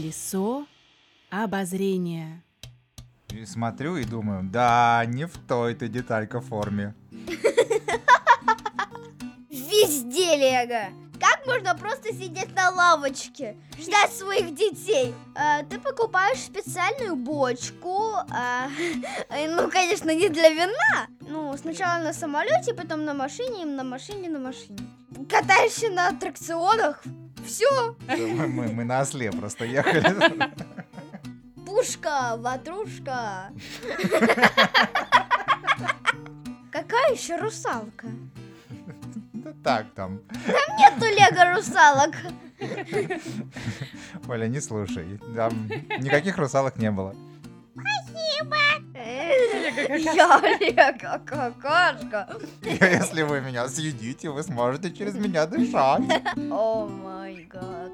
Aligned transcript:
Колесо 0.00 0.66
обозрения. 1.28 2.42
И 3.34 3.44
смотрю 3.44 3.98
и 3.98 4.04
думаю, 4.04 4.44
да, 4.44 5.04
не 5.06 5.26
в 5.26 5.36
той 5.46 5.74
ты 5.74 5.88
деталька 5.88 6.40
форме. 6.40 6.94
Везде 9.50 10.36
Лего. 10.36 10.88
Как 11.20 11.46
можно 11.46 11.74
просто 11.74 12.14
сидеть 12.14 12.56
на 12.56 12.70
лавочке, 12.70 13.56
ждать 13.78 14.10
своих 14.10 14.54
детей? 14.54 15.14
А, 15.34 15.64
ты 15.64 15.78
покупаешь 15.78 16.38
специальную 16.38 17.14
бочку, 17.14 18.14
а, 18.30 18.70
ну, 19.30 19.70
конечно, 19.70 20.14
не 20.14 20.30
для 20.30 20.48
вина. 20.48 21.08
Ну, 21.20 21.54
сначала 21.58 22.02
на 22.02 22.14
самолете, 22.14 22.72
потом 22.72 23.04
на 23.04 23.12
машине, 23.12 23.66
на 23.66 23.84
машине, 23.84 24.30
на 24.30 24.38
машине. 24.38 24.78
Катаешься 25.28 25.90
на 25.90 26.08
аттракционах, 26.08 27.02
все. 27.46 27.96
Мы, 28.08 28.46
мы, 28.46 28.68
мы 28.68 28.84
на 28.84 29.00
осле 29.00 29.30
просто 29.30 29.64
ехали. 29.64 30.50
Пушка, 31.66 32.36
ватрушка. 32.36 33.50
Какая 36.70 37.12
еще 37.12 37.36
русалка? 37.36 38.08
Да 39.32 39.52
так 39.64 39.86
там. 39.94 40.20
Нету 40.78 41.06
лего 41.06 41.54
русалок. 41.56 42.14
Оля, 44.28 44.46
не 44.48 44.60
слушай. 44.60 45.18
Там 45.34 45.68
никаких 45.98 46.36
русалок 46.38 46.76
не 46.76 46.90
было. 46.90 47.14
Я 49.98 50.40
лего 50.58 51.18
какашка. 51.24 52.28
Если 52.62 53.22
вы 53.22 53.40
меня 53.40 53.68
съедите, 53.68 54.30
вы 54.30 54.42
сможете 54.42 54.92
через 54.92 55.14
меня 55.14 55.46
дышать. 55.46 56.02
О 56.50 56.86
май 56.86 57.48
гад. 57.50 57.92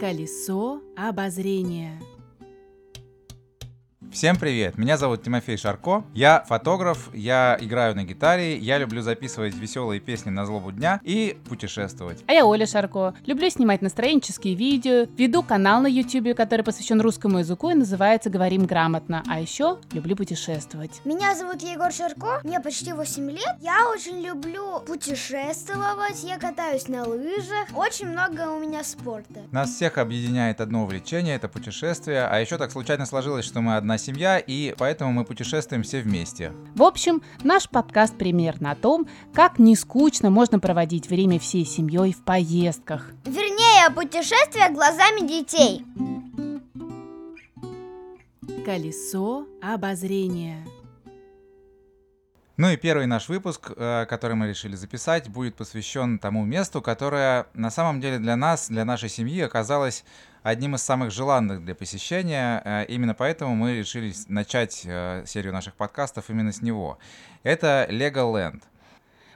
Колесо 0.00 0.80
обозрения. 0.96 2.00
Всем 4.12 4.36
привет, 4.36 4.78
меня 4.78 4.96
зовут 4.96 5.22
Тимофей 5.24 5.58
Шарко, 5.58 6.04
я 6.14 6.42
фотограф, 6.48 7.10
я 7.12 7.58
играю 7.60 7.94
на 7.94 8.04
гитаре, 8.04 8.56
я 8.56 8.78
люблю 8.78 9.02
записывать 9.02 9.54
веселые 9.54 10.00
песни 10.00 10.30
на 10.30 10.46
злобу 10.46 10.72
дня 10.72 11.00
и 11.02 11.36
путешествовать. 11.48 12.22
А 12.26 12.32
я 12.32 12.46
Оля 12.46 12.66
Шарко. 12.66 13.14
Люблю 13.26 13.50
снимать 13.50 13.82
настроенческие 13.82 14.54
видео, 14.54 15.06
веду 15.18 15.42
канал 15.42 15.82
на 15.82 15.86
YouTube, 15.86 16.34
который 16.34 16.62
посвящен 16.62 17.00
русскому 17.00 17.40
языку 17.40 17.68
и 17.70 17.74
называется 17.74 18.30
«Говорим 18.30 18.64
грамотно». 18.64 19.22
А 19.28 19.40
еще 19.40 19.78
люблю 19.92 20.16
путешествовать. 20.16 21.02
Меня 21.04 21.34
зовут 21.34 21.60
Егор 21.60 21.92
Шарко, 21.92 22.40
мне 22.42 22.58
почти 22.60 22.92
8 22.94 23.30
лет. 23.30 23.56
Я 23.60 23.90
очень 23.90 24.20
люблю 24.22 24.80
путешествовать, 24.86 26.22
я 26.22 26.38
катаюсь 26.38 26.88
на 26.88 27.04
лыжах. 27.04 27.68
Очень 27.74 28.08
много 28.08 28.48
у 28.50 28.60
меня 28.60 28.82
спорта. 28.82 29.40
Нас 29.52 29.74
всех 29.74 29.98
объединяет 29.98 30.62
одно 30.62 30.84
увлечение, 30.84 31.36
это 31.36 31.48
путешествие, 31.48 32.26
а 32.26 32.38
еще 32.38 32.56
так 32.56 32.70
случайно 32.70 33.04
сложилось, 33.04 33.44
что 33.44 33.60
мы 33.60 33.76
одна 33.76 33.95
семья, 33.98 34.38
и 34.38 34.74
поэтому 34.76 35.12
мы 35.12 35.24
путешествуем 35.24 35.82
все 35.82 36.00
вместе. 36.00 36.52
В 36.74 36.82
общем, 36.82 37.22
наш 37.42 37.68
подкаст 37.68 38.16
примерно 38.16 38.72
о 38.72 38.76
том, 38.76 39.06
как 39.32 39.58
не 39.58 39.76
скучно 39.76 40.30
можно 40.30 40.60
проводить 40.60 41.08
время 41.08 41.38
всей 41.38 41.64
семьей 41.64 42.12
в 42.12 42.22
поездках. 42.22 43.10
Вернее, 43.24 43.90
путешествие 43.90 44.70
глазами 44.70 45.26
детей. 45.26 45.84
Колесо 48.64 49.46
обозрения. 49.62 50.66
Ну 52.56 52.70
и 52.70 52.76
первый 52.76 53.06
наш 53.06 53.28
выпуск, 53.28 53.70
э, 53.76 54.06
который 54.08 54.34
мы 54.34 54.48
решили 54.48 54.76
записать, 54.76 55.28
будет 55.28 55.56
посвящен 55.56 56.18
тому 56.18 56.46
месту, 56.46 56.80
которое 56.80 57.48
на 57.52 57.70
самом 57.70 58.00
деле 58.00 58.18
для 58.18 58.34
нас, 58.34 58.70
для 58.70 58.86
нашей 58.86 59.10
семьи 59.10 59.42
оказалось 59.42 60.04
одним 60.42 60.74
из 60.74 60.82
самых 60.82 61.10
желанных 61.10 61.62
для 61.62 61.74
посещения. 61.74 62.62
Э, 62.64 62.86
Именно 62.86 63.12
поэтому 63.12 63.54
мы 63.54 63.76
решили 63.76 64.14
начать 64.28 64.84
э, 64.86 65.24
серию 65.26 65.52
наших 65.52 65.74
подкастов 65.74 66.30
именно 66.30 66.50
с 66.50 66.62
него. 66.62 66.98
Это 67.42 67.86
Legoland. 67.90 68.62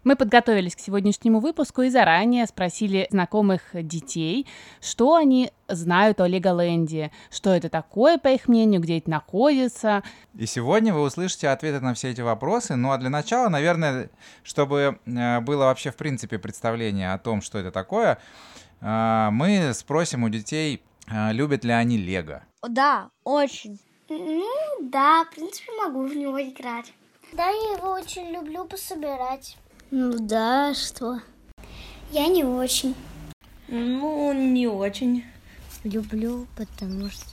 Мы 0.05 0.17
подготовились 0.17 0.75
к 0.75 0.81
сегодняшнему 0.81 1.41
выпуску 1.41 1.83
и 1.83 1.91
заранее 1.91 2.47
спросили 2.47 3.07
знакомых 3.11 3.63
детей, 3.75 4.47
что 4.81 5.15
они 5.15 5.53
знают 5.69 6.21
о 6.21 6.27
Леголенде, 6.27 7.11
что 7.31 7.51
это 7.51 7.69
такое, 7.69 8.19
по 8.19 8.29
их 8.29 8.49
мнению, 8.49 8.81
где 8.81 8.99
это 8.99 9.11
находится. 9.11 10.03
И 10.35 10.47
сегодня 10.47 10.95
вы 10.95 11.03
услышите 11.03 11.49
ответы 11.49 11.81
на 11.81 11.95
все 11.95 12.11
эти 12.11 12.23
вопросы. 12.23 12.77
Ну 12.77 12.91
а 12.93 12.99
для 12.99 13.11
начала, 13.11 13.49
наверное, 13.49 14.11
чтобы 14.43 14.99
э, 15.05 15.41
было 15.41 15.65
вообще 15.65 15.91
в 15.91 15.97
принципе 15.97 16.39
представление 16.39 17.13
о 17.13 17.19
том, 17.19 17.43
что 17.43 17.59
это 17.59 17.71
такое, 17.71 18.19
э, 18.81 19.29
мы 19.31 19.73
спросим 19.75 20.25
у 20.25 20.29
детей, 20.29 20.83
э, 21.09 21.33
любят 21.33 21.65
ли 21.65 21.73
они 21.73 21.99
Лего. 21.99 22.43
Да, 22.67 23.11
очень. 23.25 23.79
Ну, 24.09 24.45
да, 24.83 25.25
в 25.25 25.35
принципе, 25.35 25.71
могу 25.83 26.07
в 26.07 26.17
него 26.17 26.41
играть. 26.43 26.93
Да, 27.33 27.49
я 27.49 27.77
его 27.77 27.93
очень 27.93 28.33
люблю 28.33 28.65
пособирать. 28.65 29.57
Ну 29.91 30.13
да, 30.21 30.73
что? 30.73 31.21
Я 32.13 32.29
не 32.29 32.45
очень. 32.45 32.95
Ну, 33.67 34.33
не 34.33 34.69
очень. 34.69 35.25
Люблю, 35.83 36.47
потому 36.57 37.11
что 37.11 37.25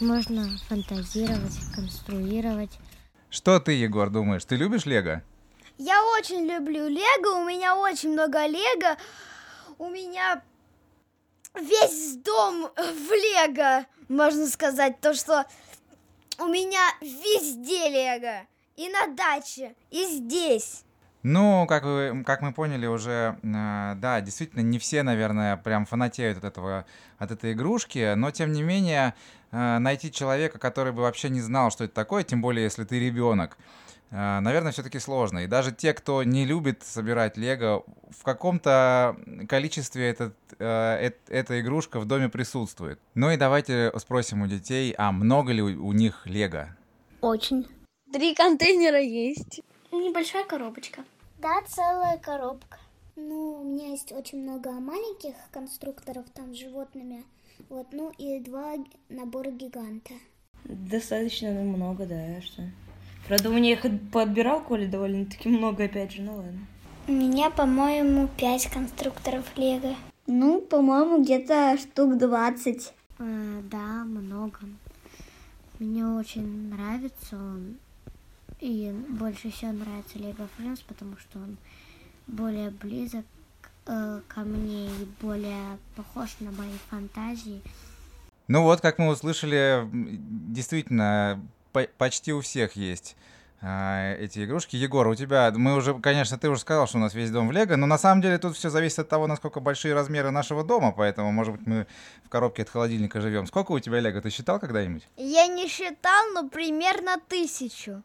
можно 0.00 0.48
фантазировать, 0.68 1.58
конструировать. 1.74 2.70
Что 3.30 3.58
ты, 3.58 3.72
Егор, 3.72 4.10
думаешь? 4.10 4.44
Ты 4.44 4.54
любишь 4.54 4.86
Лего? 4.86 5.22
Я 5.76 6.04
очень 6.16 6.46
люблю 6.46 6.86
Лего, 6.86 7.40
у 7.40 7.44
меня 7.44 7.76
очень 7.76 8.12
много 8.12 8.46
Лего. 8.46 8.96
У 9.78 9.88
меня 9.88 10.40
весь 11.54 12.16
дом 12.16 12.70
в 12.76 13.10
Лего, 13.10 13.86
можно 14.08 14.46
сказать, 14.46 15.00
то, 15.00 15.14
что 15.14 15.46
у 16.38 16.46
меня 16.46 16.80
везде 17.00 17.88
Лего. 17.88 18.46
И 18.76 18.88
на 18.88 19.08
даче, 19.08 19.74
и 19.90 20.04
здесь. 20.04 20.84
Ну, 21.24 21.66
как, 21.66 21.84
вы, 21.84 22.22
как 22.22 22.42
мы 22.42 22.52
поняли 22.52 22.86
уже, 22.86 23.38
э, 23.42 23.94
да, 23.96 24.20
действительно, 24.20 24.60
не 24.60 24.78
все, 24.78 25.02
наверное, 25.02 25.56
прям 25.56 25.86
фанатеют 25.86 26.36
от, 26.36 26.44
этого, 26.44 26.84
от 27.16 27.30
этой 27.30 27.54
игрушки, 27.54 28.12
но, 28.14 28.30
тем 28.30 28.52
не 28.52 28.62
менее, 28.62 29.14
э, 29.50 29.78
найти 29.78 30.12
человека, 30.12 30.58
который 30.58 30.92
бы 30.92 31.00
вообще 31.00 31.30
не 31.30 31.40
знал, 31.40 31.70
что 31.70 31.84
это 31.84 31.94
такое, 31.94 32.24
тем 32.24 32.42
более, 32.42 32.64
если 32.64 32.84
ты 32.84 33.00
ребенок, 33.00 33.56
э, 34.10 34.40
наверное, 34.40 34.72
все-таки 34.72 34.98
сложно. 34.98 35.38
И 35.38 35.46
даже 35.46 35.72
те, 35.72 35.94
кто 35.94 36.22
не 36.24 36.44
любит 36.44 36.82
собирать 36.82 37.38
лего, 37.38 37.86
в 38.10 38.22
каком-то 38.22 39.16
количестве 39.48 40.10
этот, 40.10 40.36
э, 40.58 41.06
эт- 41.08 41.30
эта 41.30 41.58
игрушка 41.62 42.00
в 42.00 42.04
доме 42.04 42.28
присутствует. 42.28 43.00
Ну 43.14 43.30
и 43.30 43.38
давайте 43.38 43.90
спросим 43.96 44.42
у 44.42 44.46
детей, 44.46 44.94
а 44.98 45.10
много 45.10 45.52
ли 45.52 45.62
у, 45.62 45.86
у 45.86 45.92
них 45.92 46.26
лего? 46.26 46.76
Очень. 47.22 47.66
Три 48.12 48.34
контейнера 48.34 49.00
есть. 49.00 49.62
Небольшая 49.90 50.44
коробочка. 50.44 51.02
Да, 51.44 51.60
целая 51.68 52.16
коробка. 52.16 52.78
Ну, 53.16 53.60
у 53.60 53.64
меня 53.64 53.88
есть 53.88 54.12
очень 54.12 54.42
много 54.42 54.70
маленьких 54.70 55.34
конструкторов 55.50 56.24
там 56.32 56.54
с 56.54 56.58
животными. 56.58 57.22
Вот, 57.68 57.88
ну 57.92 58.10
и 58.16 58.40
два 58.40 58.76
набора 59.10 59.50
гиганта. 59.50 60.14
Достаточно 60.64 61.50
много, 61.50 62.06
да, 62.06 62.40
что. 62.40 62.62
Правда, 63.28 63.50
у 63.50 63.52
меня 63.52 63.72
их 63.72 63.84
подбирал 64.10 64.62
Коля 64.62 64.88
довольно-таки 64.88 65.50
много, 65.50 65.84
опять 65.84 66.12
же, 66.12 66.22
ну 66.22 66.36
ладно. 66.36 66.66
У 67.08 67.12
меня, 67.12 67.50
по-моему, 67.50 68.26
пять 68.38 68.70
конструкторов 68.70 69.44
Лего. 69.58 69.96
Ну, 70.26 70.62
по-моему, 70.62 71.22
где-то 71.22 71.76
штук 71.76 72.16
20. 72.16 72.94
Э, 73.18 73.60
да, 73.70 74.04
много. 74.04 74.60
Мне 75.78 76.06
очень 76.06 76.70
нравится 76.70 77.36
он. 77.36 77.76
И 78.64 78.90
больше 79.10 79.50
всего 79.50 79.72
нравится 79.72 80.18
Лего 80.18 80.48
Friends, 80.56 80.82
потому 80.88 81.18
что 81.18 81.38
он 81.38 81.58
более 82.26 82.70
близок 82.70 83.26
э, 83.84 84.20
ко 84.26 84.40
мне 84.40 84.86
и 84.86 85.06
более 85.20 85.76
похож 85.96 86.34
на 86.40 86.50
мои 86.50 86.72
фантазии. 86.88 87.60
Ну 88.48 88.62
вот, 88.62 88.80
как 88.80 88.98
мы 88.98 89.08
услышали, 89.08 89.86
действительно, 89.92 91.46
по- 91.74 91.88
почти 91.98 92.32
у 92.32 92.40
всех 92.40 92.74
есть 92.74 93.16
эти 93.64 94.44
игрушки. 94.44 94.76
Егор, 94.76 95.06
у 95.06 95.14
тебя, 95.14 95.50
мы 95.54 95.74
уже, 95.74 95.94
конечно, 95.94 96.36
ты 96.36 96.50
уже 96.50 96.60
сказал, 96.60 96.86
что 96.86 96.98
у 96.98 97.00
нас 97.00 97.14
весь 97.14 97.30
дом 97.30 97.48
в 97.48 97.52
Лего, 97.52 97.76
но 97.76 97.86
на 97.86 97.96
самом 97.96 98.20
деле 98.20 98.36
тут 98.38 98.56
все 98.56 98.68
зависит 98.68 98.98
от 98.98 99.08
того, 99.08 99.26
насколько 99.26 99.60
большие 99.60 99.94
размеры 99.94 100.30
нашего 100.30 100.62
дома, 100.62 100.92
поэтому, 100.92 101.32
может 101.32 101.54
быть, 101.54 101.66
мы 101.66 101.86
в 102.24 102.28
коробке 102.28 102.62
от 102.62 102.68
холодильника 102.68 103.20
живем. 103.20 103.46
Сколько 103.46 103.72
у 103.72 103.80
тебя 103.80 104.00
Лего? 104.00 104.20
Ты 104.20 104.28
считал 104.28 104.60
когда-нибудь? 104.60 105.08
Я 105.16 105.46
не 105.46 105.68
считал, 105.68 106.32
но 106.34 106.48
примерно 106.48 107.16
тысячу. 107.28 108.02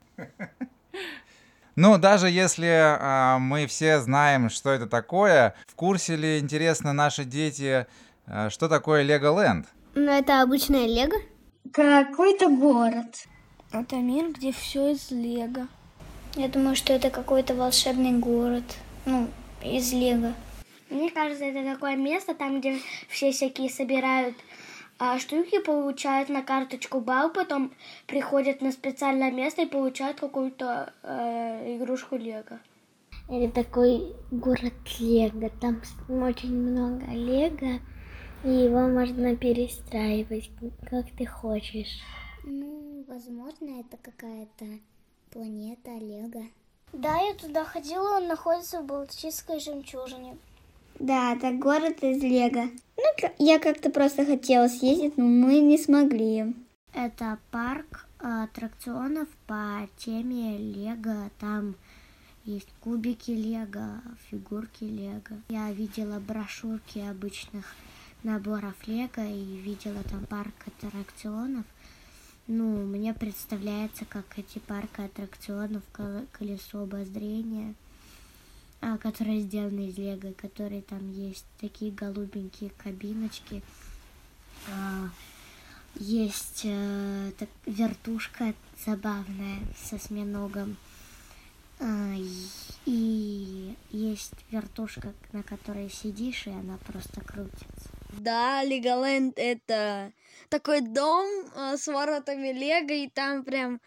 Ну, 1.76 1.98
даже 1.98 2.30
если 2.30 2.68
а, 2.68 3.40
мы 3.40 3.66
все 3.66 4.02
знаем, 4.02 4.50
что 4.50 4.70
это 4.70 4.86
такое, 4.86 5.56
в 5.66 5.76
курсе 5.76 6.18
ли, 6.18 6.40
интересно, 6.40 6.92
наши 6.92 7.24
дети, 7.24 7.88
а, 8.26 8.50
что 8.50 8.68
такое 8.68 9.04
Леголенд? 9.04 9.66
Ну, 9.96 10.12
это 10.12 10.42
обычная 10.42 10.88
Лего. 10.88 11.16
Какой-то 11.72 12.50
город. 12.50 13.28
Это 13.72 13.98
мир, 13.98 14.32
где 14.32 14.52
все 14.52 14.94
из 14.94 15.12
Лего. 15.12 15.68
Я 16.36 16.48
думаю, 16.48 16.76
что 16.76 16.92
это 16.94 17.12
какой-то 17.12 17.54
волшебный 17.54 18.14
город. 18.14 18.64
Ну, 19.06 19.28
из 19.64 19.94
Лего. 19.94 20.34
Мне 20.90 21.12
кажется, 21.12 21.46
это 21.46 21.74
такое 21.74 21.96
место, 21.96 22.34
там, 22.34 22.60
где 22.60 22.80
все 23.10 23.32
всякие 23.32 23.70
собирают 23.70 24.36
А 24.98 25.20
штуки 25.20 25.62
получают 25.64 26.30
на 26.30 26.42
карточку 26.42 27.00
балл, 27.00 27.30
потом 27.30 27.72
приходят 28.08 28.62
на 28.62 28.72
специальное 28.72 29.32
место 29.32 29.62
и 29.62 29.68
получают 29.68 30.20
какую-то 30.20 30.92
э, 31.04 31.76
игрушку 31.78 32.16
Лего. 32.16 32.60
Это 33.30 33.54
такой 33.54 34.16
город 34.32 34.74
Лего. 35.00 35.52
Там 35.62 35.82
очень 36.10 36.56
много 36.56 37.06
Лего, 37.12 37.80
и 38.44 38.50
его 38.50 38.88
можно 38.88 39.36
перестраивать, 39.36 40.50
как 40.90 41.06
ты 41.12 41.28
хочешь. 41.28 42.00
Ну, 42.44 43.04
возможно, 43.08 43.80
это 43.80 43.98
какая-то 43.98 44.66
планета 45.32 45.92
Лего. 45.92 46.44
Да, 46.94 47.18
я 47.18 47.34
туда 47.36 47.66
ходила, 47.66 48.18
он 48.18 48.28
находится 48.28 48.82
в 48.82 48.86
Балтийской 48.86 49.60
жемчужине. 49.60 50.38
Да, 51.00 51.34
это 51.34 51.52
город 51.52 52.04
из 52.04 52.22
Лего. 52.22 52.70
Ну, 52.98 53.30
я 53.38 53.60
как-то 53.60 53.90
просто 53.90 54.26
хотела 54.26 54.68
съездить, 54.68 55.18
но 55.18 55.26
мы 55.26 55.60
не 55.60 55.78
смогли. 55.78 56.54
Это 56.94 57.38
парк 57.52 58.08
аттракционов 58.20 59.30
по 59.48 59.88
теме 59.98 60.58
Лего. 60.58 61.30
Там 61.40 61.76
есть 62.44 62.68
кубики 62.82 63.32
Лего, 63.32 64.02
фигурки 64.30 64.84
Лего. 64.84 65.42
Я 65.50 65.72
видела 65.72 66.20
брошюрки 66.20 67.00
обычных 67.00 67.66
наборов 68.24 68.76
Лего 68.88 69.26
и 69.26 69.58
видела 69.58 70.04
там 70.04 70.26
парк 70.26 70.54
аттракционов. 70.66 71.66
Ну, 72.50 72.86
мне 72.86 73.14
представляется, 73.14 74.04
как 74.04 74.26
эти 74.38 74.60
парки 74.60 75.00
аттракционов, 75.00 75.84
колесо 76.34 76.82
обозрения– 76.82 77.76
а, 78.82 78.98
которые 78.98 79.42
сделаны 79.42 79.90
из 79.90 79.98
лего, 79.98 80.32
которые 80.34 80.82
там 80.82 81.12
есть 81.12 81.46
такие 81.60 81.92
голубенькие 81.92 82.70
кабиночки. 82.78 83.62
А, 84.70 85.10
есть 85.96 86.64
а, 86.66 87.32
так, 87.38 87.50
вертушка 87.66 88.54
забавная 88.86 89.60
со 89.76 89.98
сминогом. 89.98 90.78
А, 91.80 92.16
и 92.86 93.76
есть 93.92 94.34
вертушка, 94.50 95.14
на 95.34 95.44
которой 95.44 95.90
сидишь, 95.90 96.48
и 96.48 96.52
она 96.52 96.78
просто 96.78 97.20
крутится. 97.20 97.90
Да, 98.18 98.64
Леголенд 98.64 99.38
это 99.38 100.12
такой 100.50 100.82
дом 100.82 101.28
э, 101.56 101.78
с 101.78 101.88
воротами 101.88 102.52
Лего, 102.52 102.94
и 102.94 103.08
там 103.08 103.44
прям 103.44 103.80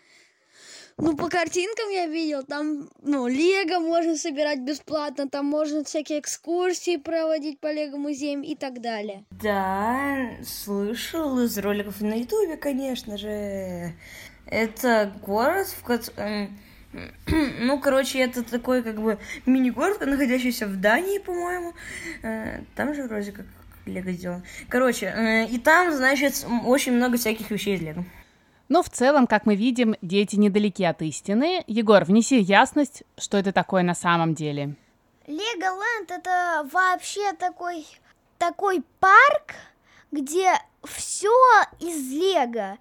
ну, 0.99 1.17
по 1.17 1.29
картинкам 1.29 1.91
я 1.91 2.07
видел, 2.07 2.45
там, 2.45 2.89
ну, 3.03 3.27
Лего 3.27 3.81
можно 3.81 4.17
собирать 4.17 4.61
бесплатно, 4.61 5.29
там 5.29 5.47
можно 5.47 5.85
всякие 5.85 6.21
экскурсии 6.21 6.97
проводить 6.97 7.59
по 7.61 7.73
Лего-музеям 7.73 8.43
и 8.43 8.55
так 8.55 8.81
далее. 8.81 9.25
Да, 9.31 10.31
слышал 10.45 11.41
из 11.41 11.59
роликов 11.59 12.01
на 12.01 12.15
Ютубе, 12.15 12.57
конечно 12.57 13.17
же. 13.17 13.95
Это 14.47 15.13
город, 15.23 15.69
в 15.69 15.83
котором... 15.83 16.59
Ну, 17.61 17.81
короче, 17.81 18.19
это 18.19 18.43
такой, 18.43 18.83
как 18.83 19.01
бы, 19.01 19.19
мини-город, 19.47 20.01
находящийся 20.05 20.67
в 20.67 20.79
Дании, 20.79 21.19
по-моему. 21.19 21.73
Э, 22.23 22.61
там 22.77 22.95
же 22.95 23.05
вроде 23.05 23.33
как 23.33 23.47
Лего 23.87 24.12
сделано. 24.12 24.44
Короче, 24.69 25.06
э, 25.06 25.46
и 25.46 25.58
там, 25.58 25.93
значит, 25.93 26.46
очень 26.64 26.93
много 26.93 27.17
всяких 27.17 27.50
вещей 27.50 27.76
из 27.76 27.82
Лего. 27.82 28.05
Но 28.69 28.82
в 28.82 28.88
целом, 28.88 29.26
как 29.26 29.44
мы 29.44 29.55
видим, 29.55 29.96
дети 30.00 30.37
недалеки 30.37 30.82
от 30.82 31.02
истины. 31.02 31.62
Егор, 31.67 32.05
внеси 32.05 32.38
ясность, 32.38 33.02
что 33.19 33.37
это 33.37 33.52
такое 33.52 33.82
на 33.82 33.94
самом 33.94 34.34
деле. 34.34 34.76
Леголенд 35.26 36.11
это 36.11 36.69
вообще 36.73 37.32
такой, 37.34 37.87
такой 38.38 38.82
парк, 38.99 39.55
где 40.11 40.52
все 40.85 41.31
из 41.81 42.12
лего. 42.12 42.78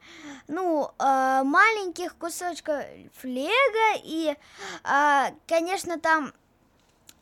Ну, 0.47 0.89
э, 0.97 1.41
маленьких 1.43 2.15
кусочков 2.15 2.85
лего, 3.23 4.01
и, 4.03 4.35
э, 4.83 5.25
конечно, 5.47 5.99
там 5.99 6.33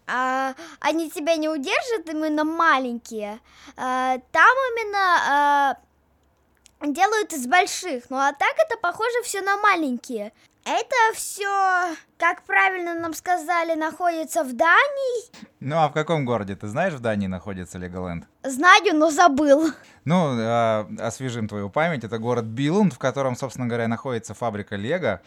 э, 0.09 0.53
они 0.79 1.09
тебя 1.09 1.35
не 1.35 1.49
удержат 1.49 2.07
именно 2.07 2.43
маленькие. 2.43 3.39
Э, 3.77 4.19
там 4.31 4.55
именно 4.71 5.75
э, 6.81 6.87
делают 6.87 7.33
из 7.33 7.47
больших, 7.47 8.05
ну 8.09 8.17
а 8.17 8.33
так 8.33 8.53
это 8.57 8.77
похоже 8.81 9.21
все 9.23 9.41
на 9.41 9.57
маленькие. 9.57 10.31
Это 10.65 11.15
все, 11.15 11.95
как 12.17 12.43
правильно 12.43 12.93
нам 12.93 13.13
сказали, 13.13 13.75
находится 13.75 14.43
в 14.43 14.53
Дании. 14.53 15.47
Ну 15.59 15.77
а 15.77 15.89
в 15.89 15.93
каком 15.93 16.25
городе? 16.25 16.55
Ты 16.55 16.67
знаешь, 16.67 16.93
в 16.93 16.99
Дании 16.99 17.27
находится 17.27 17.77
Леголенд? 17.77 18.25
Знаю, 18.43 18.93
но 18.93 19.09
забыл. 19.09 19.71
Ну, 20.05 20.37
э, 20.37 20.85
освежим 20.99 21.47
твою 21.47 21.69
память. 21.69 22.03
Это 22.03 22.19
город 22.19 22.45
Билунд, 22.45 22.93
в 22.93 22.99
котором, 22.99 23.35
собственно 23.35 23.67
говоря, 23.67 23.87
находится 23.87 24.33
фабрика 24.33 24.75
Лего. 24.75 25.21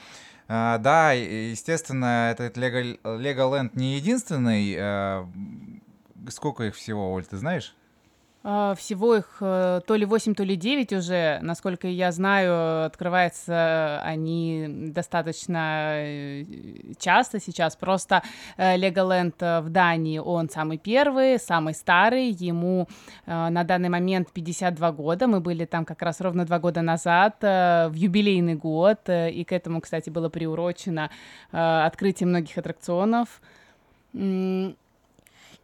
Э, 0.52 0.76
да, 0.78 1.12
естественно, 1.12 2.30
этот 2.30 2.58
Леголенд 2.58 3.74
не 3.74 3.96
единственный. 3.96 4.74
Э, 4.76 5.26
сколько 6.28 6.64
их 6.64 6.74
всего, 6.74 7.14
Оль, 7.14 7.24
ты 7.24 7.38
знаешь? 7.38 7.74
А, 8.44 8.74
всего 8.74 9.14
их 9.14 9.36
э, 9.40 9.80
то 9.86 9.94
ли 9.94 10.04
8, 10.04 10.34
то 10.34 10.42
ли 10.42 10.56
9 10.56 10.92
уже, 10.94 11.38
насколько 11.42 11.86
я 11.86 12.10
знаю, 12.10 12.86
открываются 12.86 14.00
они 14.02 14.66
достаточно 14.68 15.92
э, 15.94 16.44
часто 16.98 17.38
сейчас. 17.38 17.76
Просто 17.76 18.22
Леголенд 18.58 19.40
в 19.40 19.68
Дании, 19.68 20.18
он 20.18 20.50
самый 20.50 20.78
первый, 20.78 21.38
самый 21.38 21.74
старый, 21.74 22.30
ему 22.30 22.88
э, 23.26 23.48
на 23.48 23.62
данный 23.62 23.88
момент 23.88 24.32
52 24.32 24.92
года, 24.92 25.28
мы 25.28 25.40
были 25.40 25.64
там 25.64 25.84
как 25.84 26.02
раз 26.02 26.20
ровно 26.20 26.44
два 26.44 26.58
года 26.58 26.82
назад, 26.82 27.36
в 27.42 27.92
юбилейный 27.94 28.54
год, 28.54 29.08
и 29.08 29.44
к 29.44 29.52
этому, 29.52 29.80
кстати, 29.80 30.10
было 30.10 30.28
приурочено 30.28 31.10
открытие 31.50 32.26
многих 32.26 32.58
аттракционов. 32.58 33.40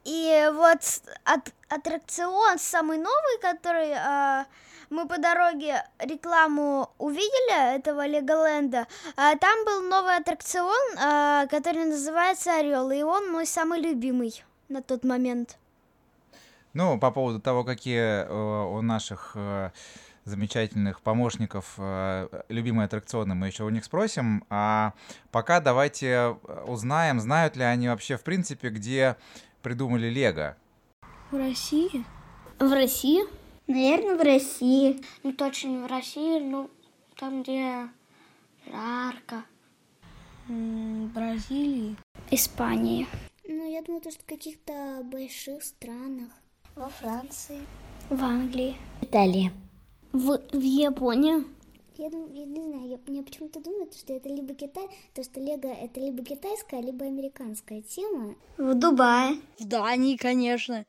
И 0.08 0.50
вот 0.54 0.80
от, 1.24 1.52
аттракцион 1.68 2.58
самый 2.58 2.96
новый, 2.96 3.38
который 3.42 3.90
э, 3.90 4.44
мы 4.88 5.06
по 5.06 5.18
дороге 5.18 5.84
рекламу 5.98 6.88
увидели 6.96 7.76
этого 7.76 8.06
Леголенда, 8.06 8.86
э, 9.18 9.36
там 9.38 9.64
был 9.66 9.82
новый 9.82 10.16
аттракцион, 10.16 10.98
э, 10.98 11.46
который 11.50 11.84
называется 11.84 12.56
Орел, 12.56 12.90
и 12.90 13.02
он 13.02 13.30
мой 13.30 13.44
самый 13.44 13.80
любимый 13.80 14.42
на 14.70 14.80
тот 14.80 15.04
момент. 15.04 15.58
Ну, 16.72 16.98
по 16.98 17.10
поводу 17.10 17.38
того, 17.38 17.62
какие 17.64 18.24
э, 18.24 18.64
у 18.64 18.80
наших 18.80 19.32
э, 19.34 19.72
замечательных 20.24 21.02
помощников 21.02 21.74
э, 21.76 22.28
любимые 22.48 22.86
аттракционы, 22.86 23.34
мы 23.34 23.48
еще 23.48 23.64
у 23.64 23.70
них 23.70 23.84
спросим. 23.84 24.44
А 24.48 24.92
пока 25.32 25.60
давайте 25.60 26.36
узнаем, 26.66 27.20
знают 27.20 27.56
ли 27.56 27.64
они 27.64 27.88
вообще 27.88 28.16
в 28.16 28.22
принципе, 28.22 28.68
где 28.68 29.16
придумали 29.68 30.08
Лего? 30.08 30.56
В 31.30 31.36
России? 31.36 32.02
В 32.58 32.72
России? 32.72 33.20
Наверное, 33.66 34.16
в 34.16 34.22
России. 34.22 34.98
Ну, 35.22 35.34
точно 35.34 35.68
не 35.68 35.76
в 35.76 35.86
России, 35.86 36.38
ну, 36.40 36.70
там, 37.16 37.42
где 37.42 37.90
жарко. 38.66 39.44
Бразилии. 40.48 41.96
Испании. 42.30 43.06
Ну, 43.46 43.70
я 43.70 43.82
думаю, 43.82 44.00
что 44.10 44.22
в 44.22 44.24
каких-то 44.24 45.02
больших 45.04 45.62
странах. 45.62 46.30
Во 46.74 46.88
Франции. 46.88 47.60
В 48.08 48.24
Англии. 48.24 48.74
Италии. 49.02 49.52
В, 50.12 50.40
в 50.50 50.62
Японии. 50.62 51.44
Я, 51.98 52.10
думаю, 52.10 52.32
я 52.32 52.44
не 52.44 52.62
знаю, 52.62 52.88
я, 52.88 52.98
мне 53.08 53.24
почему-то 53.24 53.58
думают, 53.58 53.92
что 53.92 54.12
это 54.12 54.28
либо 54.28 54.54
Китай, 54.54 54.84
то 55.14 55.24
что 55.24 55.40
Лего 55.40 55.66
это 55.66 55.98
либо 55.98 56.24
китайская, 56.24 56.80
либо 56.80 57.04
американская 57.04 57.82
тема. 57.82 58.36
В 58.56 58.74
Дубае. 58.74 59.40
В 59.58 59.64
Дании, 59.64 60.16
конечно. 60.16 60.86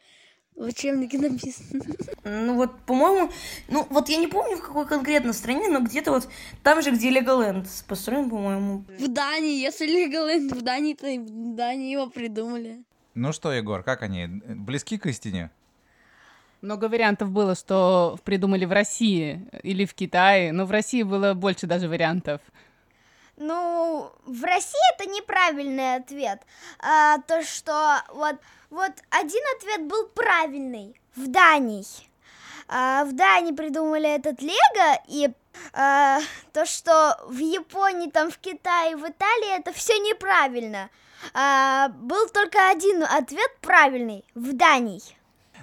В 0.56 0.66
учебнике 0.66 1.18
написано. 1.18 1.84
Ну 2.24 2.54
вот, 2.54 2.80
по-моему, 2.86 3.32
ну 3.70 3.88
вот 3.90 4.08
я 4.10 4.18
не 4.18 4.28
помню 4.28 4.58
в 4.58 4.62
какой 4.62 4.86
конкретно 4.86 5.34
стране, 5.34 5.68
но 5.68 5.80
где-то 5.80 6.12
вот 6.12 6.30
там 6.62 6.80
же, 6.84 6.92
где 6.92 7.10
Леголенд 7.10 7.66
построен, 7.88 8.30
по-моему. 8.30 8.86
В 9.00 9.08
Дании, 9.08 9.60
если 9.60 9.88
Леголенд 9.88 10.52
в 10.52 10.62
Дании, 10.62 10.94
то 10.94 11.08
в 11.08 11.56
Дании 11.56 11.92
его 11.92 12.08
придумали. 12.08 12.84
Ну 13.16 13.34
что, 13.34 13.52
Егор, 13.52 13.82
как 13.82 14.04
они? 14.04 14.28
Близки 14.28 15.00
к 15.00 15.08
истине? 15.08 15.50
Много 16.62 16.86
вариантов 16.90 17.30
было, 17.30 17.56
что 17.56 18.18
придумали 18.26 18.66
в 18.66 18.72
России 18.72 19.48
или 19.64 19.86
в 19.86 19.94
Китае, 19.94 20.52
но 20.52 20.66
в 20.66 20.72
России 20.72 21.04
было 21.04 21.34
больше 21.34 21.68
даже 21.68 21.88
вариантов. 21.88 22.42
Ну, 23.38 24.12
в 24.26 24.44
России 24.44 24.94
это 24.96 25.10
неправильный 25.10 25.96
ответ. 25.96 26.42
А, 26.80 27.20
то, 27.20 27.42
что 27.44 28.02
вот, 28.14 28.36
вот 28.70 28.92
один 29.10 29.42
ответ 29.56 29.88
был 29.88 30.08
правильный 30.08 31.00
в 31.16 31.28
Дании. 31.30 31.86
А, 32.68 33.06
в 33.06 33.14
Дании 33.14 33.54
придумали 33.54 34.14
этот 34.14 34.42
Лего, 34.42 35.02
и 35.08 35.30
а, 35.72 36.20
то, 36.52 36.66
что 36.66 37.18
в 37.28 37.38
Японии, 37.38 38.10
там, 38.10 38.30
в 38.30 38.38
Китае, 38.38 38.98
в 38.98 39.08
Италии, 39.08 39.58
это 39.58 39.72
все 39.72 39.98
неправильно. 40.00 40.90
А, 41.34 41.88
был 41.90 42.28
только 42.30 42.70
один 42.70 43.04
ответ 43.04 43.50
правильный 43.62 44.26
в 44.36 44.54
Дании. 44.54 45.02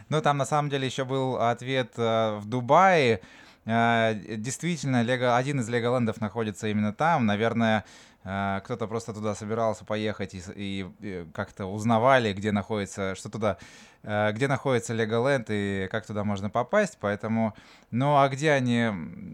Ну, 0.08 0.22
там 0.22 0.38
на 0.38 0.46
самом 0.46 0.70
деле 0.70 0.86
еще 0.86 1.04
был 1.04 1.36
ответ 1.36 1.92
э, 1.96 2.36
в 2.38 2.46
Дубае. 2.46 3.20
э, 3.64 4.14
действительно, 4.36 5.02
Лего, 5.02 5.36
один 5.36 5.60
из 5.60 5.68
Леголендов 5.68 6.20
находится 6.20 6.68
именно 6.68 6.92
там. 6.92 7.26
Наверное, 7.26 7.84
кто-то 8.26 8.88
просто 8.88 9.12
туда 9.12 9.36
собирался 9.36 9.84
поехать 9.84 10.34
и, 10.34 10.42
и, 10.56 10.86
и 11.00 11.26
как-то 11.32 11.66
узнавали, 11.66 12.32
где 12.32 12.50
находится, 12.50 13.14
что 13.14 13.30
туда, 13.30 13.56
э, 14.02 14.32
где 14.32 14.48
находится 14.48 14.94
Леголенд 14.94 15.46
и 15.48 15.86
как 15.92 16.06
туда 16.06 16.24
можно 16.24 16.50
попасть. 16.50 16.98
Поэтому, 17.00 17.54
ну 17.92 18.16
а 18.16 18.28
где 18.28 18.50
они 18.50 18.90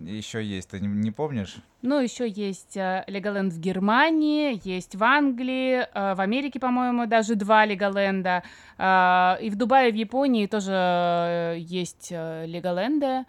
еще 0.06 0.44
есть, 0.44 0.70
ты 0.70 0.80
не, 0.80 0.88
не 0.88 1.10
помнишь? 1.10 1.56
Ну, 1.80 2.00
еще 2.00 2.28
есть 2.28 2.76
э, 2.76 3.04
Леголенд 3.06 3.52
в 3.52 3.58
Германии, 3.58 4.60
есть 4.62 4.94
в 4.94 5.02
Англии, 5.02 5.80
э, 5.80 6.14
в 6.14 6.20
Америке, 6.20 6.60
по-моему, 6.60 7.06
даже 7.06 7.34
два 7.34 7.64
Леголенда. 7.64 8.42
Э, 8.76 9.36
и 9.40 9.48
в 9.48 9.56
Дубае, 9.56 9.90
в 9.90 9.96
Японии 9.96 10.46
тоже 10.46 10.72
э, 10.74 11.56
есть 11.58 12.08
э, 12.10 12.44
Леголенды. 12.46 13.24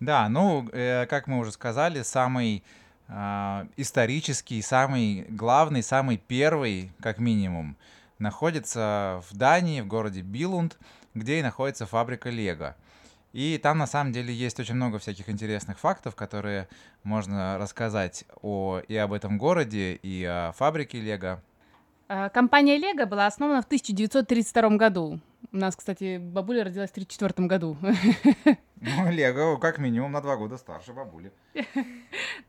Да, 0.00 0.28
ну, 0.28 0.68
э, 0.72 1.06
как 1.06 1.26
мы 1.26 1.38
уже 1.38 1.50
сказали, 1.50 2.02
самый 2.02 2.58
э, 2.58 2.60
исторический, 3.08 4.60
самый 4.60 5.24
главный, 5.28 5.82
самый 5.82 6.18
первый, 6.18 6.92
как 7.00 7.18
минимум, 7.18 7.76
находится 8.18 9.22
в 9.30 9.36
Дании, 9.36 9.80
в 9.80 9.86
городе 9.86 10.20
Билунд, 10.20 10.78
где 11.14 11.38
и 11.38 11.42
находится 11.42 11.86
фабрика 11.86 12.30
Лего. 12.30 12.76
И 13.32 13.58
там 13.62 13.78
на 13.78 13.86
самом 13.86 14.12
деле 14.12 14.32
есть 14.32 14.58
очень 14.58 14.74
много 14.74 14.98
всяких 14.98 15.28
интересных 15.28 15.78
фактов, 15.78 16.14
которые 16.14 16.68
можно 17.02 17.58
рассказать 17.58 18.24
о, 18.42 18.80
и 18.88 18.96
об 18.96 19.12
этом 19.12 19.38
городе, 19.38 19.94
и 19.94 20.24
о 20.24 20.52
фабрике 20.52 21.00
Лего. 21.00 21.42
Э, 22.08 22.30
Компания 22.30 22.78
Лего 22.78 23.04
была 23.04 23.26
основана 23.26 23.60
в 23.62 23.66
1932 23.66 24.70
году. 24.76 25.20
У 25.52 25.56
нас, 25.56 25.76
кстати, 25.76 26.18
бабуля 26.18 26.64
родилась 26.64 26.90
в 26.90 26.92
1934 26.92 27.46
году. 27.46 27.76
Ну, 28.80 29.10
Лего 29.10 29.56
как 29.56 29.78
минимум 29.78 30.12
на 30.12 30.20
два 30.20 30.36
года 30.36 30.56
старше 30.56 30.92
бабули. 30.92 31.32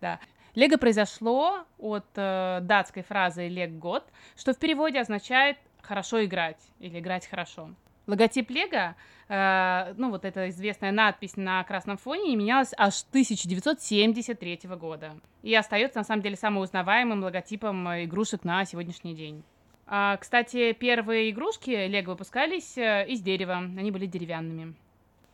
Да. 0.01 0.19
Лего 0.59 0.77
произошло 0.77 1.59
от 1.77 2.05
э, 2.15 2.59
датской 2.63 3.01
фразы 3.01 3.47
«лег 3.47 3.71
год», 3.71 4.03
что 4.35 4.53
в 4.53 4.57
переводе 4.57 4.99
означает 4.99 5.55
«хорошо 5.81 6.25
играть» 6.25 6.59
или 6.79 6.99
«играть 6.99 7.25
хорошо». 7.27 7.69
Логотип 8.07 8.49
Лего, 8.49 8.95
э, 9.29 9.93
ну 9.95 10.09
вот 10.09 10.25
эта 10.25 10.49
известная 10.49 10.91
надпись 10.91 11.37
на 11.37 11.63
красном 11.63 11.95
фоне, 11.95 12.35
менялась 12.35 12.73
аж 12.77 12.95
с 12.95 13.03
1973 13.05 14.59
года. 14.77 15.13
И 15.43 15.55
остается 15.55 15.99
на 15.99 16.03
самом 16.03 16.23
деле 16.23 16.35
самым 16.35 16.63
узнаваемым 16.63 17.23
логотипом 17.23 17.87
игрушек 18.03 18.43
на 18.43 18.65
сегодняшний 18.65 19.15
день. 19.15 19.45
А, 19.87 20.17
кстати, 20.17 20.73
первые 20.73 21.29
игрушки 21.29 21.69
Лего 21.87 22.11
выпускались 22.11 22.77
э, 22.77 23.05
из 23.07 23.21
дерева, 23.21 23.55
они 23.55 23.91
были 23.91 24.07
деревянными. 24.07 24.75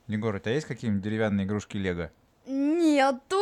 Егор, 0.06 0.36
у 0.36 0.38
тебя 0.38 0.54
есть 0.54 0.68
какие-нибудь 0.68 1.02
деревянные 1.02 1.48
игрушки 1.48 1.78
Лего? 1.78 2.12
Нету. 2.46 3.42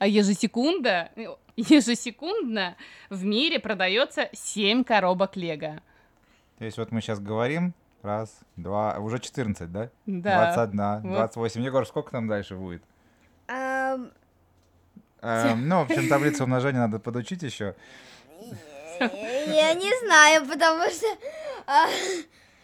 А 0.00 0.06
ежесекунда, 0.06 1.10
ежесекундно 1.56 2.74
в 3.10 3.22
мире 3.22 3.60
продается 3.60 4.30
7 4.32 4.82
коробок 4.82 5.36
Лего. 5.36 5.80
То 6.58 6.64
есть 6.64 6.78
вот 6.78 6.90
мы 6.90 7.02
сейчас 7.02 7.20
говорим, 7.20 7.74
раз, 8.02 8.40
два, 8.56 8.98
уже 8.98 9.18
14, 9.18 9.70
да? 9.70 9.90
Да. 10.06 10.54
21, 10.54 11.10
Вот. 11.10 11.16
28. 11.18 11.62
Егор, 11.62 11.86
сколько 11.86 12.10
там 12.10 12.28
дальше 12.28 12.56
будет? 12.56 12.82
Ам, 13.46 14.10
Эм, 15.22 15.68
ну, 15.68 15.80
в 15.80 15.90
общем, 15.90 16.08
таблицу 16.08 16.44
умножения 16.44 16.80
надо 16.80 16.98
подучить 16.98 17.42
еще. 17.42 17.74
Я 18.98 19.74
не 19.74 20.06
знаю, 20.06 20.46
потому 20.46 20.84
что 20.90 21.06
а, 21.66 21.88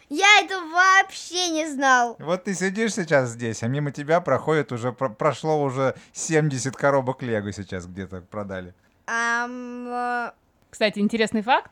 я 0.09 0.41
это 0.43 0.59
вообще 0.61 1.49
не 1.49 1.67
знал. 1.67 2.15
Вот 2.19 2.45
ты 2.45 2.53
сидишь 2.53 2.93
сейчас 2.95 3.29
здесь, 3.29 3.63
а 3.63 3.67
мимо 3.67 3.91
тебя 3.91 4.21
проходит 4.21 4.71
уже, 4.71 4.91
про- 4.91 5.09
прошло 5.09 5.61
уже 5.61 5.95
70 6.13 6.75
коробок 6.75 7.21
Лего 7.23 7.51
сейчас 7.51 7.85
где-то 7.85 8.21
продали. 8.21 8.73
Э, 9.07 10.31
Кстати, 10.69 10.99
интересный 10.99 11.41
факт, 11.41 11.71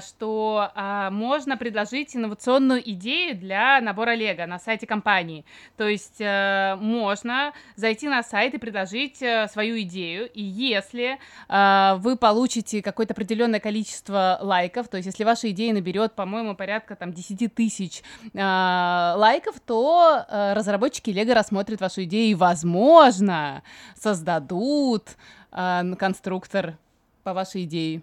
что 0.00 0.70
а, 0.74 1.10
можно 1.10 1.56
предложить 1.56 2.16
инновационную 2.16 2.88
идею 2.90 3.36
для 3.36 3.80
набора 3.80 4.14
Лего 4.14 4.46
на 4.46 4.58
сайте 4.58 4.86
компании. 4.86 5.44
То 5.76 5.86
есть 5.86 6.20
э, 6.20 6.76
можно 6.80 7.52
зайти 7.76 8.08
на 8.08 8.22
сайт 8.22 8.54
и 8.54 8.58
предложить 8.58 9.22
э, 9.22 9.46
свою 9.48 9.80
идею, 9.82 10.28
и 10.32 10.42
если 10.42 11.18
а, 11.48 11.96
вы 11.96 12.16
получите 12.16 12.82
какое-то 12.82 13.12
определенное 13.12 13.60
количество 13.60 14.38
лайков, 14.40 14.88
то 14.88 14.96
есть 14.96 15.06
если 15.06 15.24
ваша 15.24 15.50
идея 15.50 15.72
наберет, 15.72 16.14
по-моему, 16.14 16.54
порядка 16.54 16.96
там 16.96 17.12
10 17.12 17.54
тысяч 17.54 18.02
а, 18.34 19.14
лайков, 19.16 19.60
то 19.60 20.24
э, 20.28 20.52
разработчики 20.54 21.10
Лего 21.10 21.34
рассмотрят 21.34 21.80
вашу 21.80 22.04
идею 22.04 22.30
и, 22.30 22.34
возможно, 22.34 23.62
создадут 23.94 25.16
а, 25.52 25.84
конструктор 25.96 26.76
по 27.22 27.32
вашей 27.34 27.64
идее. 27.64 28.02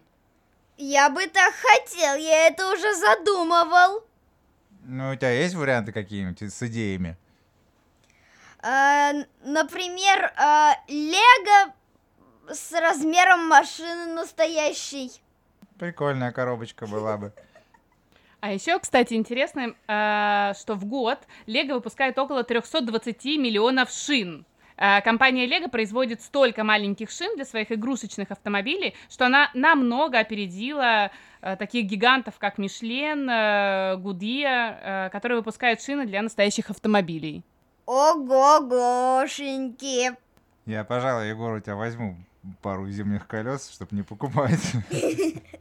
Я 0.77 1.09
бы 1.09 1.27
так 1.27 1.53
хотел, 1.53 2.15
я 2.15 2.47
это 2.47 2.71
уже 2.71 2.93
задумывал. 2.95 4.03
Ну, 4.83 5.11
у 5.11 5.15
тебя 5.15 5.31
есть 5.31 5.55
варианты 5.55 5.91
какие-нибудь 5.91 6.41
с 6.41 6.63
идеями? 6.63 7.17
А, 8.59 9.11
например, 9.43 10.33
а, 10.37 10.75
Лего 10.87 11.73
с 12.49 12.71
размером 12.71 13.47
машины 13.47 14.13
настоящей. 14.13 15.11
Прикольная 15.77 16.31
коробочка 16.31 16.87
была 16.87 17.17
бы. 17.17 17.33
А 18.39 18.53
еще, 18.53 18.77
кстати, 18.77 19.15
интересно, 19.15 19.73
а, 19.87 20.53
что 20.53 20.75
в 20.75 20.85
год 20.85 21.17
Лего 21.47 21.73
выпускает 21.73 22.19
около 22.19 22.43
320 22.43 23.25
миллионов 23.37 23.89
шин. 23.89 24.45
А, 24.77 25.01
Компания 25.01 25.45
Лего 25.47 25.67
производит 25.67 26.21
столько 26.21 26.63
маленьких 26.63 27.09
шин 27.09 27.35
для 27.35 27.43
своих 27.45 27.71
игрушечных 27.71 28.29
автомобилей, 28.31 28.93
что 29.09 29.25
она 29.25 29.49
намного 29.53 30.19
опередила 30.19 31.09
а, 31.41 31.55
таких 31.55 31.85
гигантов, 31.85 32.35
как 32.37 32.59
Мишлен, 32.59 33.27
а, 33.29 33.95
Гудия, 33.97 35.09
которые 35.11 35.39
выпускают 35.39 35.81
шины 35.81 36.05
для 36.05 36.21
настоящих 36.21 36.69
автомобилей. 36.69 37.43
Ого-гошеньки. 37.85 40.11
Я, 40.65 40.83
пожалуй, 40.83 41.29
Егор, 41.29 41.53
у 41.53 41.59
тебя 41.59 41.75
возьму 41.75 42.17
пару 42.61 42.87
зимних 42.89 43.27
колес, 43.27 43.69
чтобы 43.69 43.95
не 43.95 44.03
покупать. 44.03 44.73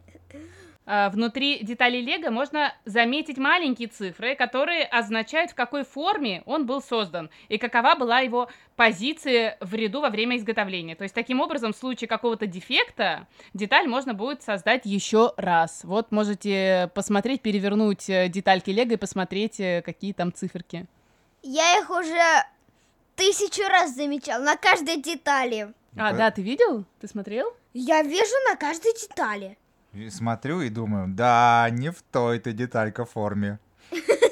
А, 0.89 1.11
Внутри 1.11 1.65
деталей 1.65 2.01
Лего 2.01 2.31
можно 2.31 2.73
заметить 2.85 3.39
маленькие 3.39 3.89
цифры, 3.89 4.37
которые 4.37 4.85
означают, 4.85 5.51
в 5.51 5.55
какой 5.55 5.85
форме 5.85 6.45
он 6.47 6.65
был 6.65 6.81
создан 6.81 7.29
и 7.49 7.59
какова 7.59 7.97
была 7.97 8.21
его 8.21 8.49
позиция 8.77 9.59
в 9.61 9.75
ряду 9.75 10.01
во 10.01 10.11
время 10.11 10.37
изготовления. 10.37 10.95
То 10.95 11.03
есть, 11.03 11.15
таким 11.15 11.41
образом, 11.41 11.73
в 11.73 11.77
случае 11.77 12.07
какого-то 12.07 12.47
дефекта 12.47 13.27
деталь 13.53 13.89
можно 13.89 14.15
будет 14.15 14.43
создать 14.43 14.83
еще 14.85 15.33
раз. 15.37 15.83
Вот 15.83 16.13
можете 16.13 16.91
посмотреть, 16.95 17.43
перевернуть 17.43 18.09
э, 18.09 18.29
детальки 18.29 18.71
Лего 18.71 18.93
и 18.93 18.97
посмотреть, 18.97 19.59
э, 19.59 19.83
какие 19.85 20.13
там 20.13 20.33
циферки. 20.33 20.87
Я 21.43 21.79
их 21.81 21.91
уже 21.91 22.45
тысячу 23.17 23.67
раз 23.69 23.95
замечал 23.95 24.41
на 24.43 24.57
каждой 24.57 25.03
детали. 25.03 25.73
А, 25.97 26.13
Да. 26.13 26.13
да, 26.13 26.31
ты 26.31 26.43
видел? 26.43 26.85
Ты 27.01 27.09
смотрел? 27.09 27.53
Я 27.73 28.03
вижу 28.03 28.35
на 28.49 28.57
каждой 28.57 28.93
детали. 28.93 29.57
Смотрю 30.11 30.61
и 30.61 30.69
думаю, 30.69 31.09
да, 31.09 31.69
не 31.71 31.91
в 31.91 32.03
той-то 32.11 32.53
деталька 32.53 33.05
форме. 33.05 33.59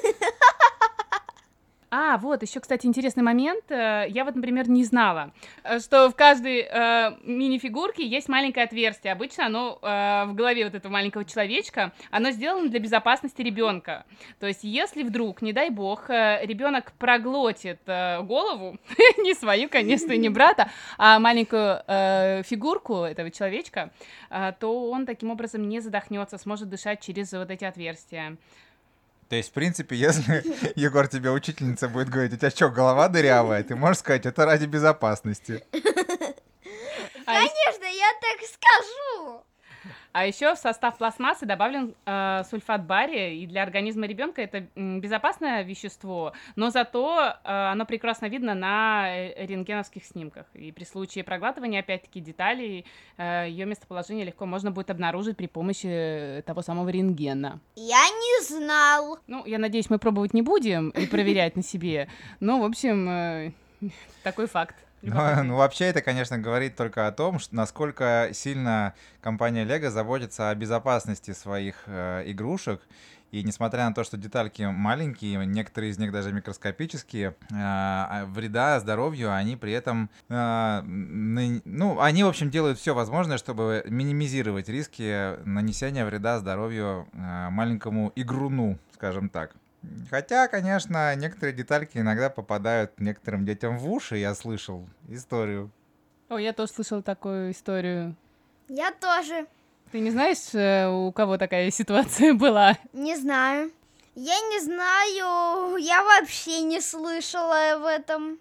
А, 1.91 2.17
вот, 2.17 2.41
еще, 2.41 2.59
кстати, 2.59 2.87
интересный 2.87 3.23
момент. 3.23 3.63
Э, 3.69 4.05
Я 4.09 4.25
вот, 4.25 4.35
например, 4.35 4.69
не 4.69 4.83
знала, 4.83 5.31
э, 5.63 5.79
что 5.79 6.09
в 6.09 6.15
каждой 6.15 6.61
э, 6.61 7.11
мини-фигурке 7.23 8.05
есть 8.05 8.27
маленькое 8.27 8.65
отверстие. 8.65 9.13
Обычно 9.13 9.45
оно 9.45 9.79
э, 9.81 10.25
в 10.25 10.33
голове 10.33 10.65
вот 10.65 10.73
этого 10.73 10.91
маленького 10.91 11.25
человечка, 11.25 11.93
оно 12.11 12.31
сделано 12.31 12.69
для 12.69 12.79
безопасности 12.79 13.41
ребенка. 13.41 14.05
То 14.39 14.47
есть, 14.47 14.63
если 14.63 15.03
вдруг, 15.03 15.41
не 15.41 15.53
дай 15.53 15.69
бог, 15.69 16.09
ребенок 16.09 16.91
проглотит 16.93 17.79
э, 17.85 18.21
голову, 18.23 18.77
не 19.17 19.33
свою, 19.33 19.69
конечно, 19.69 20.11
не 20.17 20.29
брата, 20.29 20.69
а 20.97 21.19
маленькую 21.19 21.81
э, 21.87 22.41
фигурку 22.43 23.03
этого 23.03 23.29
человечка, 23.29 23.91
э, 24.29 24.53
то 24.59 24.89
он 24.89 25.05
таким 25.05 25.29
образом 25.29 25.69
не 25.69 25.79
задохнется, 25.79 26.37
сможет 26.37 26.69
дышать 26.69 27.01
через 27.01 27.31
вот 27.31 27.51
эти 27.51 27.63
отверстия. 27.63 28.37
То 29.29 29.35
есть, 29.35 29.49
в 29.49 29.53
принципе, 29.53 29.95
если, 29.95 30.43
Егор, 30.79 31.07
тебе 31.07 31.31
учительница 31.31 31.89
будет 31.89 32.09
говорить, 32.09 32.33
у 32.33 32.37
тебя 32.37 32.51
что, 32.51 32.69
голова 32.69 33.09
дырявая, 33.09 33.63
ты 33.63 33.75
можешь 33.75 33.99
сказать, 33.99 34.25
это 34.25 34.45
ради 34.45 34.65
безопасности. 34.65 35.63
А 37.27 37.33
Конечно, 37.33 37.85
я 37.85 38.11
так 38.21 38.39
скажу. 38.47 39.43
А 40.15 40.25
еще 40.25 40.55
в 40.55 40.57
состав 40.57 40.97
пластмассы 40.97 41.45
добавлен 41.45 41.93
э, 42.05 42.43
сульфат 42.49 42.85
бария, 42.85 43.33
и 43.33 43.45
для 43.45 43.63
организма 43.63 44.05
ребенка 44.05 44.41
это 44.41 44.65
безопасное 44.73 45.61
вещество, 45.63 46.31
но 46.55 46.69
зато 46.69 47.19
э, 47.19 47.33
оно 47.43 47.85
прекрасно 47.85 48.27
видно 48.27 48.55
на 48.55 49.09
э, 49.09 49.45
рентгеновских 49.45 50.05
снимках. 50.05 50.45
И 50.53 50.71
при 50.71 50.85
случае 50.85 51.25
проглатывания, 51.25 51.81
опять-таки, 51.81 52.21
деталей, 52.21 52.85
э, 53.17 53.47
ее 53.49 53.65
местоположение 53.65 54.23
легко 54.23 54.45
можно 54.45 54.71
будет 54.71 54.89
обнаружить 54.89 55.35
при 55.35 55.47
помощи 55.47 55.87
э, 55.87 56.41
того 56.43 56.61
самого 56.61 56.87
рентгена. 56.87 57.59
Я 57.75 58.07
не 58.07 58.45
знал. 58.45 59.19
Ну, 59.27 59.45
я 59.45 59.59
надеюсь, 59.59 59.89
мы 59.89 59.99
пробовать 59.99 60.33
не 60.33 60.43
будем 60.43 60.91
и 60.91 61.07
проверять 61.07 61.57
на 61.57 61.61
себе. 61.61 62.07
Но, 62.39 62.61
в 62.61 62.63
общем, 62.63 63.09
э, 63.09 63.51
такой 64.23 64.47
факт. 64.47 64.75
Ну, 65.01 65.15
ну, 65.43 65.55
вообще 65.55 65.85
это, 65.85 66.01
конечно, 66.01 66.37
говорит 66.37 66.75
только 66.75 67.07
о 67.07 67.11
том, 67.11 67.39
что 67.39 67.55
насколько 67.55 68.29
сильно 68.33 68.93
компания 69.21 69.65
Lego 69.65 69.89
заботится 69.89 70.49
о 70.49 70.55
безопасности 70.55 71.31
своих 71.31 71.83
э, 71.85 72.23
игрушек. 72.27 72.81
И 73.31 73.43
несмотря 73.43 73.89
на 73.89 73.93
то, 73.93 74.03
что 74.05 74.15
детальки 74.15 74.61
маленькие, 74.63 75.45
некоторые 75.45 75.91
из 75.91 75.97
них 75.97 76.11
даже 76.11 76.31
микроскопические, 76.31 77.35
э, 77.51 78.25
вреда 78.27 78.79
здоровью 78.79 79.33
они 79.33 79.57
при 79.57 79.73
этом, 79.73 80.09
э, 80.29 80.81
ну, 80.85 81.99
они, 81.99 82.23
в 82.23 82.27
общем, 82.27 82.49
делают 82.49 82.79
все 82.79 82.93
возможное, 82.93 83.37
чтобы 83.37 83.83
минимизировать 83.87 84.69
риски 84.69 85.37
нанесения 85.45 86.05
вреда 86.05 86.39
здоровью 86.39 87.07
э, 87.11 87.49
маленькому 87.49 88.13
игруну, 88.15 88.77
скажем 88.93 89.27
так. 89.29 89.53
Хотя, 90.09 90.47
конечно, 90.47 91.15
некоторые 91.15 91.53
детальки 91.53 91.97
иногда 91.97 92.29
попадают 92.29 92.99
некоторым 92.99 93.45
детям 93.45 93.77
в 93.77 93.89
уши, 93.89 94.17
я 94.17 94.35
слышал 94.35 94.87
историю. 95.09 95.71
О, 96.29 96.37
я 96.37 96.53
тоже 96.53 96.71
слышал 96.71 97.01
такую 97.01 97.51
историю. 97.51 98.15
Я 98.67 98.91
тоже. 98.91 99.47
Ты 99.91 99.99
не 99.99 100.11
знаешь, 100.11 100.53
э, 100.53 100.87
у 100.87 101.11
кого 101.11 101.37
такая 101.37 101.69
ситуация 101.71 102.33
была? 102.35 102.77
Не 102.93 103.15
знаю. 103.15 103.71
Я 104.15 104.39
не 104.39 104.61
знаю, 104.61 105.75
я 105.77 106.03
вообще 106.03 106.61
не 106.61 106.79
слышала 106.79 107.73
об 107.73 107.83
этом. 107.83 108.39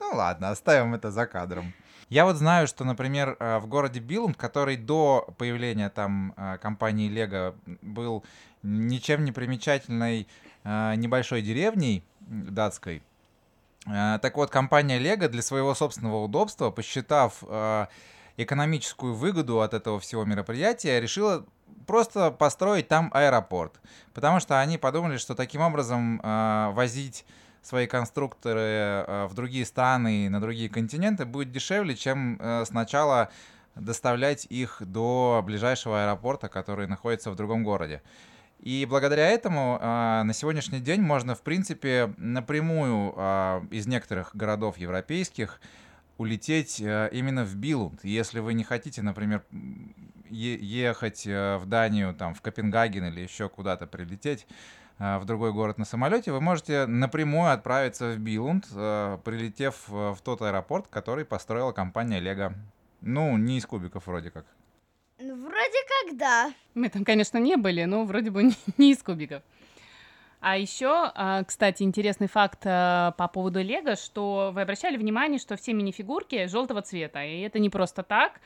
Ну 0.00 0.10
ладно, 0.12 0.50
оставим 0.50 0.94
это 0.94 1.10
за 1.10 1.26
кадром. 1.26 1.72
Я 2.08 2.24
вот 2.24 2.36
знаю, 2.36 2.66
что, 2.66 2.84
например, 2.84 3.36
э, 3.38 3.58
в 3.58 3.66
городе 3.66 4.00
Биллунд, 4.00 4.36
который 4.36 4.76
до 4.76 5.28
появления 5.38 5.88
там 5.88 6.34
э, 6.36 6.58
компании 6.58 7.08
Лего 7.08 7.56
был 7.82 8.24
ничем 8.66 9.24
не 9.24 9.32
примечательной 9.32 10.26
э, 10.64 10.94
небольшой 10.96 11.42
деревней 11.42 12.04
датской, 12.20 13.02
так 13.84 14.36
вот, 14.36 14.50
компания 14.50 14.98
Лего 14.98 15.28
для 15.28 15.42
своего 15.42 15.72
собственного 15.72 16.24
удобства, 16.24 16.72
посчитав 16.72 17.44
экономическую 18.36 19.14
выгоду 19.14 19.60
от 19.60 19.74
этого 19.74 20.00
всего 20.00 20.24
мероприятия, 20.24 21.00
решила 21.00 21.46
просто 21.86 22.32
построить 22.32 22.88
там 22.88 23.12
аэропорт. 23.14 23.80
Потому 24.12 24.40
что 24.40 24.60
они 24.60 24.76
подумали, 24.76 25.18
что 25.18 25.36
таким 25.36 25.60
образом 25.60 26.20
возить 26.74 27.24
свои 27.66 27.86
конструкторы 27.86 28.60
э, 28.60 29.26
в 29.28 29.34
другие 29.34 29.66
страны, 29.66 30.30
на 30.30 30.40
другие 30.40 30.68
континенты 30.68 31.24
будет 31.24 31.50
дешевле, 31.50 31.96
чем 31.96 32.38
э, 32.40 32.64
сначала 32.64 33.30
доставлять 33.74 34.46
их 34.48 34.80
до 34.80 35.42
ближайшего 35.44 36.04
аэропорта, 36.04 36.48
который 36.48 36.86
находится 36.86 37.30
в 37.30 37.36
другом 37.36 37.64
городе. 37.64 38.02
И 38.60 38.86
благодаря 38.88 39.28
этому 39.28 39.78
э, 39.80 40.22
на 40.22 40.32
сегодняшний 40.32 40.80
день 40.80 41.00
можно, 41.00 41.34
в 41.34 41.42
принципе, 41.42 42.14
напрямую 42.16 43.66
из 43.70 43.86
некоторых 43.86 44.34
городов 44.34 44.78
европейских 44.78 45.60
улететь 46.18 46.80
именно 46.80 47.44
в 47.44 47.54
Билунд. 47.56 48.02
Если 48.02 48.40
вы 48.40 48.54
не 48.54 48.64
хотите, 48.64 49.02
например, 49.02 49.44
ехать 50.30 51.26
в 51.26 51.62
Данию, 51.66 52.14
там, 52.14 52.34
в 52.34 52.40
Копенгаген 52.40 53.04
или 53.04 53.20
еще 53.20 53.48
куда-то 53.48 53.86
прилететь, 53.86 54.46
Э, 54.98 55.18
в 55.18 55.24
другой 55.24 55.52
город 55.52 55.78
на 55.78 55.84
самолете, 55.84 56.32
вы 56.32 56.40
можете 56.40 56.86
напрямую 56.86 57.52
отправиться 57.52 58.12
в 58.12 58.18
Билунд, 58.18 58.66
э, 58.74 59.18
прилетев 59.24 59.88
в 59.88 60.16
тот 60.24 60.42
аэропорт, 60.42 60.88
который 60.88 61.24
построила 61.24 61.72
компания 61.72 62.20
Лего. 62.20 62.54
Ну, 63.00 63.36
не 63.36 63.58
из 63.58 63.66
кубиков 63.66 64.06
вроде 64.06 64.30
как. 64.30 64.46
Ну, 65.18 65.34
вроде 65.34 65.78
как 66.04 66.16
да. 66.18 66.52
Мы 66.74 66.90
там, 66.90 67.04
конечно, 67.04 67.38
не 67.38 67.56
были, 67.56 67.84
но 67.84 68.04
вроде 68.04 68.30
бы 68.30 68.50
не 68.78 68.92
из 68.92 69.02
кубиков. 69.02 69.42
А 70.40 70.58
еще, 70.58 71.10
а, 71.14 71.42
кстати, 71.44 71.82
интересный 71.82 72.28
факт 72.28 72.60
э, 72.66 73.12
по 73.16 73.26
поводу 73.26 73.62
Лего, 73.62 73.96
что 73.96 74.50
вы 74.54 74.60
обращали 74.60 74.98
внимание, 74.98 75.38
что 75.38 75.56
все 75.56 75.72
минифигурки 75.72 76.46
желтого 76.46 76.82
цвета, 76.82 77.24
и 77.24 77.40
это 77.40 77.58
не 77.58 77.70
просто 77.70 78.02
так. 78.02 78.40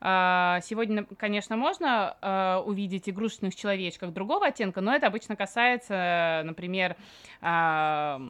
А, 0.00 0.60
сегодня, 0.62 1.04
конечно, 1.04 1.56
можно 1.56 2.16
а, 2.20 2.60
увидеть 2.60 3.08
игрушечных 3.08 3.54
человечков 3.54 4.12
другого 4.12 4.46
оттенка, 4.46 4.80
но 4.80 4.94
это 4.94 5.06
обычно 5.06 5.36
касается, 5.36 6.42
например, 6.44 6.96
а, 7.40 8.20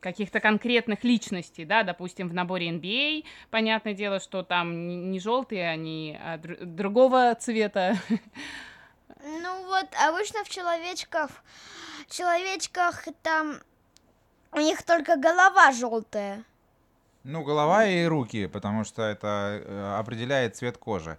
каких-то 0.00 0.40
конкретных 0.40 1.04
личностей, 1.04 1.64
да, 1.64 1.82
допустим, 1.82 2.28
в 2.28 2.34
наборе 2.34 2.70
NBA, 2.70 3.24
понятное 3.50 3.94
дело, 3.94 4.20
что 4.20 4.42
там 4.42 5.10
не 5.10 5.20
желтые, 5.20 5.68
они 5.68 6.18
а 6.20 6.38
другого 6.38 7.34
цвета. 7.34 7.96
Ну 9.20 9.66
вот, 9.66 9.86
обычно 10.08 10.44
в 10.44 10.48
человечках, 10.48 11.30
человечках 12.08 13.06
там 13.22 13.60
у 14.52 14.60
них 14.60 14.82
только 14.82 15.16
голова 15.16 15.72
желтая. 15.72 16.44
Ну, 17.30 17.44
голова 17.44 17.84
и 17.84 18.06
руки, 18.06 18.46
потому 18.46 18.84
что 18.84 19.02
это 19.02 19.60
э, 19.62 19.96
определяет 19.98 20.56
цвет 20.56 20.78
кожи. 20.78 21.18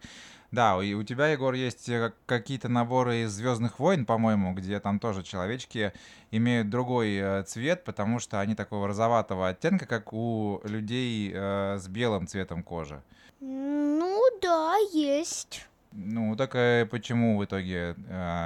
Да, 0.52 0.84
и 0.84 0.95
у 0.95 1.04
тебя, 1.04 1.28
Егор, 1.28 1.54
есть 1.54 1.88
э, 1.88 2.12
какие-то 2.26 2.67
наборы 2.67 3.17
из 3.17 3.32
Звездных 3.32 3.78
войн, 3.78 4.08
по-моему, 4.08 4.56
где 4.56 4.80
там 4.80 5.00
тоже 5.00 5.22
человечки 5.22 5.93
имеют 6.32 6.72
другой 6.72 7.15
э, 7.15 7.43
цвет, 7.43 7.84
потому 7.84 8.17
что 8.17 8.39
они 8.39 8.56
такого 8.56 8.88
розоватого 8.88 9.50
оттенка, 9.50 9.86
как 9.86 10.12
у 10.12 10.62
людей 10.63 11.32
с 11.32 11.88
белым 11.88 12.26
цветом 12.26 12.63
кожи. 12.63 13.04
Ну 13.39 14.19
да, 14.41 14.78
есть. 14.91 15.67
Ну, 15.91 16.36
так 16.36 16.54
почему 16.89 17.38
в 17.38 17.45
итоге 17.45 17.95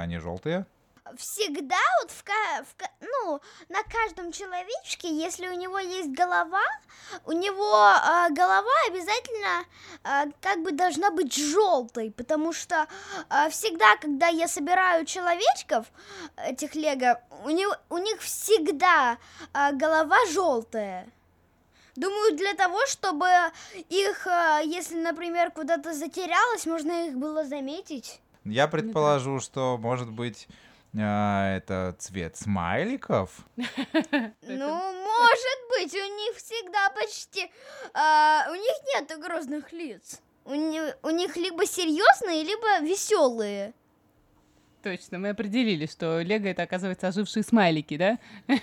они 0.02 0.18
желтые? 0.18 0.66
Всегда 1.16 1.78
вот 2.02 2.10
в, 2.10 2.22
в 2.22 2.74
ну 3.00 3.40
на 3.68 3.82
каждом 3.82 4.32
человечке, 4.32 5.08
если 5.08 5.48
у 5.48 5.54
него 5.54 5.78
есть 5.78 6.10
голова, 6.10 6.62
у 7.24 7.32
него 7.32 7.92
э, 7.94 8.32
голова 8.32 8.72
обязательно 8.88 9.64
э, 10.04 10.30
как 10.40 10.62
бы 10.62 10.72
должна 10.72 11.10
быть 11.10 11.34
желтой, 11.34 12.10
потому 12.10 12.52
что 12.52 12.86
э, 13.30 13.50
всегда, 13.50 13.96
когда 13.96 14.28
я 14.28 14.48
собираю 14.48 15.04
человечков 15.04 15.86
этих 16.36 16.74
лего, 16.74 17.20
у 17.44 17.50
них 17.50 17.68
у 17.90 17.98
них 17.98 18.20
всегда 18.20 19.18
э, 19.52 19.72
голова 19.72 20.18
желтая. 20.32 21.08
Думаю, 21.96 22.36
для 22.36 22.54
того, 22.54 22.84
чтобы 22.86 23.28
их, 23.88 24.26
если, 24.64 25.00
например, 25.00 25.52
куда-то 25.52 25.94
затерялось, 25.94 26.66
можно 26.66 27.06
их 27.06 27.16
было 27.16 27.44
заметить. 27.44 28.20
Я 28.44 28.68
предположу, 28.68 29.40
что, 29.40 29.78
может 29.78 30.10
быть, 30.10 30.48
а, 30.98 31.56
это 31.56 31.96
цвет 31.98 32.36
смайликов? 32.36 33.30
Ну, 33.56 34.92
может 35.04 35.58
быть, 35.70 35.94
у 35.94 36.16
них 36.16 36.36
всегда 36.36 36.90
почти... 36.90 37.50
А, 37.92 38.46
у 38.50 38.54
них 38.54 38.74
нет 38.94 39.18
грозных 39.20 39.72
лиц. 39.72 40.20
У, 40.44 40.54
не, 40.54 40.94
у 41.02 41.10
них 41.10 41.36
либо 41.36 41.66
серьезные, 41.66 42.44
либо 42.44 42.80
веселые. 42.80 43.72
Точно, 44.82 45.18
мы 45.18 45.30
определили, 45.30 45.86
что 45.86 46.20
Лего 46.20 46.48
это, 46.48 46.62
оказывается, 46.62 47.08
ожившие 47.08 47.42
смайлики, 47.42 47.96
да? 47.96 48.18
Ну 48.46 48.58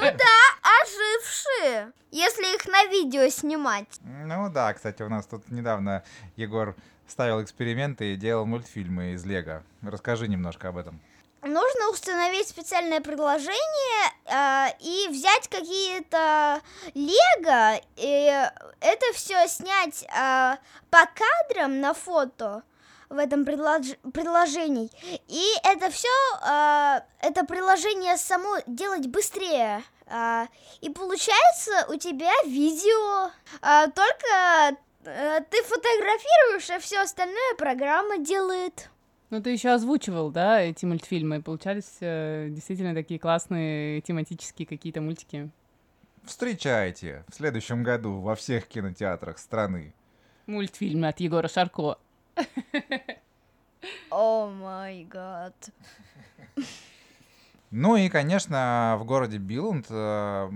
да, 0.00 0.36
ожившие, 0.82 1.92
если 2.10 2.56
их 2.56 2.66
на 2.66 2.84
видео 2.86 3.28
снимать. 3.28 4.00
Ну 4.02 4.50
да, 4.50 4.74
кстати, 4.74 5.02
у 5.02 5.08
нас 5.08 5.24
тут 5.26 5.48
недавно 5.48 6.02
Егор 6.34 6.74
ставил 7.06 7.40
эксперименты 7.40 8.12
и 8.12 8.16
делал 8.16 8.44
мультфильмы 8.44 9.12
из 9.12 9.24
Лего. 9.24 9.62
Расскажи 9.82 10.26
немножко 10.26 10.68
об 10.70 10.78
этом 10.78 11.00
нужно 11.46 11.90
установить 11.90 12.48
специальное 12.48 13.00
приложение 13.00 14.12
э, 14.24 14.66
и 14.80 15.08
взять 15.08 15.48
какие-то 15.48 16.60
лего, 16.94 17.80
и 17.96 18.48
это 18.80 19.12
все 19.14 19.46
снять 19.48 20.04
э, 20.04 20.56
по 20.90 21.08
кадрам 21.14 21.80
на 21.80 21.94
фото 21.94 22.62
в 23.08 23.18
этом 23.18 23.44
предлож... 23.44 23.86
приложении. 24.12 24.90
И 25.28 25.52
это 25.62 25.90
все, 25.90 26.08
э, 26.46 27.00
это 27.20 27.44
приложение 27.44 28.16
само 28.16 28.58
делать 28.66 29.06
быстрее. 29.06 29.82
Э, 30.06 30.46
и 30.80 30.90
получается 30.90 31.86
у 31.88 31.96
тебя 31.96 32.32
видео, 32.44 33.30
э, 33.62 33.90
только 33.90 34.76
э, 35.04 35.40
ты 35.50 35.62
фотографируешь, 35.62 36.70
а 36.70 36.78
все 36.80 37.00
остальное 37.00 37.54
программа 37.56 38.18
делает. 38.18 38.88
Ну, 39.30 39.42
ты 39.42 39.50
еще 39.50 39.70
озвучивал, 39.70 40.30
да, 40.30 40.60
эти 40.60 40.84
мультфильмы. 40.84 41.42
Получались 41.42 41.96
э, 42.00 42.48
действительно 42.50 42.94
такие 42.94 43.18
классные 43.18 44.00
тематические 44.00 44.66
какие-то 44.66 45.00
мультики. 45.00 45.50
Встречайте 46.24 47.24
в 47.28 47.34
следующем 47.34 47.82
году 47.82 48.20
во 48.20 48.36
всех 48.36 48.66
кинотеатрах 48.66 49.38
страны. 49.38 49.92
Мультфильмы 50.46 51.08
от 51.08 51.18
Егора 51.18 51.48
Шарко. 51.48 51.98
О 54.10 54.48
май 54.48 55.04
гад. 55.04 55.70
Ну 57.72 57.96
и, 57.96 58.08
конечно, 58.08 58.96
в 59.00 59.04
городе 59.04 59.38
Билунд 59.38 59.86
э, 59.90 60.50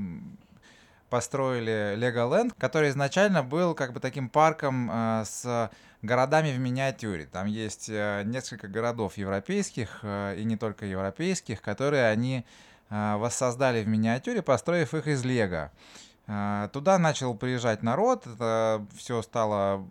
построили 1.10 1.94
Леголенд, 1.96 2.54
который 2.54 2.88
изначально 2.90 3.42
был 3.42 3.74
как 3.74 3.92
бы 3.92 4.00
таким 4.00 4.28
парком 4.28 4.90
э, 4.90 5.24
с 5.26 5.70
городами 6.02 6.52
в 6.52 6.58
миниатюре. 6.58 7.26
Там 7.26 7.46
есть 7.46 7.88
э, 7.88 8.22
несколько 8.24 8.68
городов 8.68 9.16
европейских 9.18 10.00
э, 10.02 10.36
и 10.38 10.44
не 10.44 10.56
только 10.56 10.86
европейских, 10.86 11.60
которые 11.60 12.06
они 12.06 12.44
э, 12.88 13.16
воссоздали 13.16 13.82
в 13.82 13.88
миниатюре, 13.88 14.42
построив 14.42 14.94
их 14.94 15.06
из 15.06 15.24
лего. 15.24 15.70
А, 16.32 16.68
Туда 16.68 16.96
начал 16.98 17.34
приезжать 17.34 17.82
народ, 17.82 18.24
это 18.24 18.86
все 18.96 19.20
стало 19.20 19.84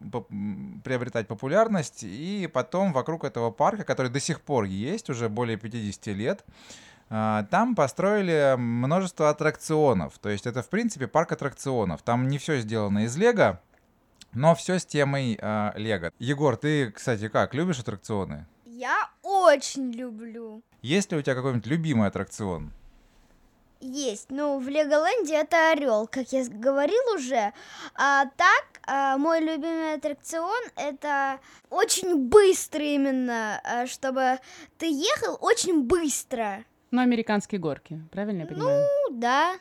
приобретать 0.85 1.27
популярность, 1.27 2.03
и 2.03 2.49
потом 2.51 2.93
вокруг 2.93 3.25
этого 3.25 3.51
парка, 3.51 3.83
который 3.83 4.09
до 4.09 4.21
сих 4.21 4.39
пор 4.39 4.63
есть, 4.63 5.09
уже 5.09 5.27
более 5.27 5.57
50 5.57 6.07
лет, 6.15 6.45
там 7.09 7.75
построили 7.75 8.55
множество 8.57 9.29
аттракционов. 9.29 10.17
То 10.19 10.29
есть 10.29 10.45
это, 10.45 10.61
в 10.61 10.69
принципе, 10.69 11.07
парк 11.07 11.31
аттракционов. 11.31 12.01
Там 12.03 12.27
не 12.27 12.37
все 12.37 12.59
сделано 12.59 13.05
из 13.05 13.17
лего, 13.17 13.59
но 14.33 14.55
все 14.55 14.79
с 14.79 14.85
темой 14.85 15.37
а, 15.41 15.73
лего. 15.75 16.11
Егор, 16.19 16.55
ты, 16.55 16.91
кстати, 16.91 17.27
как, 17.27 17.53
любишь 17.53 17.79
аттракционы? 17.79 18.45
Я 18.65 19.09
очень 19.23 19.91
люблю. 19.91 20.61
Есть 20.81 21.11
ли 21.11 21.17
у 21.17 21.21
тебя 21.21 21.35
какой-нибудь 21.35 21.65
любимый 21.65 22.07
аттракцион? 22.07 22.71
Есть. 23.81 24.27
Ну, 24.29 24.59
в 24.59 24.67
Леголенде 24.67 25.35
это 25.35 25.71
орел, 25.71 26.05
как 26.07 26.31
я 26.33 26.45
говорил 26.47 27.01
уже. 27.15 27.53
А 27.95 28.25
так, 28.35 28.65
а, 28.85 29.17
мой 29.17 29.39
любимый 29.39 29.93
аттракцион 29.93 30.63
это 30.75 31.39
очень 31.69 32.27
быстро 32.27 32.83
именно, 32.83 33.61
а, 33.63 33.87
чтобы 33.87 34.39
ты 34.77 34.85
ехал 34.85 35.37
очень 35.39 35.83
быстро. 35.83 36.65
Ну, 36.91 37.01
американские 37.01 37.59
горки, 37.59 38.01
правильно 38.11 38.41
я 38.41 38.47
понимаю? 38.47 38.85
Ну, 39.09 39.17
да. 39.19 39.55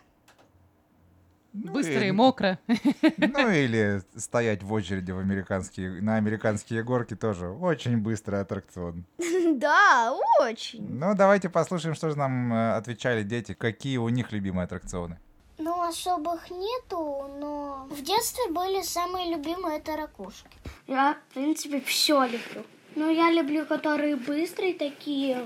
Ну, 1.52 1.72
Быстро 1.72 2.04
и- 2.04 2.08
и 2.08 2.12
мокро. 2.12 2.58
Ну 2.66 2.74
или 3.50 4.00
стоять 4.16 4.62
в 4.62 4.72
очереди 4.72 5.10
в 5.12 5.18
американские, 5.18 6.00
на 6.02 6.16
американские 6.16 6.82
горки 6.84 7.16
тоже 7.16 7.48
очень 7.48 7.98
быстрый 7.98 8.40
аттракцион. 8.40 9.04
Да, 9.58 10.14
очень. 10.40 10.86
Ну 10.88 11.14
давайте 11.16 11.48
послушаем, 11.48 11.94
что 11.94 12.10
же 12.10 12.16
нам 12.18 12.52
э, 12.52 12.74
отвечали 12.76 13.22
дети, 13.24 13.54
какие 13.54 13.96
у 13.96 14.08
них 14.08 14.30
любимые 14.30 14.64
аттракционы. 14.64 15.18
Ну, 15.58 15.82
особых 15.82 16.48
нету, 16.50 17.28
но 17.40 17.88
в 17.90 18.00
детстве 18.02 18.52
были 18.52 18.82
самые 18.82 19.34
любимые 19.34 19.78
это 19.78 19.96
ракушки. 19.96 20.46
Я, 20.86 21.16
в 21.30 21.34
принципе, 21.34 21.80
все 21.80 22.22
люблю. 22.24 22.64
Ну, 22.94 23.10
я 23.10 23.32
люблю, 23.32 23.66
которые 23.66 24.14
быстрые 24.16 24.74
такие, 24.74 25.44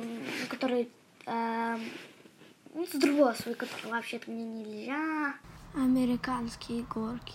которые 0.50 0.88
с 1.26 2.94
взрослые, 2.94 3.54
которые 3.54 3.92
вообще-то 3.92 4.30
мне 4.30 4.44
нельзя. 4.44 5.34
Американские 5.74 6.82
горки. 6.82 7.34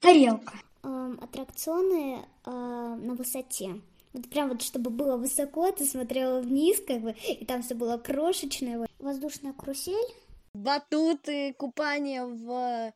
Тарелка. 0.00 0.54
Эм, 0.82 1.18
аттракционы 1.22 2.26
э, 2.44 2.50
на 2.50 3.14
высоте. 3.14 3.80
Вот 4.12 4.28
прям 4.28 4.50
вот, 4.50 4.62
чтобы 4.62 4.90
было 4.90 5.16
высоко, 5.16 5.70
ты 5.72 5.86
смотрела 5.86 6.40
вниз, 6.40 6.80
как 6.86 7.00
бы, 7.00 7.12
и 7.12 7.44
там 7.44 7.62
все 7.62 7.74
было 7.74 7.96
крошечное. 7.96 8.78
Вот. 8.78 8.90
Воздушная 8.98 9.52
карусель. 9.54 10.14
батуты, 10.52 11.54
купание 11.54 12.26
в 12.26 12.92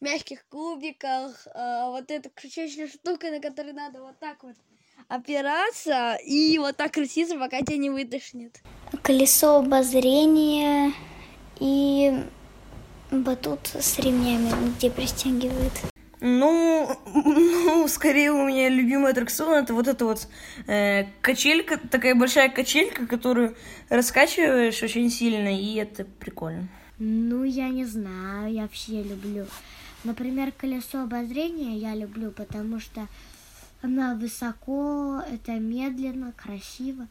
мягких 0.00 0.46
кубиках, 0.48 1.46
а, 1.54 1.90
вот 1.90 2.10
эта 2.10 2.28
крутящая 2.30 2.88
штука, 2.88 3.30
на 3.30 3.40
которой 3.40 3.72
надо 3.72 4.02
вот 4.02 4.18
так 4.18 4.42
вот 4.42 4.56
опираться 5.08 6.16
и 6.24 6.58
вот 6.58 6.76
так 6.76 6.92
крутиться, 6.92 7.36
пока 7.38 7.60
тебя 7.62 7.78
не 7.78 7.90
вытошнит. 7.90 8.60
Колесо 9.02 9.56
обозрения 9.56 10.92
и 11.58 12.24
батут 13.10 13.68
с 13.74 13.98
ремнями, 13.98 14.72
где 14.76 14.90
пристегивают. 14.90 15.72
Ну, 16.20 16.90
ну, 17.14 17.86
скорее 17.86 18.32
у 18.32 18.48
меня 18.48 18.68
любимый 18.68 19.12
аттракцион 19.12 19.54
это 19.54 19.72
вот 19.72 19.86
эта 19.86 20.04
вот 20.04 20.28
э, 20.66 21.04
качелька, 21.20 21.78
такая 21.78 22.16
большая 22.16 22.48
качелька, 22.48 23.06
которую 23.06 23.56
раскачиваешь 23.88 24.82
очень 24.82 25.10
сильно, 25.10 25.56
и 25.56 25.76
это 25.76 26.04
прикольно. 26.04 26.68
Ну, 26.98 27.44
я 27.44 27.68
не 27.68 27.84
знаю, 27.84 28.52
я 28.52 28.66
все 28.66 29.02
люблю. 29.02 29.46
Например, 30.02 30.50
колесо 30.50 31.02
обозрения 31.02 31.76
я 31.76 31.94
люблю, 31.94 32.32
потому 32.32 32.80
что 32.80 33.06
она 33.80 34.14
высоко, 34.14 35.22
это 35.30 35.52
медленно, 35.52 36.32
красиво. 36.32 37.06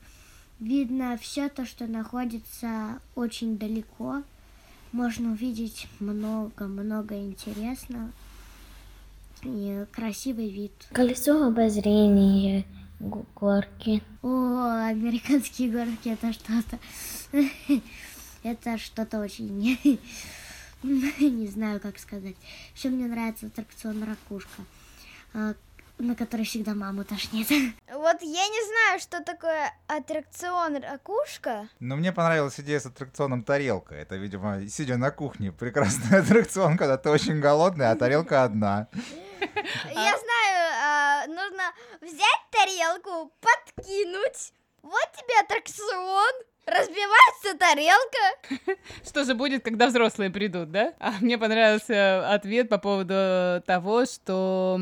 Видно 0.59 1.17
все 1.17 1.49
то, 1.49 1.65
что 1.65 1.87
находится 1.87 2.99
очень 3.15 3.57
далеко. 3.57 4.23
Можно 4.91 5.31
увидеть 5.31 5.87
много-много 5.99 7.15
интересного. 7.19 8.11
И 9.43 9.85
красивый 9.91 10.49
вид. 10.49 10.71
Колесо 10.91 11.45
обозрения, 11.45 12.65
горки. 12.99 14.01
О, 14.23 14.87
американские 14.87 15.69
горки 15.69 16.09
это 16.09 16.33
что-то. 16.33 16.79
Это 18.43 18.77
что-то 18.77 19.19
очень. 19.19 19.77
Не 20.83 21.47
знаю, 21.47 21.79
как 21.79 21.99
сказать. 21.99 22.35
Еще 22.75 22.89
мне 22.89 23.07
нравится 23.07 23.47
аттракцион 23.47 24.03
ракушка, 24.03 24.63
а, 25.33 25.55
на 25.99 26.15
который 26.15 26.45
всегда 26.45 26.73
маму 26.73 27.03
тошнит. 27.03 27.47
Вот 27.49 28.21
я 28.21 28.47
не 28.47 28.65
знаю, 28.67 28.99
что 28.99 29.23
такое 29.23 29.73
аттракцион 29.87 30.77
ракушка. 30.77 31.67
Но 31.79 31.95
мне 31.95 32.11
понравилась 32.11 32.59
идея 32.59 32.79
с 32.79 32.85
аттракционом 32.85 33.43
тарелка. 33.43 33.95
Это, 33.95 34.15
видимо, 34.15 34.67
сидя 34.67 34.97
на 34.97 35.11
кухне, 35.11 35.51
прекрасный 35.51 36.19
аттракцион, 36.21 36.77
когда 36.77 36.97
ты 36.97 37.09
очень 37.09 37.39
голодный, 37.39 37.89
а 37.89 37.95
тарелка 37.95 38.43
одна. 38.43 38.87
Я 39.39 40.17
знаю, 40.17 40.73
а, 40.83 41.27
нужно 41.27 41.73
взять 42.01 42.43
тарелку, 42.51 43.31
подкинуть. 43.41 44.53
Вот 44.81 45.11
тебе 45.17 45.39
аттракцион. 45.41 46.33
Разбивается 46.67 47.57
тарелка. 47.57 48.75
Что 49.07 49.23
же 49.23 49.35
будет, 49.35 49.63
когда 49.63 49.87
взрослые 49.87 50.29
придут, 50.29 50.69
да? 50.69 50.93
А 50.99 51.13
мне 51.21 51.37
понравился 51.37 52.29
ответ 52.29 52.67
по 52.67 52.77
поводу 52.77 53.63
того, 53.65 54.05
что 54.05 54.77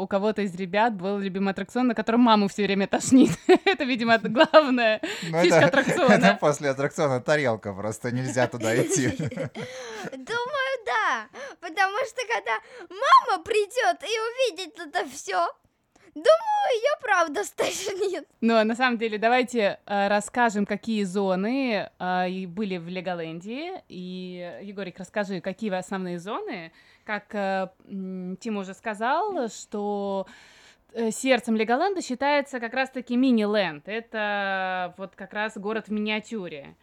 у 0.00 0.06
кого-то 0.06 0.40
из 0.42 0.54
ребят 0.54 0.94
был 0.94 1.18
любимый 1.18 1.50
аттракцион, 1.50 1.88
на 1.88 1.94
котором 1.94 2.20
маму 2.20 2.48
все 2.48 2.64
время 2.64 2.86
тошнит. 2.86 3.30
Это, 3.66 3.84
видимо, 3.84 4.16
главное 4.22 5.00
Ну, 5.24 5.42
фишка 5.42 5.58
это, 5.58 5.66
аттракциона. 5.66 6.12
это 6.14 6.38
после 6.40 6.70
аттракциона 6.70 7.20
тарелка, 7.20 7.74
просто 7.74 8.10
нельзя 8.12 8.46
туда 8.48 8.74
идти. 8.74 9.08
Думаю, 9.18 10.76
да. 10.86 11.28
Потому 11.60 11.98
что 12.06 12.22
когда 12.32 12.58
мама 12.88 13.42
придет 13.44 14.02
и 14.02 14.56
увидит 14.56 14.78
это 14.80 15.06
все, 15.10 15.46
думаю, 16.16 16.74
ее 16.74 17.00
правда 17.02 17.44
стошнит. 17.44 18.26
Ну, 18.40 18.56
а 18.56 18.64
на 18.64 18.74
самом 18.74 18.98
деле, 18.98 19.18
давайте 19.18 19.78
э, 19.86 20.08
расскажем, 20.08 20.66
какие 20.66 21.04
зоны 21.04 21.90
э, 21.98 22.46
были 22.46 22.78
в 22.78 22.88
Леголенде. 22.88 23.82
И, 23.88 24.60
Егорик, 24.62 24.98
расскажи, 24.98 25.40
какие 25.40 25.72
основные 25.72 26.18
зоны. 26.18 26.72
Как 27.04 27.34
э, 27.34 27.68
м, 27.88 28.36
Тим 28.38 28.56
уже 28.56 28.74
сказал, 28.74 29.48
что 29.48 30.26
э, 30.92 31.10
сердцем 31.10 31.56
Леголенда 31.56 32.02
считается 32.02 32.60
как 32.60 32.74
раз-таки 32.74 33.16
мини-ленд. 33.16 33.88
Это 33.88 34.94
вот 34.96 35.14
как 35.14 35.32
раз 35.32 35.56
город 35.56 35.88
в 35.88 35.92
миниатюре. 35.92 36.74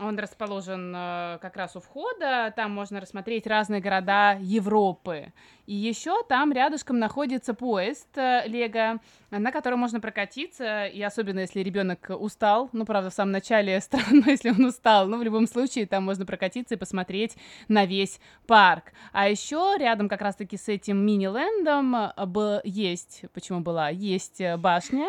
Он 0.00 0.18
расположен 0.18 0.92
э, 0.94 1.38
как 1.40 1.56
раз 1.56 1.76
у 1.76 1.80
входа, 1.80 2.52
там 2.56 2.72
можно 2.72 3.00
рассмотреть 3.00 3.46
разные 3.46 3.80
города 3.80 4.36
Европы. 4.40 5.32
И 5.66 5.74
еще 5.74 6.22
там 6.28 6.52
рядышком 6.52 6.98
находится 6.98 7.54
поезд 7.54 8.08
э, 8.16 8.42
Лего, 8.46 9.00
на 9.38 9.52
котором 9.52 9.78
можно 9.78 10.00
прокатиться, 10.00 10.86
и 10.86 11.02
особенно 11.02 11.40
если 11.40 11.60
ребенок 11.60 12.10
устал, 12.10 12.68
ну, 12.72 12.84
правда, 12.84 13.10
в 13.10 13.14
самом 13.14 13.32
начале 13.32 13.80
странно, 13.82 14.30
если 14.30 14.50
он 14.50 14.64
устал, 14.64 15.06
но 15.06 15.18
в 15.18 15.22
любом 15.22 15.46
случае 15.46 15.86
там 15.86 16.04
можно 16.04 16.26
прокатиться 16.26 16.74
и 16.74 16.78
посмотреть 16.78 17.36
на 17.68 17.86
весь 17.86 18.20
парк. 18.46 18.92
А 19.12 19.28
еще 19.28 19.76
рядом 19.78 20.08
как 20.08 20.20
раз-таки 20.20 20.56
с 20.56 20.68
этим 20.68 20.98
мини-лендом 21.04 21.94
э, 21.96 22.60
есть, 22.64 23.24
почему 23.32 23.60
была, 23.60 23.88
есть 23.88 24.40
э, 24.40 24.56
башня, 24.56 25.08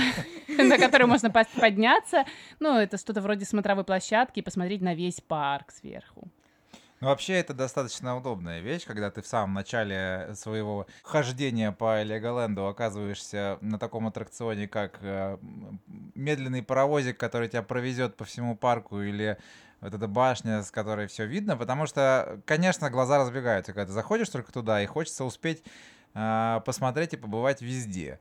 на 0.48 0.78
которую 0.78 1.08
можно 1.08 1.30
подняться, 1.30 2.24
ну, 2.60 2.78
это 2.78 2.98
что-то 2.98 3.20
вроде 3.20 3.44
смотровой 3.44 3.84
площадки 3.84 4.40
и 4.40 4.42
посмотреть 4.42 4.82
на 4.82 4.94
весь 4.94 5.20
парк 5.20 5.70
сверху. 5.70 6.28
Ну, 7.04 7.10
вообще, 7.10 7.34
это 7.34 7.52
достаточно 7.52 8.16
удобная 8.16 8.60
вещь, 8.60 8.86
когда 8.86 9.10
ты 9.10 9.20
в 9.20 9.26
самом 9.26 9.52
начале 9.52 10.30
своего 10.32 10.86
хождения 11.02 11.70
по 11.70 12.02
Леголенду 12.02 12.66
оказываешься 12.66 13.58
на 13.60 13.78
таком 13.78 14.06
аттракционе, 14.06 14.68
как 14.68 15.00
э, 15.02 15.36
медленный 16.14 16.62
паровозик, 16.62 17.18
который 17.18 17.48
тебя 17.48 17.60
провезет 17.60 18.16
по 18.16 18.24
всему 18.24 18.56
парку, 18.56 19.02
или 19.02 19.36
вот 19.82 19.92
эта 19.92 20.08
башня, 20.08 20.62
с 20.62 20.70
которой 20.70 21.06
все 21.06 21.26
видно, 21.26 21.58
потому 21.58 21.84
что, 21.84 22.40
конечно, 22.46 22.88
глаза 22.88 23.18
разбегаются, 23.18 23.74
когда 23.74 23.84
ты 23.84 23.92
заходишь 23.92 24.30
только 24.30 24.50
туда, 24.50 24.82
и 24.82 24.86
хочется 24.86 25.26
успеть 25.26 25.62
э, 26.14 26.60
посмотреть 26.64 27.12
и 27.12 27.18
побывать 27.18 27.60
везде. 27.60 28.18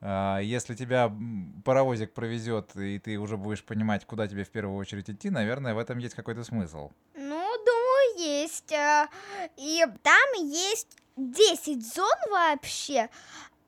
А, 0.00 0.38
Если 0.40 0.74
тебя 0.74 1.12
паровозик 1.64 2.12
провезет, 2.12 2.76
и 2.76 2.98
ты 2.98 3.18
уже 3.18 3.36
будешь 3.36 3.64
понимать, 3.64 4.04
куда 4.04 4.26
тебе 4.28 4.44
в 4.44 4.50
первую 4.50 4.76
очередь 4.76 5.08
идти, 5.10 5.30
наверное, 5.30 5.74
в 5.74 5.78
этом 5.78 5.98
есть 5.98 6.14
какой-то 6.14 6.44
смысл. 6.44 6.90
Ну, 7.14 7.64
думаю, 7.64 7.75
есть. 8.16 8.72
а, 8.72 9.08
И 9.56 9.84
там 10.02 10.44
есть 10.44 10.88
10 11.16 11.94
зон 11.94 12.14
вообще. 12.30 13.08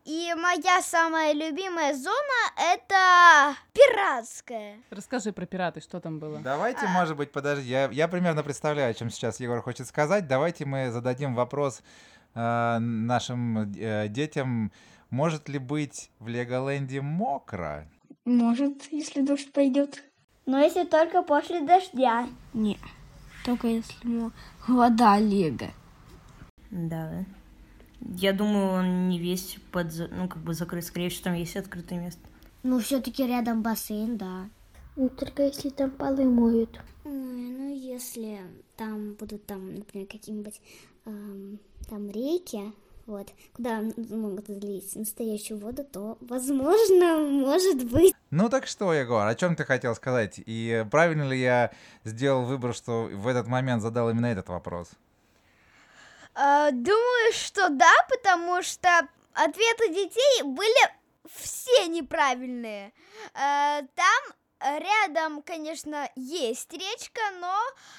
И 0.04 0.32
моя 0.38 0.80
самая 0.80 1.34
любимая 1.34 1.92
зона 1.94 2.14
это 2.56 3.54
пиратская. 3.74 4.78
Расскажи 4.88 5.32
про 5.32 5.44
пираты, 5.44 5.80
что 5.82 6.00
там 6.00 6.18
было. 6.18 6.38
Давайте, 6.40 6.86
может 6.86 7.14
быть, 7.16 7.30
подожди, 7.30 7.68
я, 7.68 7.90
я 7.92 8.08
примерно 8.08 8.42
представляю, 8.42 8.90
о 8.90 8.94
чем 8.94 9.10
сейчас 9.10 9.38
Егор 9.38 9.60
хочет 9.60 9.86
сказать. 9.86 10.26
Давайте 10.26 10.64
мы 10.64 10.90
зададим 10.90 11.34
вопрос 11.34 11.82
э, 12.34 12.78
нашим 12.78 13.70
э, 13.76 14.08
детям. 14.08 14.72
Может 15.10 15.48
ли 15.50 15.58
быть 15.58 16.10
в 16.20 16.28
Леголенде 16.28 17.02
мокро? 17.02 17.86
Может, 18.24 18.90
если 18.90 19.20
дождь 19.20 19.52
пойдет. 19.52 20.02
Но 20.46 20.58
если 20.58 20.84
только 20.84 21.22
после 21.22 21.60
дождя. 21.60 22.26
Не, 22.54 22.78
только 23.48 23.68
если 23.68 24.30
вода 24.66 25.18
Лего. 25.18 25.70
Да. 26.70 27.24
Я 28.00 28.34
думаю, 28.34 28.68
он 28.72 29.08
не 29.08 29.18
весь 29.18 29.56
под, 29.72 29.86
ну, 30.10 30.28
как 30.28 30.42
бы 30.42 30.52
закрыт. 30.52 30.84
Скорее 30.84 31.08
всего, 31.08 31.24
там 31.24 31.34
есть 31.34 31.56
открытое 31.56 31.98
место. 31.98 32.20
Ну, 32.62 32.78
все-таки 32.78 33.26
рядом 33.26 33.62
бассейн, 33.62 34.18
да. 34.18 34.50
Ну, 34.96 35.08
только 35.08 35.44
если 35.44 35.70
там 35.70 35.90
полы 35.90 36.24
моют. 36.24 36.78
Ой, 37.04 37.12
ну 37.12 37.74
если 37.74 38.40
там 38.76 39.14
будут 39.14 39.46
там, 39.46 39.74
например, 39.74 40.06
какие-нибудь 40.06 40.60
эм, 41.06 41.58
там 41.88 42.10
реки, 42.10 42.72
вот, 43.08 43.28
куда 43.54 43.80
могут 43.96 44.46
залить 44.46 44.94
настоящую 44.94 45.58
воду, 45.58 45.82
то, 45.82 46.18
возможно, 46.20 47.16
может 47.18 47.90
быть. 47.90 48.14
Ну 48.30 48.50
так 48.50 48.66
что, 48.66 48.92
Егор, 48.92 49.26
о 49.26 49.34
чем 49.34 49.56
ты 49.56 49.64
хотел 49.64 49.94
сказать? 49.94 50.34
И 50.36 50.84
правильно 50.90 51.22
ли 51.22 51.40
я 51.40 51.72
сделал 52.04 52.44
выбор, 52.44 52.74
что 52.74 53.08
в 53.10 53.26
этот 53.26 53.46
момент 53.46 53.82
задал 53.82 54.10
именно 54.10 54.26
этот 54.26 54.48
вопрос? 54.48 54.88
А, 56.34 56.70
думаю, 56.70 57.32
что 57.32 57.70
да, 57.70 57.92
потому 58.10 58.62
что 58.62 58.88
ответы 59.32 59.88
детей 59.88 60.42
были 60.42 60.90
все 61.34 61.88
неправильные. 61.88 62.92
А, 63.34 63.80
там 63.94 64.36
рядом, 64.60 65.42
конечно, 65.42 66.08
есть 66.16 66.72
речка, 66.72 67.20
но 67.40 67.54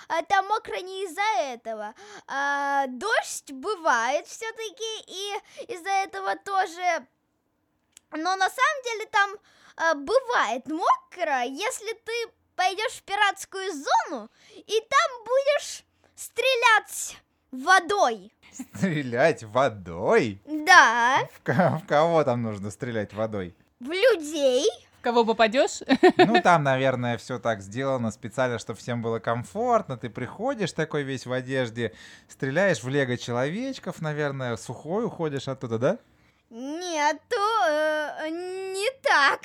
а, 0.08 0.22
там 0.24 0.48
мокро 0.48 0.78
не 0.78 1.06
из-за 1.06 1.42
этого. 1.54 1.94
А, 2.28 2.86
дождь 2.88 3.52
бывает 3.52 4.28
все-таки, 4.28 5.04
и 5.08 5.74
из-за 5.74 5.90
этого 5.90 6.36
тоже. 6.38 7.06
Но 8.12 8.36
на 8.36 8.50
самом 8.50 8.84
деле 8.84 9.06
там 9.12 9.32
а, 9.76 9.94
бывает 9.96 10.68
мокро, 10.68 11.44
если 11.44 11.94
ты 11.94 12.32
пойдешь 12.56 12.94
в 12.94 13.04
пиратскую 13.04 13.72
зону, 13.72 14.30
и 14.56 14.82
там 14.90 15.24
будешь 15.24 15.84
стрелять 16.16 17.18
водой. 17.52 18.34
Стрелять 18.52 19.44
водой? 19.44 20.42
Да, 20.46 21.28
В, 21.46 21.50
в 21.82 21.88
кого 21.88 22.24
там 22.26 22.42
нужно 22.44 22.70
стрелять 22.72 23.14
водой? 23.14 23.56
в 23.80 23.90
людей. 23.90 24.68
Кого 25.02 25.26
попадешь? 25.26 25.80
Ну, 26.18 26.42
там, 26.42 26.64
наверное, 26.64 27.18
все 27.18 27.40
так 27.40 27.62
сделано 27.62 28.12
специально, 28.12 28.60
чтобы 28.60 28.80
всем 28.80 29.02
было 29.02 29.20
комфортно. 29.20 29.98
Ты 29.98 30.10
приходишь 30.10 30.74
такой 30.74 31.04
весь 31.04 31.26
в 31.26 31.32
одежде, 31.32 31.94
стреляешь 32.28 32.84
в 32.84 32.90
лего 32.90 33.18
человечков, 33.18 34.02
наверное, 34.02 34.58
сухой 34.58 35.06
уходишь 35.06 35.48
оттуда, 35.48 35.78
да? 35.78 35.98
Нету, 36.50 37.38
э, 37.68 38.30
не 38.30 38.90
так. 39.04 39.42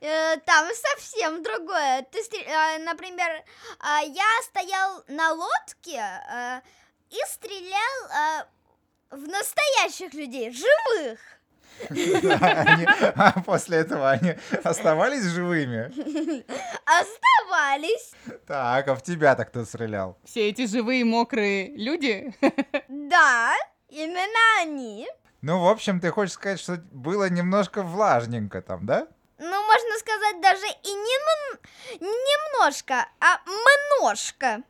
Э, 0.00 0.36
Там 0.44 0.68
совсем 0.74 1.42
другое. 1.42 2.06
Ты, 2.10 2.18
э, 2.38 2.78
например, 2.78 3.42
а, 3.78 4.00
я 4.00 4.24
стоял 4.42 5.02
на 5.08 5.32
лодке 5.32 5.98
э, 5.98 6.60
и 7.10 7.18
стрелял 7.28 8.40
э, 8.40 8.44
в 9.10 9.28
настоящих 9.28 10.14
людей, 10.14 10.50
живых. 10.50 11.20
А 13.16 13.40
после 13.40 13.78
этого 13.78 14.10
они 14.10 14.34
оставались 14.62 15.24
живыми? 15.24 15.92
Оставались. 16.84 18.12
Так, 18.46 18.88
а 18.88 18.94
в 18.94 19.02
тебя-то 19.02 19.44
кто 19.44 19.64
стрелял? 19.64 20.18
Все 20.24 20.48
эти 20.48 20.66
живые 20.66 21.04
мокрые 21.04 21.76
люди. 21.76 22.34
Да, 22.88 23.54
именно 23.88 24.60
они. 24.60 25.06
Ну, 25.42 25.60
в 25.60 25.68
общем, 25.68 26.00
ты 26.00 26.10
хочешь 26.10 26.34
сказать, 26.34 26.60
что 26.60 26.76
было 26.90 27.28
немножко 27.28 27.82
влажненько 27.82 28.62
там, 28.62 28.86
да? 28.86 29.06
Ну, 29.38 29.66
можно 29.66 29.98
сказать, 29.98 30.40
даже 30.40 30.66
и 30.66 30.88
не 30.88 31.18
немножко, 32.00 33.06
а 33.20 33.40
множко. 34.00 34.62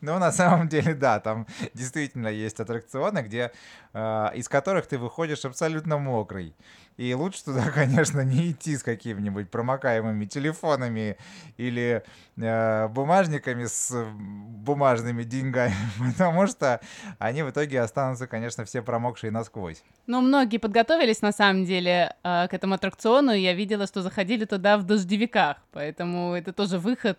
Ну, 0.00 0.18
на 0.18 0.32
самом 0.32 0.68
деле, 0.68 0.94
да, 0.94 1.20
там 1.20 1.46
действительно 1.74 2.28
есть 2.28 2.60
аттракционы, 2.60 3.20
где, 3.20 3.52
э, 3.92 4.30
из 4.34 4.48
которых 4.48 4.86
ты 4.86 4.98
выходишь 4.98 5.44
абсолютно 5.44 5.98
мокрый. 5.98 6.54
И 6.96 7.14
лучше 7.14 7.44
туда, 7.44 7.70
конечно, 7.74 8.20
не 8.20 8.50
идти 8.50 8.76
с 8.76 8.82
какими-нибудь 8.82 9.50
промокаемыми 9.50 10.26
телефонами 10.26 11.16
или 11.56 12.02
э, 12.36 12.88
бумажниками 12.88 13.64
с 13.64 13.92
бумажными 14.14 15.22
деньгами, 15.22 15.74
потому 16.12 16.46
что 16.46 16.80
они 17.18 17.42
в 17.42 17.50
итоге 17.50 17.80
останутся, 17.80 18.26
конечно, 18.26 18.64
все 18.64 18.82
промокшие 18.82 19.30
насквозь. 19.30 19.82
Но 20.06 20.20
многие 20.20 20.58
подготовились 20.58 21.22
на 21.22 21.32
самом 21.32 21.64
деле 21.64 22.14
э, 22.22 22.48
к 22.48 22.54
этому 22.54 22.74
аттракциону, 22.74 23.32
я 23.32 23.54
видела, 23.54 23.86
что 23.86 24.02
заходили 24.02 24.44
туда 24.44 24.78
в 24.78 24.84
дождевиках, 24.84 25.58
поэтому 25.72 26.34
это 26.34 26.52
тоже 26.52 26.78
выход. 26.78 27.18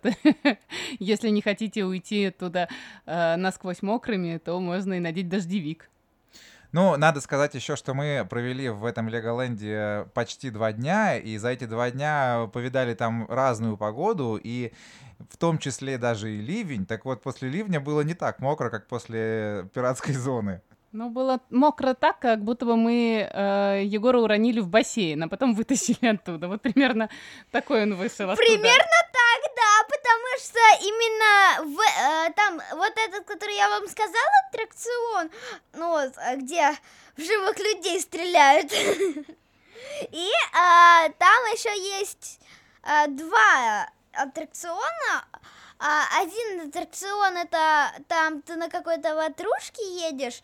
Если 0.99 1.29
не 1.29 1.41
хотите 1.41 1.83
уйти 1.83 2.29
туда 2.29 2.69
э, 3.05 3.35
насквозь 3.35 3.81
мокрыми, 3.81 4.37
то 4.37 4.59
можно 4.59 4.93
и 4.93 4.99
надеть 4.99 5.29
дождевик. 5.29 5.89
Ну, 6.73 6.97
надо 6.97 7.21
сказать 7.21 7.53
еще, 7.53 7.75
что 7.75 7.93
мы 7.93 8.25
провели 8.27 8.67
в 8.67 8.83
этом 8.83 9.07
Леголенде 9.07 10.07
почти 10.15 10.49
два 10.49 10.71
дня, 10.73 11.17
и 11.19 11.37
за 11.37 11.49
эти 11.49 11.65
два 11.65 11.91
дня 11.91 12.49
повидали 12.51 12.95
там 12.95 13.27
разную 13.29 13.77
погоду, 13.77 14.39
и 14.43 14.73
в 15.29 15.37
том 15.37 15.59
числе 15.59 15.99
даже 15.99 16.31
и 16.31 16.41
ливень. 16.41 16.87
Так 16.87 17.05
вот, 17.05 17.21
после 17.21 17.47
ливня 17.49 17.79
было 17.79 18.01
не 18.01 18.15
так 18.15 18.39
мокро, 18.39 18.71
как 18.71 18.87
после 18.87 19.69
пиратской 19.75 20.15
зоны. 20.15 20.61
Ну, 20.93 21.09
было 21.11 21.39
мокро 21.51 21.93
так, 21.93 22.19
как 22.19 22.43
будто 22.43 22.65
бы 22.65 22.75
мы 22.75 23.27
э, 23.31 23.81
Егора 23.83 24.19
уронили 24.19 24.59
в 24.59 24.67
бассейн, 24.67 25.23
а 25.23 25.27
потом 25.27 25.53
вытащили 25.55 26.07
оттуда. 26.07 26.47
Вот 26.47 26.61
примерно 26.61 27.09
такой 27.51 27.83
он 27.83 27.95
вышел 27.95 28.29
оттуда. 28.29 28.47
Примерно 28.47 28.99
так, 29.11 29.41
да, 29.55 29.72
потому 30.13 30.39
что 30.39 30.59
именно 30.85 31.75
в, 31.75 31.79
э, 31.79 32.33
там 32.33 32.61
вот 32.77 32.93
этот, 32.97 33.25
который 33.25 33.55
я 33.55 33.69
вам 33.69 33.87
сказала, 33.87 34.31
аттракцион, 34.47 35.31
ну 35.73 35.89
вот, 35.89 36.13
э, 36.17 36.35
где 36.37 36.71
в 37.17 37.21
живых 37.21 37.57
людей 37.59 37.99
стреляют. 37.99 38.71
И 40.11 40.29
а, 40.53 41.09
там 41.09 41.45
еще 41.53 41.77
есть 41.97 42.39
а, 42.83 43.07
два 43.07 43.89
аттракциона. 44.13 45.25
А, 45.79 46.21
один 46.21 46.67
аттракцион 46.67 47.37
это 47.37 47.91
там 48.07 48.41
ты 48.41 48.55
на 48.55 48.69
какой-то 48.69 49.15
ватрушке 49.15 49.83
едешь 50.07 50.41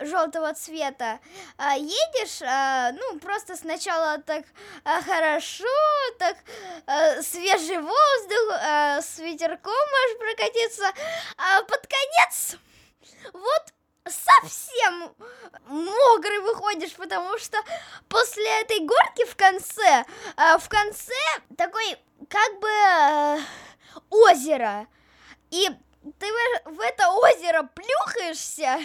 желтого 0.00 0.52
цвета, 0.54 1.20
а, 1.56 1.76
едешь, 1.76 2.42
а, 2.42 2.92
ну 2.92 3.18
просто 3.20 3.56
сначала 3.56 4.18
так 4.18 4.44
а, 4.84 5.00
хорошо, 5.02 5.64
так 6.18 6.36
свежий 7.22 7.78
воздух, 7.78 9.02
с 9.02 9.18
ветерком 9.18 9.72
можешь 9.72 10.18
прокатиться, 10.18 10.92
а 11.36 11.62
под 11.62 11.86
конец 11.86 12.56
вот 13.32 13.74
совсем 14.06 15.14
мокрый 15.66 16.40
выходишь, 16.40 16.92
потому 16.94 17.38
что 17.38 17.58
после 18.08 18.60
этой 18.60 18.80
горки 18.80 19.24
в 19.24 19.36
конце, 19.36 20.04
в 20.36 20.68
конце 20.68 21.14
такой 21.56 21.96
как 22.28 22.60
бы 22.60 22.68
э, 22.68 23.38
озеро, 24.10 24.86
и 25.50 25.68
ты 26.18 26.26
в 26.64 26.80
это 26.80 27.10
озеро 27.10 27.68
плюхаешься 27.74 28.78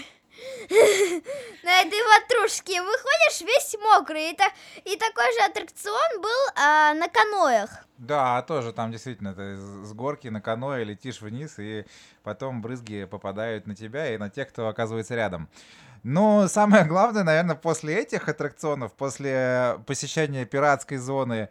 на 1.64 1.82
этой 1.82 2.00
ватрушке, 2.04 2.82
выходишь 2.82 3.42
весь 3.42 3.76
мокрый, 3.82 4.32
и, 4.32 4.36
та- 4.36 4.54
и 4.86 4.96
такой 4.98 5.34
же 5.34 5.40
аттракцион 5.46 6.22
был 6.22 6.54
а, 6.56 6.94
на 6.94 7.08
каноях. 7.08 7.70
Да, 7.98 8.42
тоже 8.44 8.72
там 8.72 8.92
действительно 8.92 9.34
ты 9.34 9.58
с 9.58 9.94
горки 9.94 10.30
на 10.30 10.42
каноэ 10.42 10.84
летишь 10.84 11.22
вниз, 11.22 11.56
и 11.60 11.86
потом 12.24 12.62
брызги 12.62 13.06
попадают 13.06 13.68
на 13.68 13.76
тебя 13.76 14.14
и 14.14 14.18
на 14.18 14.30
тех, 14.30 14.50
кто 14.50 14.68
оказывается 14.68 15.16
рядом. 15.16 15.50
Но 16.04 16.48
самое 16.48 16.86
главное, 16.86 17.24
наверное, 17.24 17.56
после 17.56 17.98
этих 18.00 18.30
аттракционов, 18.30 18.94
после 18.94 19.80
посещения 19.86 20.46
пиратской 20.46 20.98
зоны, 20.98 21.50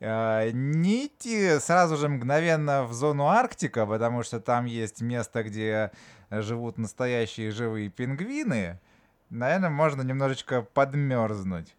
э, 0.00 0.50
не 0.52 1.06
идти 1.06 1.58
сразу 1.58 1.96
же 1.96 2.08
мгновенно 2.08 2.84
в 2.84 2.94
зону 2.94 3.26
Арктика, 3.26 3.84
потому 3.84 4.22
что 4.22 4.40
там 4.40 4.64
есть 4.64 5.02
место, 5.02 5.42
где 5.42 5.90
живут 6.40 6.78
настоящие 6.78 7.50
живые 7.50 7.90
пингвины. 7.90 8.80
Наверное, 9.28 9.70
можно 9.70 10.02
немножечко 10.02 10.62
подмерзнуть. 10.62 11.74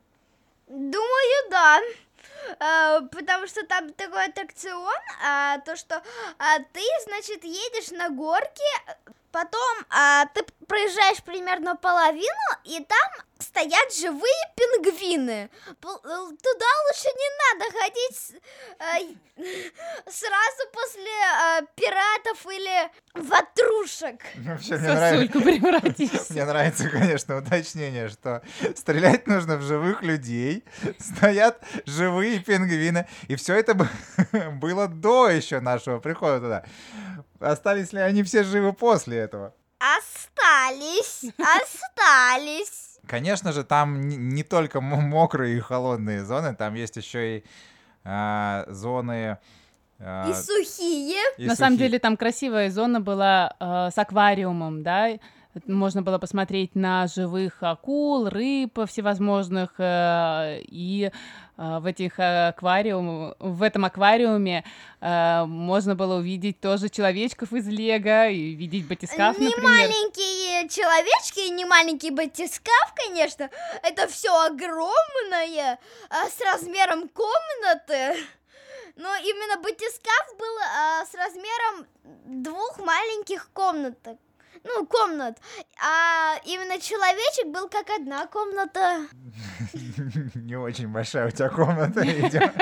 Думаю, 0.68 1.50
да. 1.50 1.80
А, 2.60 3.02
потому 3.02 3.48
что 3.48 3.66
там 3.66 3.92
такой 3.94 4.26
аттракцион, 4.26 4.94
а, 5.26 5.60
то 5.60 5.76
что 5.76 5.96
а, 6.40 6.60
ты, 6.72 6.82
значит, 7.06 7.44
едешь 7.44 7.92
на 7.92 8.10
горке 8.10 8.64
Потом 9.34 9.78
а, 9.90 10.28
ты 10.28 10.44
проезжаешь 10.68 11.24
примерно 11.24 11.76
половину, 11.76 12.48
и 12.64 12.80
там 12.86 13.26
стоят 13.40 13.94
живые 13.94 14.44
пингвины. 14.56 15.50
Э, 15.68 15.74
Туда 15.82 16.66
лучше 16.86 17.10
не 17.10 17.30
надо 17.42 17.78
ходить 17.78 18.36
э, 18.80 19.16
сразу 20.10 20.70
после 20.72 21.04
э, 21.04 21.62
пиратов 21.76 22.46
или 22.46 22.92
ватрушек. 23.16 24.22
Вообще, 24.38 24.78
мне 24.78 24.94
нравится, 24.94 25.34
Сосульку 25.34 26.34
мне 26.34 26.46
нравится, 26.46 26.90
конечно, 26.90 27.38
уточнение, 27.38 28.10
что 28.10 28.42
стрелять 28.76 29.28
нужно 29.28 29.58
в 29.58 29.62
живых 29.64 30.04
людей, 30.04 30.64
стоят 31.00 31.60
живые 31.86 32.40
пингвины, 32.40 33.08
и 33.28 33.36
все 33.36 33.56
это 33.56 33.74
бы- 33.74 33.90
было 34.54 34.88
до 34.88 35.30
еще 35.30 35.60
нашего 35.60 36.00
прихода 36.00 36.40
туда. 36.40 36.66
Остались 37.44 37.94
ли 37.94 38.00
они 38.00 38.24
все 38.24 38.44
живы 38.44 38.74
после 38.74 39.18
этого? 39.18 39.54
Остались, 39.80 41.26
остались. 41.38 43.00
Конечно 43.08 43.52
же, 43.52 43.64
там 43.64 44.02
не, 44.08 44.44
только 44.44 44.80
мо- 44.82 45.02
мокрые 45.02 45.58
и 45.58 45.60
холодные 45.60 46.24
зоны, 46.24 46.56
там 46.56 46.74
есть 46.76 46.96
еще 46.96 47.38
и 47.40 47.44
а, 48.06 48.66
зоны... 48.70 49.38
а, 50.00 50.30
И 50.30 50.34
сухие. 50.34 51.22
и 51.38 51.46
На 51.46 51.56
самом 51.56 51.74
сухие. 51.74 51.88
деле 51.90 52.00
там 52.00 52.16
красивая 52.16 52.70
зона 52.72 53.02
была 53.02 53.56
э, 53.60 53.90
с 53.94 53.98
аквариумом, 53.98 54.84
да, 54.84 55.10
можно 55.68 56.02
было 56.02 56.18
посмотреть 56.18 56.76
на 56.76 57.06
живых 57.08 57.58
акул, 57.62 58.30
рыб 58.30 58.80
всевозможных, 58.88 59.74
э, 59.78 60.62
и 60.64 61.12
э, 61.12 61.12
в 61.56 61.86
этих 61.86 62.14
аквариум, 62.18 63.36
в 63.40 63.62
этом 63.62 63.86
аквариуме 63.86 64.64
э, 65.02 65.44
можно 65.46 65.96
было 65.96 66.16
увидеть 66.16 66.60
тоже 66.60 66.90
человечков 66.90 67.54
из 67.54 67.68
Лего 67.68 68.28
и 68.28 68.56
видеть 68.56 68.88
батискаф, 68.88 69.38
не 69.38 69.50
например. 69.50 69.72
маленькие 69.72 70.68
человечки 70.70 71.50
не 71.52 71.66
маленький 71.66 72.10
батискаф, 72.10 72.94
конечно. 72.96 73.50
Это 73.84 74.08
все 74.08 74.30
огромное, 74.46 75.80
а, 76.10 76.30
с 76.30 76.40
размером 76.42 77.10
комнаты. 77.10 78.18
Но 78.96 79.16
именно 79.16 79.62
батискаф 79.62 80.38
был 80.38 80.58
а, 80.60 81.06
с 81.06 81.14
размером 81.14 81.88
двух 82.44 82.80
маленьких 82.80 83.50
комнаток. 83.54 84.18
Ну, 84.64 84.86
комнат. 84.86 85.40
А 85.82 86.36
именно 86.46 86.80
человечек 86.80 87.48
был 87.48 87.70
как 87.70 87.90
одна 87.90 88.28
комната. 88.28 89.08
Не 90.36 90.56
очень 90.56 90.88
большая 90.88 91.28
у 91.28 91.32
тебя 91.32 91.50
комната, 91.50 92.02
видимо. 92.02 92.52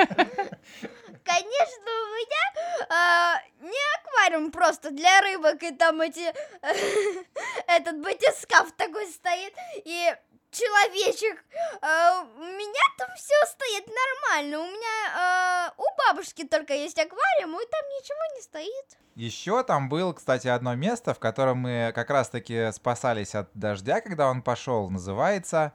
Конечно, 1.24 1.84
у 1.86 2.14
меня 2.16 2.86
а, 2.88 3.40
не 3.60 3.78
аквариум 3.98 4.50
просто 4.50 4.90
для 4.90 5.20
рыбок, 5.20 5.62
и 5.62 5.70
там 5.72 6.00
эти 6.00 6.32
этот 7.68 8.00
батискаф 8.02 8.72
такой 8.72 9.06
стоит, 9.06 9.54
и 9.84 10.14
человечек. 10.52 11.44
а, 11.80 12.22
у 12.22 12.44
меня 12.44 12.84
там 12.98 13.08
все 13.16 13.34
стоит 13.46 13.86
нормально. 13.86 14.60
У 14.60 14.66
меня 14.66 15.16
а, 15.16 15.74
у 15.76 15.84
бабушки 15.98 16.44
только 16.46 16.74
есть 16.74 16.98
аквариум, 16.98 17.56
и 17.56 17.66
там 17.70 17.82
ничего 17.98 18.36
не 18.36 18.42
стоит. 18.42 18.98
Еще 19.14 19.62
там 19.64 19.88
было, 19.88 20.12
кстати, 20.12 20.48
одно 20.48 20.74
место, 20.74 21.14
в 21.14 21.18
котором 21.18 21.58
мы 21.58 21.92
как 21.94 22.10
раз-таки 22.10 22.70
спасались 22.72 23.34
от 23.34 23.50
дождя, 23.54 24.00
когда 24.00 24.30
он 24.30 24.42
пошел. 24.42 24.88
Называется 24.88 25.72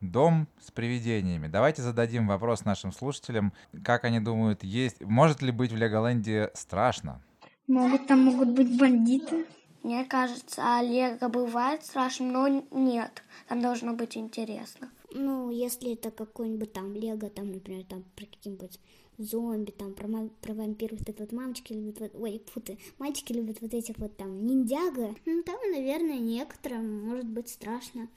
Дом 0.00 0.46
с 0.60 0.70
привидениями. 0.70 1.46
Давайте 1.46 1.80
зададим 1.80 2.28
вопрос 2.28 2.64
нашим 2.64 2.92
слушателям, 2.92 3.54
как 3.82 4.04
они 4.04 4.20
думают, 4.20 4.62
есть, 4.62 5.00
может 5.00 5.40
ли 5.40 5.50
быть 5.50 5.72
в 5.72 5.76
Леголенде 5.76 6.50
страшно? 6.54 7.22
Могут 7.66 8.06
там 8.06 8.20
могут 8.20 8.50
быть 8.50 8.78
бандиты. 8.78 9.46
Мне 9.86 10.04
кажется, 10.04 10.78
Олега 10.78 11.28
бывает 11.28 11.84
страшно, 11.84 12.26
но 12.26 12.64
нет. 12.72 13.22
Там 13.46 13.60
должно 13.60 13.92
быть 13.92 14.16
интересно. 14.16 14.90
Ну, 15.12 15.52
если 15.52 15.92
это 15.92 16.10
какой-нибудь 16.10 16.72
там 16.72 16.92
Лего, 16.92 17.30
там, 17.30 17.52
например, 17.52 17.84
там 17.84 18.02
про 18.16 18.26
какие-нибудь 18.26 18.80
зомби, 19.16 19.70
там 19.70 19.94
про, 19.94 20.08
ма- 20.08 20.30
про 20.42 20.54
вампиров, 20.54 20.98
вот 20.98 21.08
это 21.08 21.22
вот 21.22 21.30
мамочки 21.30 21.72
любят, 21.72 22.00
вот, 22.00 22.10
ой, 22.16 22.42
фу 22.52 22.60
ты, 22.60 22.78
мальчики 22.98 23.32
любят 23.32 23.58
вот 23.60 23.74
этих 23.74 23.96
вот 23.98 24.16
там 24.16 24.44
ниндзяго, 24.44 25.14
ну, 25.24 25.42
там, 25.44 25.54
наверное, 25.70 26.18
некоторым 26.18 27.06
может 27.06 27.26
быть 27.26 27.48
страшно. 27.48 28.08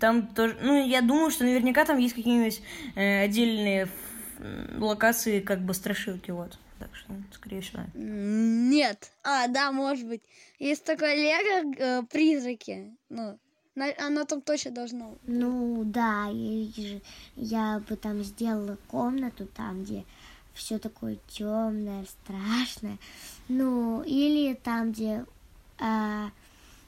Там 0.00 0.26
тоже, 0.26 0.58
ну, 0.60 0.84
я 0.84 1.02
думаю, 1.02 1.30
что 1.30 1.44
наверняка 1.44 1.84
там 1.84 1.98
есть 1.98 2.16
какие-нибудь 2.16 2.60
э, 2.96 3.22
отдельные 3.26 3.88
локации, 4.76 5.38
как 5.38 5.60
бы 5.64 5.72
страшилки, 5.72 6.32
вот. 6.32 6.58
Так 6.82 6.96
что, 6.96 7.12
скорее 7.32 7.60
всего. 7.60 7.82
Нет. 7.94 9.12
А, 9.22 9.46
да, 9.46 9.70
может 9.70 10.04
быть. 10.08 10.22
Есть 10.58 10.84
такое 10.84 11.14
Лего 11.14 11.72
э, 11.78 12.02
призраки. 12.10 12.96
Ну, 13.08 13.38
на- 13.76 13.94
оно 14.04 14.24
там 14.24 14.40
точно 14.42 14.72
должно. 14.72 15.16
Ну 15.28 15.84
да, 15.84 16.26
же 16.32 17.00
я 17.36 17.80
бы 17.88 17.94
там 17.94 18.24
сделала 18.24 18.76
комнату 18.88 19.46
там, 19.46 19.84
где 19.84 20.04
все 20.54 20.80
такое 20.80 21.18
темное, 21.28 22.04
страшное. 22.04 22.98
Ну, 23.48 24.02
или 24.02 24.54
там, 24.54 24.90
где, 24.90 25.24
а, 25.78 26.30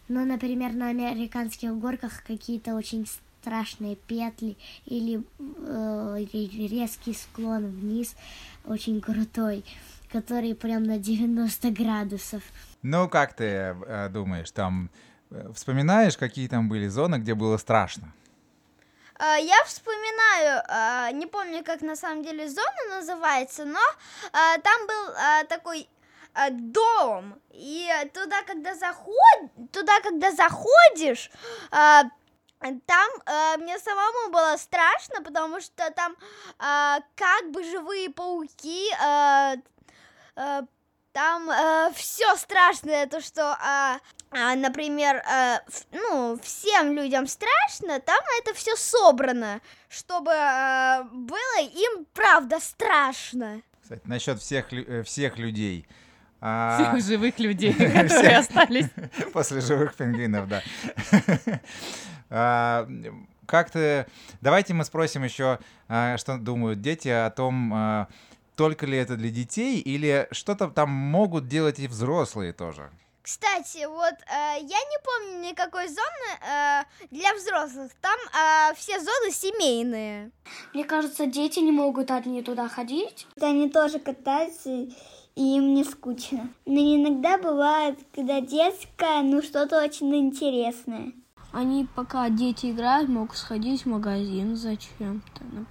ну, 0.08 0.24
например, 0.24 0.72
на 0.72 0.88
американских 0.88 1.72
горках 1.78 2.24
какие-то 2.26 2.74
очень 2.74 3.06
страшные 3.40 3.94
петли 3.94 4.56
или 4.86 5.22
э, 5.38 6.26
ре- 6.32 6.66
резкий 6.68 7.12
склон 7.14 7.66
вниз, 7.66 8.16
очень 8.64 9.00
крутой, 9.00 9.64
который 10.12 10.54
прям 10.54 10.84
на 10.84 10.98
90 10.98 11.70
градусов. 11.70 12.42
Ну, 12.82 13.08
как 13.08 13.34
ты 13.34 13.44
э, 13.44 14.08
думаешь, 14.10 14.50
там 14.50 14.90
э, 15.30 15.50
вспоминаешь, 15.54 16.16
какие 16.16 16.48
там 16.48 16.68
были 16.68 16.88
зоны, 16.88 17.16
где 17.16 17.34
было 17.34 17.56
страшно? 17.56 18.12
А, 19.16 19.36
Я 19.36 19.62
вспоминаю, 19.64 20.62
а, 20.68 21.10
не 21.12 21.26
помню, 21.26 21.64
как 21.64 21.82
на 21.82 21.96
самом 21.96 22.22
деле 22.22 22.48
зона 22.48 22.98
называется, 23.00 23.64
но 23.64 23.80
а, 24.32 24.58
там 24.58 24.86
был 24.86 25.48
такой 25.48 25.88
дом, 26.50 27.36
и 27.52 27.88
туда, 28.12 28.42
когда 28.42 28.74
заход... 28.74 29.14
туда, 29.70 30.00
когда 30.00 30.32
заходишь, 30.32 31.30
там 32.86 33.10
а, 33.26 33.56
мне 33.58 33.78
самому 33.78 34.30
было 34.32 34.56
страшно, 34.56 35.22
потому 35.22 35.60
что 35.60 35.90
там 35.92 36.16
а, 36.58 36.98
как 37.14 37.50
бы 37.50 37.62
живые 37.64 38.10
пауки, 38.10 38.88
а, 39.00 39.54
а, 40.36 40.62
там 41.12 41.48
все 41.94 42.34
страшное, 42.36 43.06
то 43.06 43.20
что, 43.20 43.56
а, 43.60 43.98
а, 44.32 44.54
например, 44.56 45.22
а, 45.26 45.60
ф- 45.68 45.86
ну 45.92 46.36
всем 46.42 46.92
людям 46.92 47.28
страшно, 47.28 48.00
там 48.00 48.18
это 48.40 48.52
все 48.52 48.74
собрано, 48.76 49.60
чтобы 49.88 50.32
а, 50.34 51.04
было 51.12 51.60
им 51.60 52.04
правда 52.14 52.58
страшно. 52.58 53.62
Кстати, 53.80 54.02
насчет 54.06 54.40
всех, 54.40 54.72
э, 54.72 55.02
всех 55.04 55.36
людей. 55.38 55.86
А, 56.40 56.78
Всех 56.98 57.06
живых 57.06 57.38
людей, 57.38 57.72
которые 57.78 58.38
остались. 58.38 58.86
После 59.32 59.60
живых 59.60 59.94
пингвинов, 59.94 60.48
да. 60.48 60.62
А, 62.36 62.88
Как 63.46 63.70
ты... 63.70 64.06
Давайте 64.40 64.74
мы 64.74 64.84
спросим 64.84 65.22
еще, 65.22 65.60
а, 65.88 66.16
что 66.16 66.36
думают 66.36 66.80
дети 66.80 67.08
о 67.08 67.30
том, 67.30 67.72
а, 67.72 68.08
только 68.56 68.86
ли 68.86 68.98
это 68.98 69.16
для 69.16 69.30
детей, 69.30 69.80
или 69.80 70.26
что-то 70.32 70.68
там 70.68 70.90
могут 70.90 71.46
делать 71.46 71.78
и 71.78 71.86
взрослые 71.86 72.52
тоже. 72.52 72.90
Кстати, 73.22 73.86
вот 73.86 74.12
э, 74.12 74.58
я 74.60 74.60
не 74.60 74.98
помню 75.02 75.48
никакой 75.48 75.86
зоны 75.88 76.28
э, 76.42 76.82
для 77.10 77.34
взрослых. 77.34 77.90
Там 78.02 78.18
э, 78.18 78.74
все 78.76 78.98
зоны 78.98 79.30
семейные. 79.30 80.30
Мне 80.74 80.84
кажется, 80.84 81.24
дети 81.24 81.60
не 81.60 81.72
могут 81.72 82.10
одни 82.10 82.42
туда 82.42 82.68
ходить. 82.68 83.26
Они 83.40 83.70
тоже 83.70 83.98
катаются, 83.98 84.68
и 84.70 84.90
им 85.36 85.72
не 85.72 85.84
скучно. 85.84 86.52
Но 86.66 86.78
иногда 86.78 87.38
бывает, 87.38 87.98
когда 88.14 88.42
детская, 88.42 89.22
ну 89.22 89.40
что-то 89.40 89.82
очень 89.82 90.14
интересное. 90.14 91.12
Они 91.54 91.86
пока 91.94 92.28
дети 92.30 92.72
играют, 92.72 93.08
могут 93.08 93.36
сходить 93.36 93.82
в 93.84 93.86
магазин 93.88 94.56
зачем-то. 94.56 95.44
например. 95.44 95.66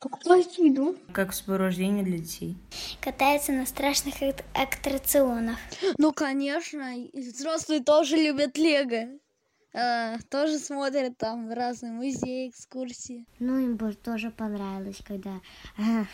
Покупать 0.00 0.58
еду. 0.58 0.96
Как 1.12 1.32
сопровождение 1.32 2.02
для 2.02 2.18
детей. 2.18 2.56
Катаются 3.00 3.52
на 3.52 3.66
страшных 3.66 4.22
ат- 4.22 4.44
аттракционах. 4.54 5.56
Ну, 5.98 6.12
конечно, 6.12 6.94
взрослые 7.12 7.80
тоже 7.80 8.16
любят 8.16 8.56
Лего. 8.58 9.18
А, 9.72 10.16
тоже 10.30 10.58
смотрят 10.58 11.16
там 11.16 11.52
разные 11.52 11.92
музеи, 11.92 12.48
экскурсии. 12.48 13.24
Ну, 13.38 13.58
им 13.58 13.76
бы 13.76 13.92
тоже 13.92 14.30
понравилось, 14.32 14.98
когда... 15.06 15.30
а, 15.78 16.06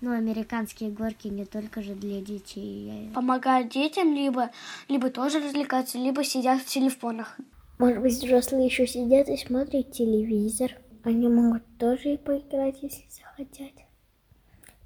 ну, 0.00 0.10
американские 0.12 0.90
горки 0.90 1.28
не 1.28 1.44
только 1.44 1.80
же 1.80 1.94
для 1.94 2.20
детей. 2.20 3.12
Помогают 3.14 3.68
детям, 3.68 4.14
либо, 4.14 4.50
либо 4.88 5.10
тоже 5.10 5.38
развлекаться, 5.38 5.96
либо 5.98 6.24
сидят 6.24 6.60
в 6.62 6.66
телефонах. 6.66 7.38
Может 7.78 8.00
быть, 8.00 8.14
взрослые 8.14 8.66
еще 8.66 8.86
сидят 8.86 9.28
и 9.28 9.36
смотрят 9.36 9.92
телевизор. 9.92 10.70
Они 11.02 11.28
могут 11.28 11.62
тоже 11.78 12.14
и 12.14 12.16
поиграть, 12.16 12.78
если 12.82 13.04
захотят. 13.10 13.72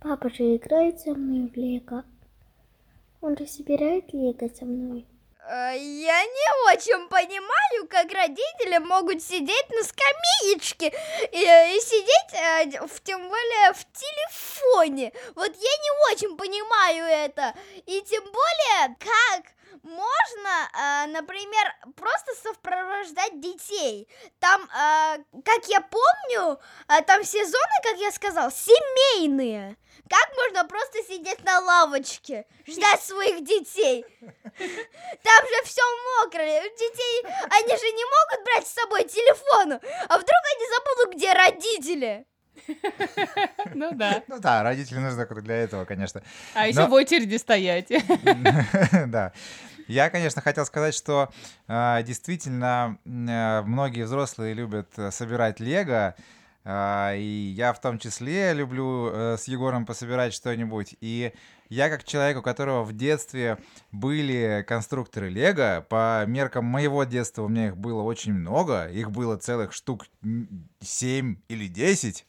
Папа 0.01 0.31
же 0.31 0.57
играет 0.57 1.01
со 1.01 1.11
мной 1.11 1.51
в 1.51 1.57
лего. 1.57 2.05
Он 3.21 3.37
же 3.37 3.47
собирает 3.47 4.13
лего 4.13 4.49
со 4.55 4.65
мной. 4.65 5.07
Э, 5.49 5.77
Я 5.77 6.23
не 6.25 6.73
очень 6.73 7.09
понимаю, 7.09 7.89
как 7.89 8.13
родители 8.13 8.79
могут 8.79 9.23
сидеть 9.23 9.71
на 9.71 9.83
скамеечке 9.83 10.89
и, 11.33 11.77
и 11.77 11.81
сидеть, 11.81 12.35
э, 12.35 12.87
в, 12.87 13.01
тем 13.03 13.29
более 13.29 13.73
в 13.75 13.87
телефоне. 13.93 15.13
Вот 15.35 15.49
я 15.49 15.53
не 15.55 16.13
очень 16.15 16.37
понимаю 16.37 17.05
это. 17.05 17.55
И 17.87 18.03
тем 18.03 18.25
более, 18.25 18.97
как 18.99 19.53
можно, 19.83 20.71
э, 20.73 21.07
например, 21.09 21.75
просто 21.97 22.33
сопровождать 22.43 23.41
детей. 23.41 24.09
Там, 24.39 24.63
э, 24.63 25.25
как 25.45 25.67
я 25.67 25.81
помню, 25.81 26.61
э, 26.89 27.03
там 27.03 27.25
сезоны, 27.25 27.75
как 27.83 27.99
я 27.99 28.11
сказал, 28.13 28.51
семейные. 28.51 29.77
Как 30.09 30.37
можно 30.37 30.65
просто 30.65 31.03
сидеть 31.03 31.45
на 31.45 31.61
лавочке, 31.61 32.47
ждать 32.67 33.03
своих 33.03 33.45
детей? 33.45 34.05
Там 34.59 35.47
же 35.47 35.65
все 35.65 35.83
мокрое. 36.23 36.63
Детей, 36.63 37.25
они 37.51 37.77
же 37.77 37.91
не 37.91 38.05
могут 38.05 38.45
брать 38.45 38.67
с 38.67 38.75
собой 38.75 39.05
телефоны. 39.05 39.81
А 40.09 40.19
вдруг 40.19 40.43
они 40.57 40.67
забудут, 40.71 41.15
где 41.15 41.33
родители? 41.33 42.27
Ну 43.75 43.93
да. 43.93 44.23
Ну 44.29 44.39
да, 44.41 44.63
родители 44.63 44.99
нужны 44.99 45.27
для 45.43 45.57
этого, 45.57 45.85
конечно. 45.85 46.23
А 46.55 46.67
еще 46.67 46.87
в 46.87 46.93
очереди 46.93 47.37
стоять. 47.37 47.89
Да. 49.07 49.33
Я, 49.87 50.11
конечно, 50.11 50.43
хотел 50.43 50.67
сказать, 50.67 50.95
что 50.95 51.31
э, 51.67 52.03
действительно 52.03 52.99
э, 53.07 53.63
многие 53.63 54.03
взрослые 54.05 54.53
любят 54.53 54.91
э, 54.99 55.11
собирать 55.11 55.61
лего, 55.61 56.15
э, 56.65 57.17
и 57.17 57.55
я 57.57 57.73
в 57.73 57.81
том 57.81 57.99
числе 57.99 58.53
люблю 58.53 59.09
э, 59.11 59.37
с 59.39 59.49
Егором 59.49 59.87
пособирать 59.87 60.35
что-нибудь. 60.35 60.95
И 61.01 61.33
я, 61.69 61.91
как 61.91 62.05
человек, 62.05 62.39
у 62.39 62.43
которого 62.43 62.83
в 62.83 62.93
детстве 62.93 63.59
были 63.93 64.65
конструкторы 64.67 65.29
лего, 65.29 65.85
по 65.89 66.25
меркам 66.27 66.65
моего 66.65 67.05
детства 67.05 67.43
у 67.43 67.49
меня 67.49 67.69
их 67.69 67.77
было 67.77 68.03
очень 68.03 68.33
много, 68.33 68.87
их 68.89 69.11
было 69.11 69.37
целых 69.37 69.73
штук 69.73 70.07
7 70.81 71.37
или 71.49 71.69
10. 71.69 72.27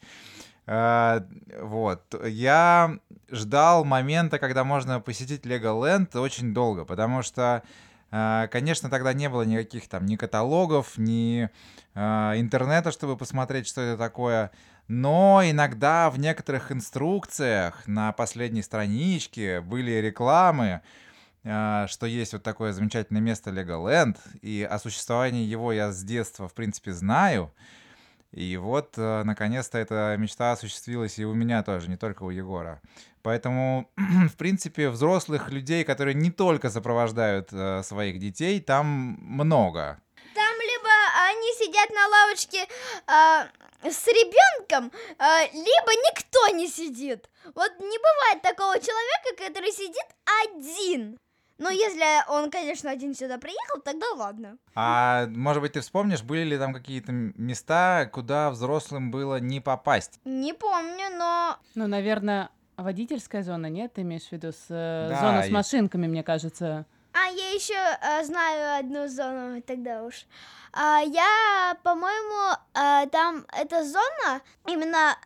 А, 0.72 1.26
Вот. 1.62 2.04
Я 2.28 3.00
ждал 3.32 3.86
момента, 3.86 4.38
когда 4.38 4.64
можно 4.64 5.00
посетить 5.00 5.46
Леголенд 5.46 6.16
очень 6.16 6.54
долго, 6.54 6.86
потому 6.86 7.24
что, 7.24 7.64
а, 8.12 8.48
конечно, 8.48 8.90
тогда 8.90 9.14
не 9.14 9.30
было 9.30 9.44
никаких 9.44 9.88
там 9.88 10.06
ни 10.06 10.16
каталогов, 10.16 10.98
ни 10.98 11.50
а, 11.96 12.34
интернета, 12.38 12.92
чтобы 12.92 13.18
посмотреть, 13.18 13.68
что 13.68 13.82
это 13.82 13.98
такое. 13.98 14.52
Но 14.90 15.42
иногда 15.46 16.10
в 16.10 16.18
некоторых 16.18 16.72
инструкциях 16.72 17.88
на 17.88 18.12
последней 18.12 18.64
страничке 18.64 19.62
были 19.62 19.92
рекламы, 19.92 20.82
а, 21.46 21.86
что 21.88 22.08
есть 22.08 22.34
вот 22.34 22.42
такое 22.42 22.74
замечательное 22.74 23.22
место 23.22 23.52
Леголенд, 23.52 24.18
и 24.42 24.68
о 24.68 24.80
существовании 24.80 25.46
его 25.46 25.72
я 25.72 25.92
с 25.92 26.04
детства, 26.04 26.48
в 26.48 26.56
принципе, 26.56 26.92
знаю. 26.92 27.54
И 28.32 28.58
вот, 28.58 28.96
э, 28.98 29.24
наконец-то, 29.24 29.78
эта 29.78 30.16
мечта 30.18 30.54
осуществилась 30.54 31.20
и 31.20 31.26
у 31.26 31.36
меня 31.36 31.62
тоже, 31.62 31.88
не 31.88 31.98
только 31.98 32.24
у 32.24 32.32
Егора. 32.32 32.82
Поэтому, 33.22 33.90
в 33.96 34.38
принципе, 34.38 34.90
взрослых 34.90 35.52
людей, 35.52 35.84
которые 35.84 36.16
не 36.16 36.32
только 36.32 36.72
сопровождают 36.72 37.50
э, 37.52 37.84
своих 37.84 38.18
детей, 38.18 38.60
там 38.60 38.88
много. 39.22 40.00
Там 40.34 40.56
либо 40.60 40.90
они 41.28 41.54
сидят 41.60 41.90
на 41.92 42.08
лавочке 42.08 42.68
а, 43.08 43.48
с 43.84 44.08
ребенком, 44.08 44.92
а, 45.18 45.44
либо 45.46 45.92
никто 46.08 46.56
не 46.56 46.68
сидит. 46.68 47.30
Вот 47.56 47.72
не 47.80 47.98
бывает 47.98 48.42
такого 48.42 48.76
человека, 48.80 49.44
который 49.48 49.72
сидит 49.72 50.06
один. 50.46 51.18
Ну, 51.58 51.70
если 51.70 52.30
он, 52.32 52.50
конечно, 52.52 52.90
один 52.90 53.14
сюда 53.14 53.38
приехал, 53.38 53.82
тогда 53.82 54.06
ладно. 54.16 54.58
А 54.76 55.28
может 55.28 55.62
быть, 55.62 55.74
ты 55.74 55.82
вспомнишь, 55.82 56.24
были 56.24 56.44
ли 56.44 56.58
там 56.58 56.74
какие-то 56.74 57.12
места, 57.12 58.10
куда 58.14 58.50
взрослым 58.50 59.12
было 59.12 59.40
не 59.42 59.60
попасть? 59.60 60.20
Не 60.24 60.54
помню, 60.54 61.10
но 61.18 61.58
Ну, 61.76 61.88
наверное, 61.88 62.50
водительская 62.78 63.44
зона, 63.44 63.66
нет? 63.66 63.94
Ты 63.94 64.02
имеешь 64.04 64.28
в 64.30 64.32
виду 64.32 64.54
с, 64.54 64.68
э, 64.70 65.10
Да, 65.10 65.20
зона 65.20 65.44
с 65.44 65.48
и- 65.48 65.52
машинками, 65.52 66.08
мне 66.08 66.24
кажется. 66.24 66.86
А, 67.20 67.30
я 67.32 67.50
еще 67.52 67.76
а, 67.76 68.24
знаю 68.24 68.80
одну 68.80 69.08
зону, 69.08 69.62
тогда 69.62 70.04
уж. 70.04 70.26
А, 70.72 71.00
я, 71.00 71.76
по-моему, 71.84 72.56
а, 72.74 73.06
там 73.08 73.46
эта 73.52 73.84
зона 73.84 74.42
именно, 74.68 75.18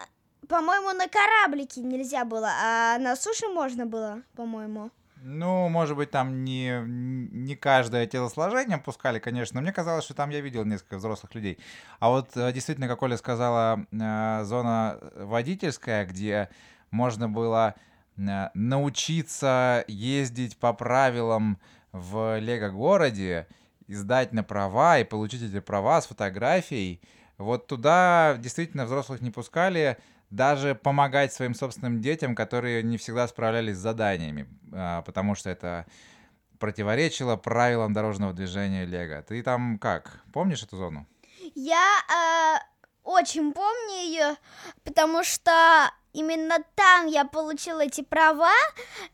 по-моему, 0.48 0.94
на 0.94 1.08
кораблике 1.08 1.82
нельзя 1.82 2.26
было, 2.26 2.50
а 2.64 2.98
на 2.98 3.16
суше 3.16 3.48
можно 3.48 3.86
было, 3.86 4.24
по-моему. 4.36 4.90
Ну, 5.26 5.70
может 5.70 5.96
быть, 5.96 6.12
там 6.12 6.44
не, 6.44 6.82
не 6.86 7.56
каждое 7.56 8.08
телосложение 8.08 8.78
пускали, 8.78 9.20
конечно, 9.20 9.56
но 9.56 9.62
мне 9.62 9.72
казалось, 9.72 10.04
что 10.04 10.14
там 10.14 10.32
я 10.32 10.42
видел 10.42 10.66
несколько 10.66 10.98
взрослых 10.98 11.34
людей. 11.36 11.60
А 12.00 12.10
вот 12.10 12.36
э, 12.36 12.52
действительно, 12.52 12.90
как 12.90 13.02
Оля 13.04 13.16
сказала, 13.16 13.86
э, 13.90 14.44
зона 14.44 15.00
водительская, 15.16 16.06
где 16.06 16.50
можно 16.92 17.30
было 17.30 17.76
э, 18.18 18.50
научиться 18.54 19.86
ездить 19.88 20.58
по 20.58 20.74
правилам 20.74 21.58
в 21.94 22.40
Лего-городе, 22.40 23.48
и 23.88 23.94
сдать 23.94 24.34
на 24.34 24.44
права 24.44 25.00
и 25.00 25.04
получить 25.04 25.44
эти 25.44 25.60
права 25.60 26.02
с 26.02 26.08
фотографией, 26.08 27.02
вот 27.38 27.68
туда 27.68 28.36
действительно 28.38 28.86
взрослых 28.86 29.22
не 29.22 29.32
пускали, 29.32 29.98
даже 30.30 30.74
помогать 30.74 31.32
своим 31.32 31.54
собственным 31.54 32.02
детям, 32.02 32.36
которые 32.36 32.82
не 32.82 32.98
всегда 32.98 33.28
справлялись 33.28 33.76
с 33.76 33.82
заданиями, 33.82 34.48
а, 34.74 35.04
потому 35.04 35.36
что 35.36 35.50
это 35.50 35.86
противоречило 36.60 37.36
правилам 37.36 37.94
дорожного 37.94 38.34
движения 38.34 38.86
Лего. 38.86 39.22
Ты 39.22 39.44
там 39.44 39.78
как? 39.78 40.22
Помнишь 40.32 40.64
эту 40.64 40.78
зону? 40.78 41.06
Я 41.54 41.86
а, 42.10 42.60
очень 43.04 43.54
помню 43.54 43.96
ее, 44.06 44.36
потому 44.84 45.24
что 45.24 45.92
именно 46.14 46.58
там 46.76 47.08
я 47.08 47.26
получила 47.26 47.82
эти 47.82 48.02
права, 48.02 48.54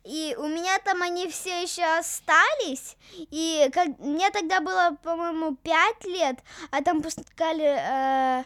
и 0.03 0.35
у 0.37 0.47
меня 0.47 0.77
там 0.85 1.01
они 1.01 1.27
все 1.29 1.61
еще 1.63 1.83
остались. 1.99 2.95
И 3.17 3.69
как, 3.73 3.97
мне 3.99 4.29
тогда 4.31 4.59
было, 4.61 4.95
по-моему, 5.03 5.55
пять 5.55 6.03
лет, 6.05 6.37
а 6.71 6.81
там 6.83 7.01
пускали, 7.01 7.63
э, 7.63 8.43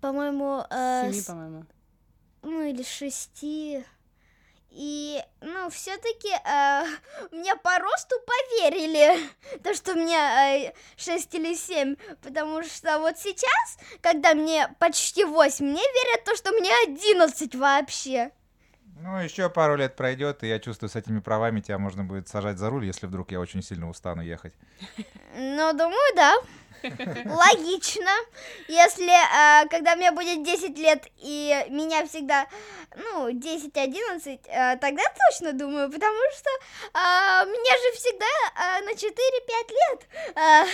по-моему, 0.00 0.64
э, 0.70 1.10
Семи, 1.10 1.20
с- 1.20 1.24
по-моему. 1.26 1.64
ну 2.42 2.62
или 2.62 2.82
шести. 2.82 3.84
И, 4.74 5.22
ну, 5.42 5.68
все-таки 5.68 6.30
мне 7.30 7.54
по 7.56 7.78
росту 7.78 8.16
поверили, 8.26 9.18
то, 9.62 9.74
что 9.74 9.94
мне 9.94 10.16
э, 10.16 10.72
6 10.96 11.34
или 11.34 11.54
7, 11.54 11.96
потому 12.22 12.62
что 12.62 12.98
вот 12.98 13.18
сейчас, 13.18 13.78
когда 14.00 14.34
мне 14.34 14.74
почти 14.78 15.24
8, 15.24 15.64
мне 15.64 15.74
верят 15.74 16.24
то, 16.24 16.34
что 16.36 16.52
мне 16.52 16.70
11 16.86 17.54
вообще. 17.54 18.30
Ну, 19.02 19.18
еще 19.18 19.50
пару 19.50 19.76
лет 19.76 19.96
пройдет, 19.96 20.42
и 20.42 20.48
я 20.48 20.58
чувствую, 20.58 20.88
с 20.88 20.96
этими 20.96 21.20
правами 21.20 21.60
тебя 21.60 21.78
можно 21.78 22.04
будет 22.04 22.28
сажать 22.28 22.58
за 22.58 22.70
руль, 22.70 22.86
если 22.86 23.06
вдруг 23.06 23.32
я 23.32 23.40
очень 23.40 23.62
сильно 23.62 23.90
устану 23.90 24.22
ехать. 24.22 24.54
Ну, 25.34 25.72
думаю, 25.72 26.14
да. 26.14 26.34
Логично. 26.82 28.10
Если, 28.68 29.12
э, 29.12 29.68
когда 29.68 29.96
мне 29.96 30.12
будет 30.12 30.44
10 30.44 30.78
лет, 30.78 31.06
и 31.18 31.66
меня 31.68 32.06
всегда, 32.06 32.46
ну, 32.96 33.28
10-11, 33.30 34.40
э, 34.46 34.76
тогда 34.78 35.02
точно 35.28 35.52
думаю, 35.52 35.90
потому 35.90 36.20
что 36.36 36.50
э, 36.94 37.46
мне 37.46 37.72
же 37.82 37.96
всегда 37.96 38.26
э, 38.56 38.84
на 38.84 38.92
4-5 38.92 38.98
лет, 39.70 40.06
э, 40.34 40.66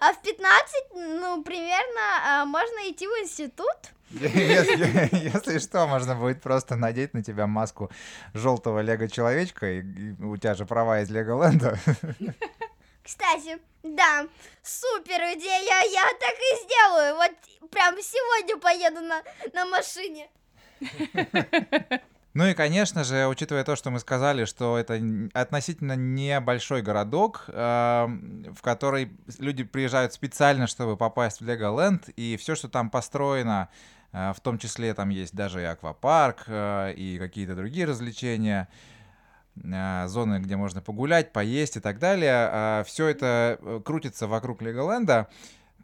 а 0.00 0.12
в 0.12 0.22
15, 0.22 0.74
ну, 0.94 1.42
примерно, 1.42 2.42
э, 2.42 2.44
можно 2.44 2.90
идти 2.90 3.06
в 3.06 3.10
институт. 3.22 3.92
Если, 4.10 5.16
если 5.16 5.58
что, 5.58 5.86
можно 5.86 6.14
будет 6.14 6.40
просто 6.40 6.76
надеть 6.76 7.12
на 7.14 7.22
тебя 7.22 7.46
маску 7.46 7.90
желтого 8.34 8.80
лего-человечка, 8.80 9.66
и, 9.72 9.80
и 9.80 10.22
у 10.22 10.36
тебя 10.36 10.54
же 10.54 10.64
права 10.64 11.00
из 11.00 11.10
Леголенда. 11.10 11.78
Кстати, 13.06 13.58
да, 13.84 14.26
супер 14.64 15.20
идея, 15.34 15.60
я 15.92 16.06
так 16.18 16.34
и 16.34 16.64
сделаю. 16.64 17.14
Вот 17.14 17.70
прям 17.70 17.94
сегодня 18.02 18.56
поеду 18.56 19.00
на, 19.00 19.22
на 19.52 19.64
машине. 19.64 20.28
Ну 22.34 22.46
и, 22.46 22.52
конечно 22.52 23.02
же, 23.04 23.28
учитывая 23.28 23.64
то, 23.64 23.76
что 23.76 23.90
мы 23.90 24.00
сказали, 24.00 24.44
что 24.44 24.76
это 24.76 25.00
относительно 25.32 25.96
небольшой 25.96 26.82
городок, 26.82 27.44
эм, 27.46 28.44
в 28.52 28.60
который 28.60 29.16
люди 29.38 29.64
приезжают 29.64 30.12
специально, 30.12 30.66
чтобы 30.66 30.98
попасть 30.98 31.40
в 31.40 31.46
Леголенд, 31.46 32.10
и 32.10 32.36
все, 32.36 32.54
что 32.54 32.68
там 32.68 32.90
построено, 32.90 33.70
э, 34.12 34.34
в 34.36 34.40
том 34.40 34.58
числе 34.58 34.92
там 34.92 35.08
есть 35.08 35.34
даже 35.34 35.62
и 35.62 35.64
аквапарк, 35.64 36.44
э, 36.48 36.92
и 36.94 37.18
какие-то 37.18 37.54
другие 37.54 37.86
развлечения, 37.86 38.68
зоны, 40.06 40.38
где 40.38 40.56
можно 40.56 40.80
погулять, 40.80 41.32
поесть 41.32 41.76
и 41.76 41.80
так 41.80 41.98
далее, 41.98 42.84
все 42.84 43.08
это 43.08 43.58
э, 43.60 43.80
крутится 43.84 44.26
вокруг 44.26 44.62
Леголенда, 44.62 45.28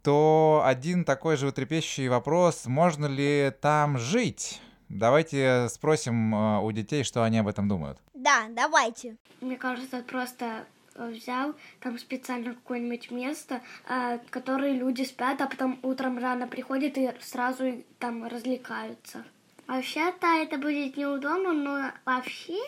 то 0.03 0.63
один 0.65 1.05
такой 1.05 1.37
же 1.37 1.43
животрепещущий 1.43 2.09
вопрос, 2.09 2.67
можно 2.67 3.07
ли 3.07 3.53
там 3.61 3.99
жить? 3.99 4.61
Давайте 4.89 5.69
спросим 5.71 6.35
э, 6.35 6.61
у 6.61 6.71
детей, 6.73 7.03
что 7.03 7.23
они 7.25 7.39
об 7.39 7.49
этом 7.49 7.67
думают. 7.67 7.99
Да, 8.13 8.47
давайте. 8.51 9.17
Мне 9.41 9.57
кажется, 9.57 9.99
это 9.99 10.09
просто 10.09 10.67
взял 10.95 11.55
там 11.81 11.99
специально 11.99 12.55
какое-нибудь 12.55 13.11
место, 13.11 13.63
э, 13.89 14.19
которое 14.29 14.75
люди 14.75 15.03
спят, 15.03 15.41
а 15.41 15.47
потом 15.47 15.79
утром 15.83 16.19
рано 16.19 16.47
приходят 16.47 16.99
и 16.99 17.11
сразу 17.21 17.83
там 17.99 18.27
развлекаются. 18.27 19.25
Вообще-то 19.73 20.27
это 20.27 20.59
будет 20.59 20.99
неудобно, 20.99 21.55
но 21.55 21.93
вообще, 22.05 22.61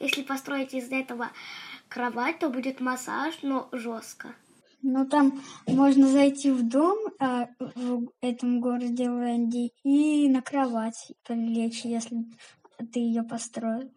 если 0.00 0.22
построить 0.22 0.74
из 0.74 0.90
этого 0.90 1.30
кровать, 1.86 2.40
то 2.40 2.48
будет 2.48 2.80
массаж, 2.80 3.38
но 3.42 3.68
жестко. 3.70 4.34
Ну, 4.82 5.06
там 5.06 5.40
можно 5.68 6.08
зайти 6.08 6.50
в 6.50 6.68
дом 6.68 6.98
э, 7.20 7.46
в 7.76 8.08
этом 8.20 8.60
городе 8.60 9.08
Лэнди 9.08 9.70
и 9.84 10.28
на 10.28 10.42
кровать 10.42 11.12
лечь, 11.28 11.84
если 11.84 12.24
ты 12.92 12.98
ее 12.98 13.22
построил. 13.22 13.92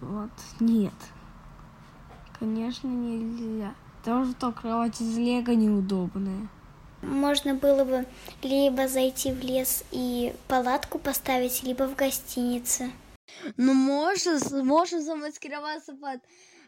Вот, 0.00 0.30
нет. 0.58 0.94
Конечно, 2.38 2.88
нельзя. 2.88 3.74
Потому 3.98 4.24
что 4.24 4.52
кровать 4.52 4.98
из 5.02 5.18
лего 5.18 5.50
неудобная. 5.50 6.48
Можно 7.02 7.54
было 7.54 7.84
бы 7.84 8.06
либо 8.42 8.86
зайти 8.86 9.32
в 9.32 9.40
лес 9.40 9.84
и 9.90 10.34
палатку 10.48 10.98
поставить, 10.98 11.62
либо 11.62 11.84
в 11.84 11.96
гостинице. 11.96 12.90
Ну, 13.56 13.72
можно, 13.72 14.38
можно 14.62 15.00
замаскироваться 15.00 15.94
под 15.94 16.20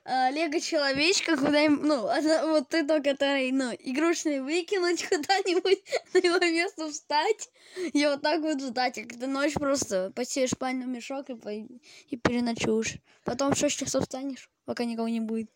э, 0.04 0.30
лего-человечка 0.30 1.36
куда-нибудь, 1.36 1.82
ну, 1.82 2.50
вот 2.50 2.72
это, 2.72 3.02
который, 3.02 3.52
ну, 3.52 3.72
игрушечный 3.78 4.40
выкинуть 4.40 5.04
куда-нибудь, 5.08 5.82
на 6.14 6.18
его 6.18 6.38
место 6.38 6.90
встать 6.90 7.50
и 7.92 8.04
вот 8.06 8.22
так 8.22 8.40
вот 8.40 8.60
ждать. 8.60 8.98
А 8.98 9.02
когда 9.02 9.26
ночь 9.26 9.54
просто 9.54 10.12
посеешь 10.14 10.50
спальный 10.50 10.86
мешок 10.86 11.28
и, 11.28 11.66
и 12.08 12.16
переночуешь. 12.16 12.96
Потом 13.24 13.54
в 13.54 13.58
6 13.58 13.78
часов 13.78 14.02
встанешь, 14.02 14.50
пока 14.64 14.84
никого 14.84 15.08
не 15.08 15.20
будет. 15.20 15.50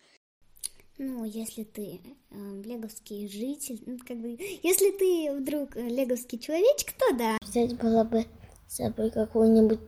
Ну, 0.98 1.24
если 1.24 1.64
ты 1.64 2.00
э, 2.30 2.62
леговский 2.64 3.28
житель, 3.28 3.82
ну, 3.84 3.98
как 3.98 4.16
бы, 4.16 4.38
если 4.62 4.90
ты 4.92 5.38
вдруг 5.38 5.76
э, 5.76 5.88
леговский 5.88 6.38
человечек, 6.38 6.92
то 6.92 7.14
да. 7.16 7.36
Взять 7.42 7.76
было 7.76 8.02
бы 8.04 8.24
с 8.66 8.76
собой 8.76 9.10
какой-нибудь 9.10 9.80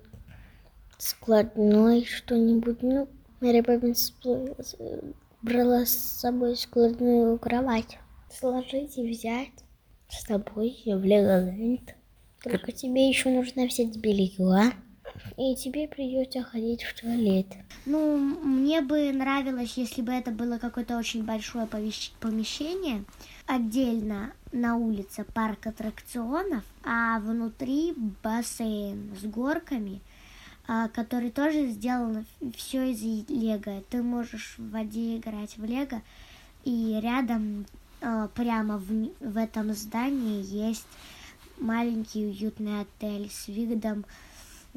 складной 0.98 2.04
что-нибудь. 2.04 2.82
Ну, 2.82 3.09
Мэри 3.40 3.62
Поппинс 3.62 4.12
брала 5.40 5.86
с 5.86 5.96
собой 6.20 6.56
складную 6.56 7.38
кровать. 7.38 7.98
Сложить 8.30 8.98
и 8.98 9.09
взять 9.09 9.64
с 10.11 10.26
собой 10.26 10.76
в 10.84 11.04
Леголенд. 11.04 11.94
Только 12.42 12.72
тебе 12.72 13.09
еще 13.09 13.30
нужно 13.30 13.66
взять 13.66 13.96
белье. 13.96 14.72
И 15.36 15.54
тебе 15.54 15.86
придется 15.88 16.42
ходить 16.42 16.82
в 16.82 17.00
туалет. 17.00 17.46
Ну, 17.86 18.16
мне 18.16 18.80
бы 18.80 19.12
нравилось, 19.12 19.74
если 19.76 20.02
бы 20.02 20.12
это 20.12 20.30
было 20.30 20.59
какое-то 20.59 20.98
очень 20.98 21.24
большое 21.24 21.66
помещение, 21.66 23.04
отдельно 23.46 24.32
на 24.52 24.76
улице 24.76 25.24
парк 25.24 25.66
аттракционов, 25.66 26.64
а 26.84 27.18
внутри 27.20 27.94
бассейн 28.22 29.14
с 29.20 29.24
горками, 29.24 30.00
а, 30.66 30.88
который 30.88 31.30
тоже 31.30 31.68
сделан 31.68 32.26
все 32.56 32.90
из 32.90 33.02
лего. 33.28 33.82
Ты 33.90 34.02
можешь 34.02 34.56
в 34.59 34.70
воде 34.70 35.16
играть 35.16 35.56
в 35.56 35.64
лего, 35.64 36.02
и 36.64 36.98
рядом 37.02 37.66
а, 38.00 38.28
прямо 38.28 38.78
в, 38.78 39.11
в 39.20 39.36
этом 39.36 39.72
здании 39.72 40.44
есть 40.44 40.86
маленький 41.59 42.26
уютный 42.26 42.82
отель 42.82 43.30
с 43.30 43.48
видом 43.48 44.04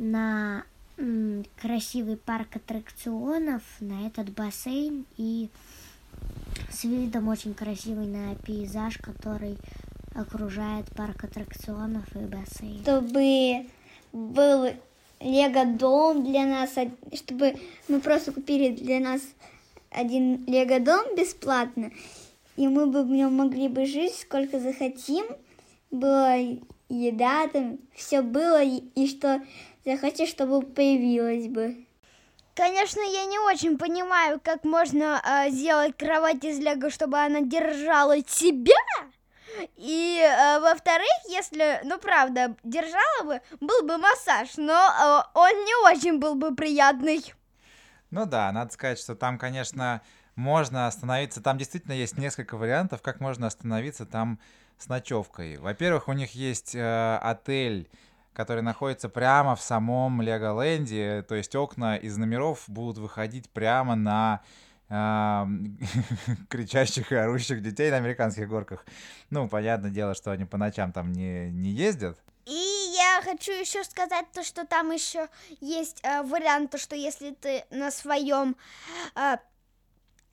на 0.01 0.63
м, 0.97 1.45
красивый 1.61 2.17
парк 2.17 2.55
аттракционов, 2.55 3.61
на 3.79 4.07
этот 4.07 4.31
бассейн 4.31 5.05
и 5.17 5.49
с 6.71 6.83
видом 6.83 7.27
очень 7.27 7.53
красивый 7.53 8.07
на 8.07 8.35
пейзаж, 8.35 8.97
который 8.97 9.57
окружает 10.15 10.87
парк 10.95 11.23
аттракционов 11.23 12.03
и 12.15 12.19
бассейн. 12.19 12.81
Чтобы 12.81 13.67
был 14.11 14.69
лего-дом 15.19 16.25
для 16.25 16.45
нас, 16.45 16.71
чтобы 17.13 17.55
мы 17.87 18.01
просто 18.01 18.31
купили 18.31 18.75
для 18.75 18.99
нас 18.99 19.21
один 19.91 20.43
лего-дом 20.47 21.15
бесплатно, 21.15 21.91
и 22.57 22.67
мы 22.67 22.87
бы 22.87 23.03
в 23.03 23.09
нем 23.09 23.35
могли 23.35 23.67
бы 23.67 23.85
жить 23.85 24.15
сколько 24.15 24.59
захотим, 24.59 25.25
была 25.91 26.37
еда 26.89 27.47
там, 27.47 27.77
все 27.95 28.21
было, 28.21 28.63
и, 28.63 28.83
и 28.95 29.07
что 29.07 29.41
захотим, 29.85 30.27
чтобы 30.27 30.61
появилось 30.61 31.47
бы. 31.47 31.85
Конечно, 32.53 32.99
я 32.99 33.25
не 33.25 33.39
очень 33.39 33.77
понимаю, 33.77 34.39
как 34.43 34.63
можно 34.63 35.21
а, 35.23 35.49
сделать 35.49 35.95
кровать 35.97 36.43
из 36.43 36.59
лего, 36.59 36.89
чтобы 36.89 37.17
она 37.17 37.41
держала 37.41 38.21
тебя. 38.21 38.75
И, 39.75 40.19
э, 40.21 40.59
во-вторых, 40.59 41.09
если, 41.29 41.81
ну, 41.83 41.97
правда, 41.97 42.55
держала 42.63 43.23
бы, 43.23 43.41
был 43.59 43.83
бы 43.83 43.97
массаж, 43.97 44.55
но 44.57 44.73
э, 44.73 45.37
он 45.37 45.51
не 45.65 45.75
очень 45.91 46.19
был 46.19 46.35
бы 46.35 46.55
приятный. 46.55 47.33
Ну 48.11 48.25
да, 48.25 48.51
надо 48.51 48.71
сказать, 48.71 48.99
что 48.99 49.15
там, 49.15 49.37
конечно, 49.37 50.01
можно 50.35 50.87
остановиться. 50.87 51.41
Там 51.41 51.57
действительно 51.57 51.93
есть 51.93 52.17
несколько 52.17 52.57
вариантов, 52.57 53.01
как 53.01 53.19
можно 53.19 53.47
остановиться 53.47 54.05
там 54.05 54.39
с 54.77 54.87
ночевкой. 54.87 55.57
Во-первых, 55.57 56.07
у 56.07 56.13
них 56.13 56.33
есть 56.33 56.75
э, 56.75 57.17
отель, 57.21 57.89
который 58.33 58.63
находится 58.63 59.09
прямо 59.09 59.55
в 59.55 59.61
самом 59.61 60.21
Леголенде, 60.21 61.23
то 61.27 61.35
есть 61.35 61.55
окна 61.55 61.97
из 61.97 62.17
номеров 62.17 62.63
будут 62.67 62.97
выходить 62.97 63.49
прямо 63.49 63.95
на 63.95 64.41
кричащих 66.49 67.13
и 67.13 67.15
орущих 67.15 67.61
детей 67.61 67.89
на 67.91 67.97
американских 67.97 68.49
горках. 68.49 68.85
Ну, 69.29 69.47
понятное 69.47 69.89
дело, 69.89 70.13
что 70.15 70.31
они 70.31 70.43
по 70.43 70.57
ночам 70.57 70.91
там 70.91 71.13
не, 71.13 71.49
не 71.49 71.69
ездят. 71.69 72.19
И 72.45 72.93
я 72.97 73.21
хочу 73.23 73.53
еще 73.53 73.85
сказать 73.85 74.25
то, 74.33 74.43
что 74.43 74.65
там 74.65 74.91
еще 74.91 75.29
есть 75.61 76.01
э, 76.03 76.23
вариант, 76.23 76.71
то, 76.71 76.77
что 76.77 76.95
если 76.95 77.31
ты 77.31 77.63
на 77.69 77.89
своем 77.91 78.57
э, 79.15 79.37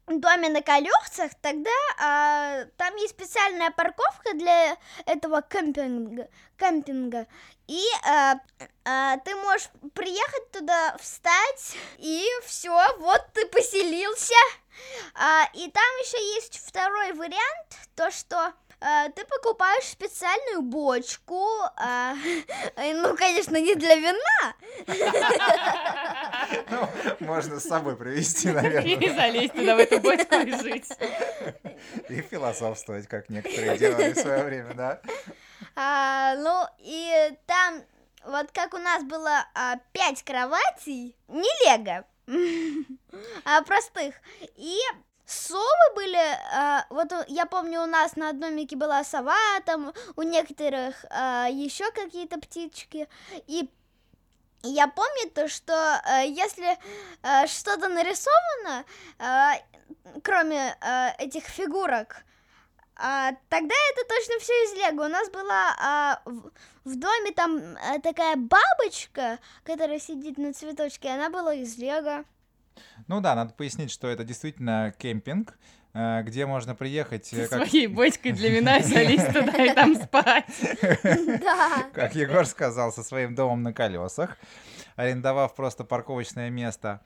доме 0.09 0.49
на 0.49 0.63
колесах, 0.63 1.35
тогда 1.41 1.71
э, 2.01 2.67
там 2.77 2.97
есть 2.97 3.11
специальная 3.11 3.71
парковка 3.71 4.35
для 4.35 4.77
этого 5.07 5.43
кемпинга, 5.43 6.29
кемпинга. 6.57 7.27
И 7.69 7.85
э, 8.07 8.35
э, 8.85 9.17
ты 9.25 9.35
можешь 9.37 9.69
приехать 9.95 10.51
туда, 10.53 10.97
встать, 10.99 11.77
и 11.99 12.27
все, 12.45 12.81
вот 12.99 13.23
ты 13.35 13.47
поселился. 13.47 14.35
А, 15.15 15.45
и 15.55 15.71
там 15.71 15.85
еще 16.03 16.35
есть 16.37 16.67
второй 16.67 17.13
вариант, 17.13 17.67
то 17.95 18.11
что 18.11 18.53
э, 18.81 19.11
ты 19.15 19.25
покупаешь 19.27 19.85
специальную 19.85 20.63
бочку, 20.63 21.47
а, 21.77 22.15
ну, 22.77 23.17
конечно, 23.17 23.57
не 23.61 23.75
для 23.75 23.97
вина, 23.97 24.55
Ну, 26.71 26.89
можно 27.21 27.61
с 27.61 27.65
собой 27.65 27.97
привезти, 27.97 28.49
И 28.51 28.53
наверное. 28.53 29.15
залезть 29.15 29.53
туда 29.55 29.77
в 29.77 29.79
эту 29.79 30.01
бочку 30.01 30.35
и 30.37 30.53
жить. 30.53 30.89
И 32.09 32.23
философствовать, 32.23 33.07
как 33.09 33.29
некоторые 33.29 33.77
делали 33.79 34.13
в 34.13 34.19
свое 34.19 34.45
время, 34.45 34.75
да? 34.75 35.01
А, 35.81 36.35
ну, 36.35 36.67
и 36.81 37.39
там, 37.47 37.85
вот 38.25 38.51
как 38.51 38.75
у 38.75 38.79
нас 38.79 39.05
было 39.05 39.47
а, 39.55 39.77
пять 39.93 40.25
кроватей, 40.25 41.17
не 41.29 41.49
лего, 41.65 42.05
а 43.45 43.63
простых, 43.63 44.17
и 44.57 44.77
совы 45.25 45.95
были, 45.95 46.19
а, 46.53 46.85
вот 46.91 47.13
я 47.29 47.47
помню, 47.47 47.83
у 47.83 47.87
нас 47.87 48.17
на 48.17 48.31
одном 48.31 48.57
мике 48.57 48.75
была 48.75 49.05
сова, 49.05 49.37
там 49.67 49.93
у 50.17 50.23
некоторых 50.23 51.05
еще 51.05 51.89
какие-то 51.93 52.41
птички, 52.41 53.09
и 53.47 53.71
я 54.65 54.89
помню 54.89 55.31
то, 55.33 55.49
что 55.49 55.73
э, 56.05 56.27
если 56.27 56.77
э, 57.23 57.47
что-то 57.47 57.89
нарисовано, 57.89 58.85
э, 59.21 60.21
кроме 60.25 60.77
э, 60.81 61.11
этих 61.19 61.45
фигурок, 61.45 62.25
а, 62.99 63.33
тогда 63.49 63.75
это 63.93 64.09
точно 64.09 64.41
все 64.41 64.53
из 64.53 64.75
Лего. 64.75 65.05
У 65.05 65.09
нас 65.09 65.31
была 65.31 65.77
а, 65.81 66.21
в, 66.25 66.51
в 66.85 66.99
доме 66.99 67.33
там 67.33 67.77
а, 67.81 68.01
такая 68.01 68.37
бабочка, 68.37 69.39
которая 69.63 70.01
сидит 70.01 70.37
на 70.37 70.53
цветочке, 70.53 71.09
она 71.11 71.31
была 71.31 71.55
из 71.55 71.79
Лего. 71.79 72.25
Ну 73.07 73.21
да, 73.21 73.35
надо 73.35 73.55
пояснить, 73.55 73.91
что 73.91 74.09
это 74.09 74.25
действительно 74.25 74.93
кемпинг, 74.99 75.57
э, 75.95 76.23
где 76.23 76.47
можно 76.47 76.75
приехать, 76.75 77.33
э, 77.33 77.47
как, 77.47 77.69
Своей 77.69 77.87
бочкой 77.87 78.33
для 78.33 78.51
вина 78.51 78.79
и 78.79 78.83
залезть 78.83 79.27
туда 79.33 79.65
и 79.65 79.75
там 79.75 79.95
спать. 79.95 80.47
Да. 81.41 81.89
как 81.93 82.15
Егор 82.15 82.47
сказал, 82.47 82.93
со 82.93 83.03
своим 83.03 83.35
домом 83.35 83.63
на 83.63 83.73
колесах, 83.73 84.37
арендовав 84.97 85.55
просто 85.55 85.85
парковочное 85.85 86.51
место. 86.51 87.01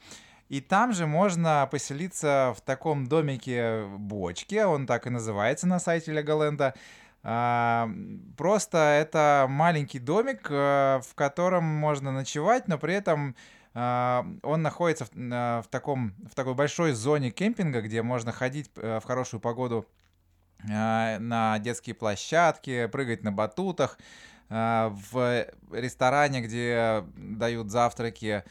И 0.53 0.61
там 0.61 0.93
же 0.93 1.07
можно 1.07 1.67
поселиться 1.71 2.53
в 2.55 2.61
таком 2.61 3.07
домике 3.07 3.87
бочке, 3.87 4.67
он 4.67 4.87
так 4.87 5.07
и 5.07 5.11
называется 5.11 5.67
на 5.67 5.81
сайте 5.81 6.13
Леголенда. 6.13 6.75
А, 7.23 7.89
Просто 8.37 8.77
это 8.77 9.47
маленький 9.49 9.99
домик, 9.99 10.49
э, 10.51 11.01
в 11.09 11.15
котором 11.15 11.65
можно 11.65 12.13
ночевать, 12.13 12.69
но 12.69 12.77
при 12.77 12.93
этом 12.93 13.35
а, 13.73 14.27
он 14.43 14.61
находится 14.61 15.07
в, 15.07 15.11
в, 15.15 15.69
таком, 15.71 16.13
в 16.31 16.35
такой 16.35 16.53
большой 16.53 16.93
зоне 16.93 17.31
кемпинга, 17.31 17.81
где 17.81 18.03
можно 18.03 18.31
ходить 18.31 18.71
э, 18.77 19.01
в 19.01 19.07
хорошую 19.07 19.41
погоду 19.41 19.87
а, 20.71 21.19
на 21.19 21.59
детские 21.61 21.95
площадки, 21.95 22.89
прыгать 22.89 23.23
на 23.23 23.33
батутах, 23.33 23.99
в 24.51 25.47
ресторане, 25.73 26.43
где 26.43 27.05
дают 27.17 27.71
завтраки, 27.71 28.45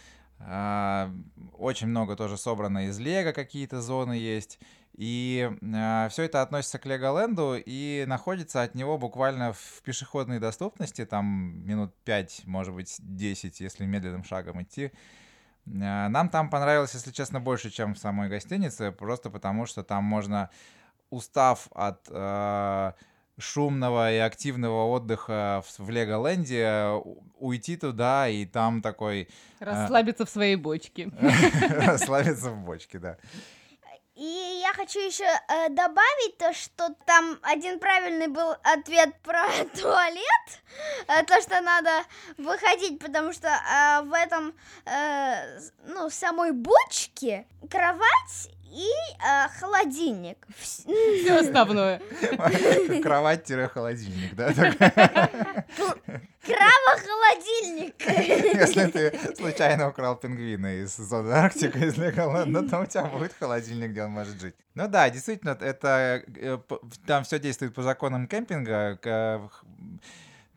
очень 1.57 1.87
много 1.87 2.15
тоже 2.15 2.37
собрано 2.37 2.87
из 2.87 2.99
лего, 2.99 3.31
какие-то 3.31 3.81
зоны 3.81 4.13
есть. 4.13 4.59
И 4.93 5.49
э, 5.61 6.07
все 6.09 6.23
это 6.23 6.41
относится 6.41 6.77
к 6.77 6.85
Леголенду 6.85 7.55
и 7.55 8.03
находится 8.07 8.61
от 8.61 8.75
него 8.75 8.97
буквально 8.97 9.53
в 9.53 9.81
пешеходной 9.83 10.39
доступности, 10.39 11.05
там 11.05 11.65
минут 11.65 11.95
5, 12.03 12.43
может 12.45 12.73
быть 12.73 12.97
10, 12.99 13.61
если 13.61 13.85
медленным 13.85 14.23
шагом 14.23 14.61
идти. 14.61 14.91
Э, 15.65 16.07
нам 16.09 16.29
там 16.29 16.49
понравилось, 16.49 16.93
если 16.93 17.11
честно, 17.11 17.39
больше, 17.39 17.69
чем 17.69 17.95
в 17.95 17.99
самой 17.99 18.27
гостинице, 18.27 18.91
просто 18.91 19.29
потому 19.29 19.65
что 19.65 19.83
там 19.83 20.03
можно, 20.03 20.49
устав 21.09 21.69
от 21.73 22.07
э, 22.09 22.91
шумного 23.41 24.13
и 24.13 24.17
активного 24.17 24.87
отдыха 24.87 25.63
в, 25.65 25.85
в 25.85 25.89
Леголенде, 25.89 27.01
уйти 27.37 27.75
туда 27.75 28.29
и 28.29 28.45
там 28.45 28.81
такой... 28.81 29.27
Расслабиться 29.59 30.23
э, 30.23 30.25
в 30.25 30.29
своей 30.29 30.55
бочке. 30.55 31.09
Расслабиться 31.69 32.51
в 32.51 32.63
бочке, 32.63 32.99
да. 32.99 33.17
И 34.21 34.59
я 34.61 34.71
хочу 34.73 34.99
еще 34.99 35.23
э, 35.23 35.69
добавить 35.69 36.37
то, 36.37 36.53
что 36.53 36.93
там 37.05 37.39
один 37.41 37.79
правильный 37.79 38.27
был 38.27 38.55
ответ 38.61 39.15
про 39.23 39.47
туалет, 39.73 40.61
э, 41.07 41.23
то, 41.23 41.41
что 41.41 41.59
надо 41.61 41.89
выходить, 42.37 42.99
потому 42.99 43.33
что 43.33 43.47
э, 43.47 44.01
в 44.03 44.13
этом, 44.13 44.53
э, 44.85 45.59
ну, 45.87 46.09
в 46.09 46.13
самой 46.13 46.51
бочке 46.51 47.47
кровать 47.67 48.51
и 48.71 48.87
э, 49.19 49.49
холодильник. 49.59 50.37
Все 50.57 51.39
основное. 51.39 52.01
Кровать-холодильник, 53.03 54.35
да? 54.35 54.53
Крава-холодильник. 56.43 57.95
Если 57.99 58.85
ты 58.87 59.35
случайно 59.35 59.89
украл 59.89 60.15
пингвина 60.15 60.81
из 60.81 60.95
зоны 60.95 61.31
Арктики, 61.31 61.77
из 61.77 61.97
Леголанда, 61.97 62.67
то 62.67 62.79
у 62.79 62.85
тебя 62.85 63.05
будет 63.05 63.33
холодильник, 63.33 63.91
где 63.91 64.03
он 64.03 64.11
может 64.11 64.39
жить. 64.39 64.55
Ну 64.73 64.87
да, 64.87 65.09
действительно, 65.09 65.57
это 65.59 66.23
э, 66.35 66.57
там 67.05 67.23
все 67.25 67.39
действует 67.39 67.75
по 67.75 67.83
законам 67.83 68.27
кемпинга. 68.27 68.97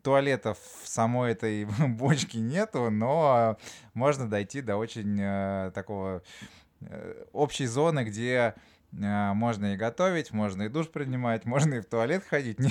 Туалетов 0.01 0.59
в 0.83 0.87
самой 0.87 1.31
этой 1.31 1.65
бочке 1.87 2.37
нету, 2.37 2.91
но 2.91 3.57
можно 3.95 4.29
дойти 4.29 4.61
до 4.61 4.77
очень 4.77 5.19
э, 5.19 5.71
такого 5.73 6.21
общей 7.33 7.65
зоны, 7.65 8.03
где 8.03 8.55
э, 8.91 9.33
можно 9.33 9.73
и 9.73 9.77
готовить, 9.77 10.31
можно 10.31 10.63
и 10.63 10.69
душ 10.69 10.89
принимать, 10.89 11.45
можно 11.45 11.75
и 11.75 11.79
в 11.81 11.85
туалет 11.85 12.23
ходить. 12.27 12.59
Э, 12.59 12.63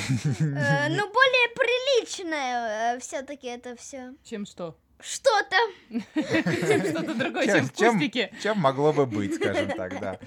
ну, 0.88 1.12
более 1.12 1.48
приличное 1.54 2.98
все-таки 3.00 3.48
это 3.48 3.76
все. 3.76 4.14
Чем 4.24 4.46
что? 4.46 4.76
Что-то. 5.00 5.56
Что-то 6.14 7.14
другое, 7.14 7.46
чем 7.46 7.66
вкусники. 7.66 8.32
Чем 8.42 8.58
могло 8.58 8.92
бы 8.92 9.06
быть, 9.06 9.34
скажем 9.34 9.70
так, 9.70 10.00
да. 10.00 10.18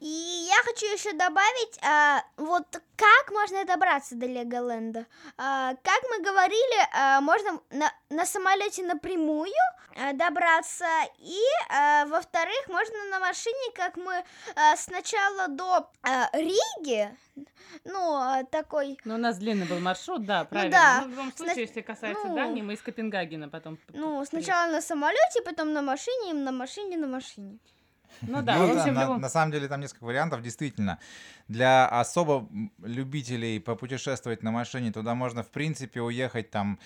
И 0.00 0.46
я 0.48 0.62
хочу 0.64 0.86
еще 0.86 1.12
добавить, 1.12 1.78
а, 1.84 2.24
вот 2.38 2.64
как 2.96 3.30
можно 3.32 3.66
добраться 3.66 4.14
до 4.14 4.24
Леголенда. 4.24 5.06
А, 5.36 5.74
как 5.74 6.02
мы 6.10 6.24
говорили, 6.24 6.88
а, 6.94 7.20
можно 7.20 7.60
на, 7.70 7.92
на 8.08 8.24
самолете 8.24 8.82
напрямую 8.82 9.52
а, 9.94 10.14
добраться, 10.14 10.86
и, 11.18 11.38
а, 11.68 12.06
во-вторых, 12.06 12.68
можно 12.68 12.96
на 13.10 13.20
машине, 13.20 13.72
как 13.74 13.98
мы 13.98 14.24
а, 14.54 14.76
сначала 14.76 15.48
до 15.48 15.90
а, 16.02 16.30
Риги, 16.32 17.14
ну, 17.84 18.14
а, 18.14 18.44
такой... 18.44 18.98
Ну, 19.04 19.16
у 19.16 19.18
нас 19.18 19.36
длинный 19.36 19.66
был 19.66 19.80
маршрут, 19.80 20.24
да, 20.24 20.44
правильно. 20.44 20.70
Ну, 20.70 20.82
да. 20.82 21.00
Ну, 21.00 21.06
в 21.06 21.10
любом 21.10 21.32
случае, 21.36 21.54
Сна... 21.54 21.62
если 21.62 21.80
касается 21.82 22.26
ну, 22.26 22.34
Дании, 22.34 22.62
мы 22.62 22.72
из 22.72 22.80
Копенгагена 22.80 23.50
потом... 23.50 23.78
Ну, 23.88 24.24
сначала 24.24 24.70
на 24.70 24.80
самолете, 24.80 25.42
потом 25.44 25.74
на 25.74 25.82
машине, 25.82 26.32
на 26.32 26.52
машине, 26.52 26.96
на 26.96 27.06
машине. 27.06 27.58
Ну 28.22 28.42
да, 28.42 28.56
ну, 28.58 28.74
да 28.74 28.86
на, 28.86 29.18
на 29.18 29.28
самом 29.28 29.52
деле 29.52 29.68
там 29.68 29.80
несколько 29.80 30.04
вариантов, 30.04 30.42
действительно. 30.42 30.98
Для 31.48 31.86
особо 31.86 32.48
любителей 32.82 33.60
попутешествовать 33.60 34.42
на 34.42 34.50
машине 34.50 34.92
туда 34.92 35.14
можно, 35.14 35.42
в 35.42 35.50
принципе, 35.50 36.00
уехать 36.00 36.50
там 36.50 36.78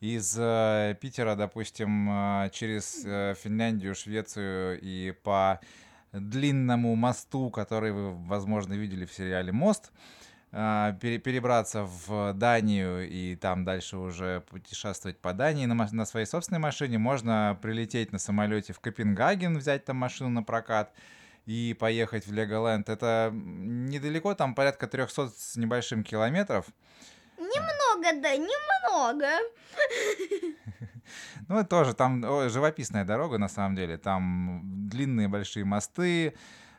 из 0.00 0.34
э, 0.38 0.96
Питера, 1.00 1.36
допустим, 1.36 2.10
э, 2.10 2.50
через 2.52 3.04
э, 3.04 3.34
Финляндию, 3.42 3.94
Швецию 3.94 4.80
и 4.80 5.12
по 5.22 5.60
длинному 6.12 6.94
мосту, 6.96 7.50
который 7.50 7.92
вы, 7.92 8.12
возможно, 8.26 8.74
видели 8.74 9.04
в 9.04 9.12
сериале 9.12 9.52
«Мост», 9.52 9.92
перебраться 10.50 11.84
в 11.84 12.32
Данию 12.34 13.08
и 13.08 13.36
там 13.36 13.64
дальше 13.64 13.96
уже 13.96 14.40
путешествовать 14.40 15.18
по 15.18 15.32
Дании 15.32 15.66
на, 15.66 15.88
на 15.92 16.04
своей 16.04 16.26
собственной 16.26 16.58
машине. 16.58 16.98
Можно 16.98 17.56
прилететь 17.62 18.12
на 18.12 18.18
самолете 18.18 18.72
в 18.72 18.80
Копенгаген, 18.80 19.56
взять 19.56 19.84
там 19.84 19.96
машину 19.96 20.30
на 20.30 20.42
прокат 20.42 20.92
и 21.46 21.76
поехать 21.78 22.26
в 22.26 22.32
Леголенд. 22.32 22.88
Это 22.88 23.30
недалеко, 23.32 24.34
там 24.34 24.54
порядка 24.54 24.88
300 24.88 25.28
с 25.28 25.56
небольшим 25.56 26.02
километров. 26.02 26.66
Немного, 27.38 28.20
да, 28.20 28.36
немного. 28.36 29.26
Ну, 31.48 31.58
это 31.58 31.68
тоже 31.68 31.94
там 31.94 32.22
живописная 32.48 33.04
дорога, 33.04 33.36
на 33.36 33.48
самом 33.48 33.74
деле. 33.74 33.98
Там 33.98 34.62
длинные 34.88 35.26
большие 35.26 35.64
мосты, 35.64 36.34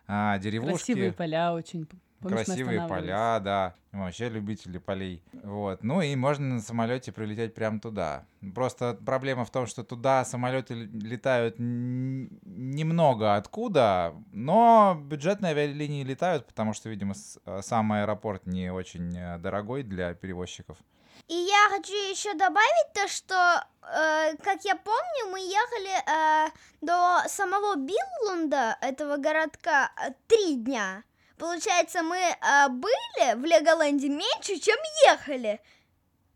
а, 0.08 0.38
деревушки. 0.38 0.94
Красивые 0.94 1.12
поля 1.12 1.54
очень 1.54 1.86
Помнишь, 2.22 2.46
красивые 2.46 2.88
поля, 2.88 3.40
да. 3.40 3.74
Вообще 3.92 4.30
любители 4.30 4.78
полей. 4.78 5.24
Вот. 5.44 5.84
Ну 5.84 6.02
и 6.02 6.16
можно 6.16 6.56
на 6.56 6.62
самолете 6.62 7.12
прилететь 7.12 7.54
прямо 7.54 7.80
туда. 7.80 8.26
Просто 8.56 8.98
проблема 9.06 9.44
в 9.44 9.52
том, 9.52 9.68
что 9.68 9.84
туда 9.84 10.24
самолеты 10.24 10.74
летают 10.74 11.56
немного 11.58 13.36
откуда, 13.36 14.14
но 14.32 14.98
бюджетные 15.04 15.52
авиалинии 15.52 16.04
летают, 16.04 16.46
потому 16.48 16.74
что, 16.74 16.90
видимо, 16.90 17.16
э, 17.46 17.62
сам 17.62 17.92
аэропорт 17.92 18.46
не 18.46 18.72
очень 18.72 19.18
э, 19.18 19.38
дорогой 19.40 19.84
для 19.84 20.14
перевозчиков. 20.14 20.78
И 21.28 21.34
я 21.34 21.70
хочу 21.70 21.94
еще 21.94 22.34
добавить 22.34 22.94
то, 22.94 23.08
что, 23.08 23.66
э, 23.84 24.36
как 24.38 24.64
я 24.64 24.76
помню, 24.76 25.32
мы 25.32 25.40
ехали 25.40 26.48
э, 26.48 26.52
до 26.82 27.24
самого 27.28 27.76
Биллунда, 27.76 28.78
этого 28.82 29.18
городка, 29.18 29.92
э, 29.98 30.12
три 30.28 30.56
дня. 30.56 31.04
Получается, 31.42 32.04
мы 32.04 32.18
э, 32.18 32.70
были 32.70 33.34
в 33.36 33.44
Леголанде 33.44 34.10
меньше, 34.10 34.60
чем 34.62 34.78
ехали. 35.08 35.60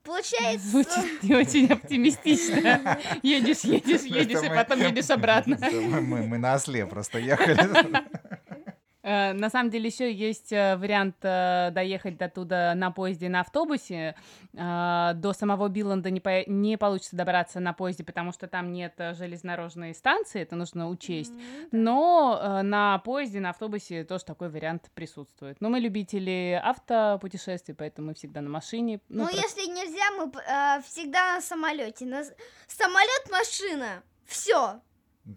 Получается... 0.01 0.68
Звучит 0.68 1.22
не 1.22 1.36
очень 1.36 1.72
оптимистично. 1.72 2.99
Едешь, 3.22 3.60
едешь, 3.60 4.01
едешь, 4.01 4.43
и 4.43 4.49
потом 4.49 4.80
едешь 4.80 5.12
обратно. 5.12 5.60
Мы, 5.62 6.24
мы 6.24 6.38
на 6.39 6.56
осле 6.56 6.88
просто 6.88 7.20
ехали. 7.20 7.56
Э, 9.06 9.34
на 9.34 9.51
самом 9.51 9.70
деле 9.70 9.88
еще 9.88 10.12
есть 10.12 10.51
э, 10.51 10.76
вариант 10.78 11.18
э, 11.22 11.70
доехать 11.72 12.18
до 12.18 12.28
туда 12.28 12.74
на 12.74 12.89
поезде 12.89 13.30
на 13.30 13.41
автобусе. 13.41 14.16
До 14.53 15.34
самого 15.38 15.68
Билланда 15.68 16.10
не, 16.10 16.20
по... 16.20 16.49
не 16.49 16.78
получится 16.78 17.16
добраться 17.16 17.60
на 17.60 17.74
поезде, 17.74 18.03
потому 18.03 18.32
что 18.32 18.47
там 18.47 18.72
нет 18.72 18.93
железнодорожной 18.97 19.93
станции, 19.93 20.41
это 20.41 20.56
нужно 20.56 20.89
учесть. 20.89 21.34
Mm-hmm. 21.34 21.68
Но 21.74 22.62
на 22.64 22.99
поезде, 22.99 23.41
на 23.41 23.49
автобусе 23.49 24.06
тоже 24.06 24.26
такой 24.26 24.49
вариант 24.49 24.89
присутствует. 24.93 25.60
Но 25.60 25.70
мы 25.70 25.80
любители 25.80 26.60
автопутешествий, 26.64 27.76
поэтому 27.76 28.08
мы 28.08 28.14
всегда 28.14 28.41
на 28.41 28.49
машине. 28.49 29.01
Ну, 29.10 29.24
ну 29.24 29.30
просто... 29.30 29.41
если 29.41 29.72
нельзя, 29.72 30.12
мы 30.18 30.32
э, 30.41 30.82
всегда 30.84 31.36
на 31.36 31.41
самолете. 31.41 32.06
На... 32.06 32.24
Самолет, 32.68 33.30
машина. 33.30 34.03
Все. 34.26 34.80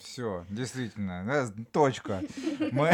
Все, 0.02 0.44
действительно, 0.50 1.24
да, 1.24 1.64
точка. 1.72 2.20
Мы, 2.72 2.92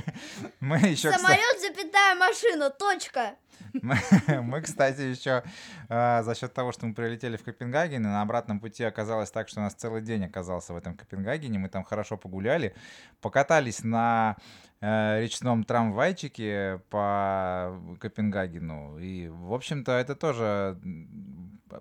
мы 0.60 0.78
еще... 0.78 1.12
Самолет, 1.12 1.60
запятая 1.60 2.16
машина, 2.16 2.70
точка. 2.70 3.36
Мы, 3.82 3.96
мы 4.42 4.60
кстати, 4.60 5.02
еще 5.02 5.44
а, 5.88 6.22
за 6.22 6.34
счет 6.34 6.52
того, 6.52 6.72
что 6.72 6.86
мы 6.86 6.94
прилетели 6.94 7.36
в 7.36 7.44
Копенгаген, 7.44 8.02
и 8.02 8.08
на 8.08 8.20
обратном 8.22 8.58
пути 8.58 8.82
оказалось 8.82 9.30
так, 9.30 9.48
что 9.48 9.60
у 9.60 9.62
нас 9.62 9.74
целый 9.74 10.02
день 10.02 10.24
оказался 10.24 10.72
в 10.72 10.76
этом 10.76 10.96
Копенгагене, 10.96 11.58
мы 11.58 11.68
там 11.68 11.84
хорошо 11.84 12.16
погуляли, 12.16 12.74
покатались 13.20 13.84
на 13.84 14.36
э, 14.80 15.20
речном 15.20 15.62
трамвайчике 15.62 16.80
по 16.90 17.80
Копенгагену, 18.00 18.98
и, 18.98 19.28
в 19.28 19.52
общем-то, 19.52 19.92
это 19.92 20.16
тоже 20.16 20.78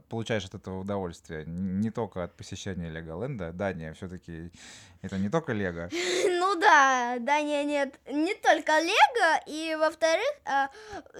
получаешь 0.09 0.45
от 0.45 0.55
этого 0.55 0.79
удовольствие. 0.79 1.45
Не 1.45 1.91
только 1.91 2.23
от 2.23 2.35
посещения 2.35 2.89
Леголенда. 2.89 3.51
Дания 3.51 3.93
все-таки 3.93 4.51
это 5.01 5.17
не 5.17 5.29
только 5.29 5.53
Лего. 5.53 5.89
Ну 6.29 6.55
да, 6.59 7.17
Дания 7.19 7.63
нет 7.63 7.99
не 8.07 8.33
только 8.35 8.79
Лего, 8.79 9.43
и 9.47 9.75
во-вторых, 9.75 10.33
э, 10.45 10.67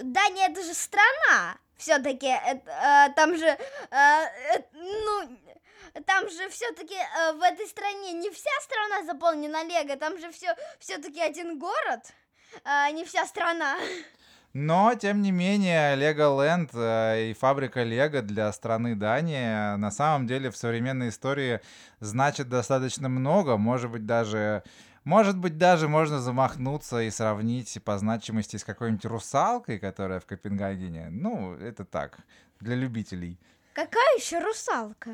Дания 0.02 0.48
это 0.48 0.62
же 0.62 0.74
страна. 0.74 1.56
Все-таки 1.76 2.28
э, 2.28 3.12
там 3.16 3.36
же, 3.36 3.46
э, 3.46 4.26
ну, 4.72 5.38
там 6.06 6.30
же 6.30 6.48
все-таки 6.50 6.96
в 7.34 7.42
этой 7.42 7.66
стране 7.66 8.12
не 8.12 8.30
вся 8.30 8.50
страна 8.62 9.04
заполнена 9.04 9.64
Лего, 9.64 9.96
там 9.96 10.18
же 10.18 10.30
все 10.30 10.56
все-таки 10.78 11.20
один 11.20 11.58
город, 11.58 12.12
не 12.92 13.04
вся 13.04 13.26
страна. 13.26 13.76
Но, 14.54 14.94
тем 14.94 15.20
не 15.20 15.32
менее, 15.32 15.96
Леголенд 15.96 16.70
э, 16.74 17.30
и 17.30 17.34
фабрика 17.34 17.82
Лего 17.82 18.22
для 18.22 18.52
страны 18.52 18.94
Дания 18.94 19.76
на 19.76 19.90
самом 19.90 20.28
деле 20.28 20.52
в 20.52 20.56
современной 20.56 21.08
истории 21.08 21.60
значит 21.98 22.48
достаточно 22.48 23.08
много. 23.08 23.56
Может 23.56 23.90
быть, 23.90 24.06
даже 24.06 24.62
может 25.02 25.36
быть, 25.36 25.58
даже 25.58 25.88
можно 25.88 26.20
замахнуться 26.20 27.00
и 27.02 27.10
сравнить 27.10 27.78
по 27.84 27.98
значимости 27.98 28.56
с 28.56 28.64
какой-нибудь 28.64 29.04
русалкой, 29.06 29.80
которая 29.80 30.20
в 30.20 30.26
Копенгагене. 30.26 31.08
Ну, 31.10 31.54
это 31.54 31.84
так, 31.84 32.20
для 32.60 32.76
любителей. 32.76 33.38
Какая 33.74 34.16
еще 34.16 34.38
русалка? 34.38 35.10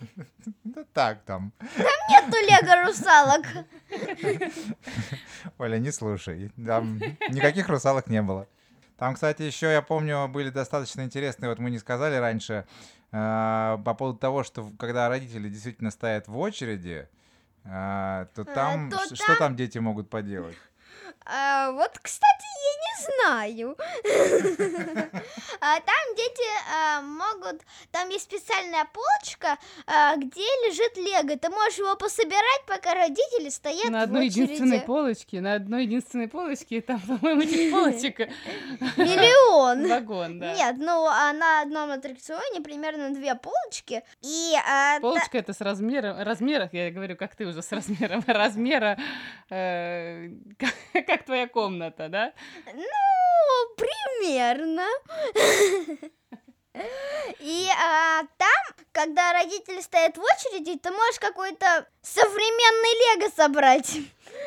Да 0.64 0.84
так 0.92 1.22
там. 1.22 1.52
Там 1.76 1.86
нету 2.10 2.36
лего 2.36 2.86
русалок. 2.86 3.46
Оля, 5.58 5.78
не 5.78 5.92
слушай. 5.92 6.50
Там 6.66 6.98
никаких 7.30 7.68
русалок 7.68 8.08
не 8.08 8.20
было. 8.20 8.48
Там, 9.02 9.14
кстати, 9.14 9.42
еще, 9.42 9.66
я 9.72 9.82
помню, 9.82 10.28
были 10.28 10.50
достаточно 10.50 11.00
интересные, 11.00 11.48
вот 11.48 11.58
мы 11.58 11.70
не 11.70 11.80
сказали 11.80 12.14
раньше, 12.14 12.66
э, 13.10 13.78
по 13.84 13.94
поводу 13.94 14.16
того, 14.16 14.44
что 14.44 14.70
когда 14.78 15.08
родители 15.08 15.48
действительно 15.48 15.90
стоят 15.90 16.28
в 16.28 16.38
очереди, 16.38 17.08
э, 17.64 18.26
то 18.32 18.44
там, 18.44 18.90
то 18.90 18.98
что 19.12 19.26
там... 19.26 19.36
там 19.38 19.56
дети 19.56 19.78
могут 19.78 20.08
поделать? 20.08 20.56
А, 21.24 21.70
вот, 21.72 21.98
кстати, 22.00 22.46
я 22.62 22.74
не 22.82 22.92
знаю. 23.04 23.76
А, 25.64 25.76
там 25.76 26.16
дети 26.16 26.42
а, 26.74 27.02
могут... 27.02 27.62
Там 27.92 28.08
есть 28.08 28.24
специальная 28.24 28.84
полочка, 28.92 29.58
а, 29.86 30.16
где 30.16 30.40
лежит 30.40 30.96
лего. 30.96 31.38
Ты 31.38 31.50
можешь 31.50 31.78
его 31.78 31.94
пособирать, 31.94 32.62
пока 32.66 32.94
родители 32.94 33.48
стоят 33.48 33.90
На 33.90 34.02
одной 34.02 34.26
единственной 34.26 34.80
полочке, 34.80 35.40
на 35.40 35.54
одной 35.54 35.84
единственной 35.84 36.26
полочке, 36.26 36.80
там, 36.80 37.00
по-моему, 37.00 37.42
этих 37.42 37.70
полочек... 37.70 38.18
Миллион. 38.96 39.88
Вагон, 39.88 40.40
да. 40.40 40.52
Нет, 40.54 40.74
ну, 40.78 41.06
а 41.06 41.32
на 41.32 41.62
одном 41.62 41.92
аттракционе 41.92 42.60
примерно 42.60 43.10
две 43.10 43.36
полочки, 43.36 44.02
и... 44.20 44.54
Полочка 45.00 45.38
это 45.38 45.52
с 45.52 45.60
размером... 45.60 46.20
Размерах, 46.20 46.72
я 46.72 46.90
говорю, 46.90 47.16
как 47.16 47.36
ты 47.36 47.46
уже 47.46 47.62
с 47.62 47.70
размером. 47.70 48.24
Размера... 48.26 48.98
Как 51.06 51.24
твоя 51.24 51.46
комната, 51.48 52.08
да? 52.08 52.32
Ну, 52.66 53.76
примерно. 53.76 54.86
И 57.40 57.68
а, 57.68 58.22
там, 58.38 58.76
когда 58.92 59.32
родители 59.34 59.80
стоят 59.80 60.16
в 60.16 60.20
очереди, 60.22 60.78
ты 60.78 60.90
можешь 60.90 61.18
какой-то 61.20 61.86
современный 62.02 63.20
лего 63.20 63.30
собрать. 63.34 63.98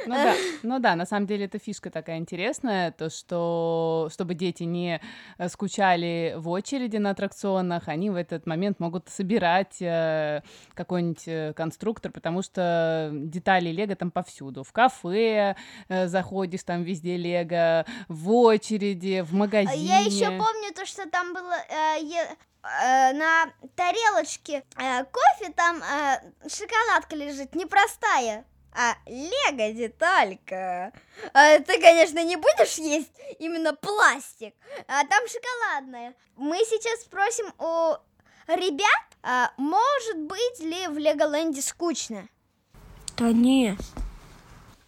Ну 0.07 0.13
да, 0.13 0.35
ну 0.63 0.79
да, 0.79 0.95
на 0.95 1.05
самом 1.05 1.25
деле 1.25 1.45
эта 1.45 1.57
фишка 1.57 1.89
такая 1.89 2.17
интересная, 2.17 2.91
то 2.91 3.09
что 3.09 4.09
чтобы 4.11 4.35
дети 4.35 4.63
не 4.63 5.01
э, 5.37 5.49
скучали 5.49 6.35
в 6.37 6.49
очереди 6.49 6.97
на 6.97 7.11
аттракционах, 7.11 7.87
они 7.87 8.09
в 8.09 8.15
этот 8.15 8.45
момент 8.45 8.79
могут 8.79 9.09
собирать 9.09 9.81
э, 9.81 10.43
какой-нибудь 10.73 11.27
э, 11.27 11.53
конструктор, 11.53 12.11
потому 12.11 12.41
что 12.41 13.09
детали 13.13 13.69
Лего 13.69 13.95
там 13.95 14.11
повсюду. 14.11 14.63
В 14.63 14.71
кафе 14.71 15.55
э, 15.87 16.07
заходишь, 16.07 16.63
там 16.63 16.83
везде 16.83 17.17
Лего, 17.17 17.85
в 18.07 18.31
очереди, 18.31 19.21
в 19.21 19.33
магазине. 19.33 19.85
Я 19.85 19.99
еще 19.99 20.27
помню 20.27 20.73
то, 20.75 20.85
что 20.85 21.09
там 21.09 21.33
было 21.33 21.55
э, 21.69 22.35
э, 22.65 23.13
на 23.13 23.51
тарелочке 23.75 24.63
э, 24.77 25.05
кофе, 25.05 25.53
там 25.53 25.81
э, 25.81 26.49
шоколадка 26.49 27.15
лежит, 27.15 27.55
непростая 27.55 28.45
а 28.75 28.95
лего 29.05 29.73
деталька. 29.73 30.91
А, 31.33 31.59
ты, 31.59 31.79
конечно, 31.79 32.23
не 32.23 32.35
будешь 32.35 32.75
есть 32.77 33.11
именно 33.39 33.73
пластик, 33.73 34.53
а 34.87 35.05
там 35.05 35.23
шоколадная. 35.27 36.13
Мы 36.35 36.57
сейчас 36.57 37.01
спросим 37.01 37.45
у 37.57 37.95
ребят, 38.47 39.05
а, 39.23 39.51
может 39.57 40.19
быть 40.19 40.59
ли 40.59 40.87
в 40.87 40.97
Леголенде 40.97 41.61
скучно? 41.61 42.27
Да 43.17 43.31
нет. 43.31 43.77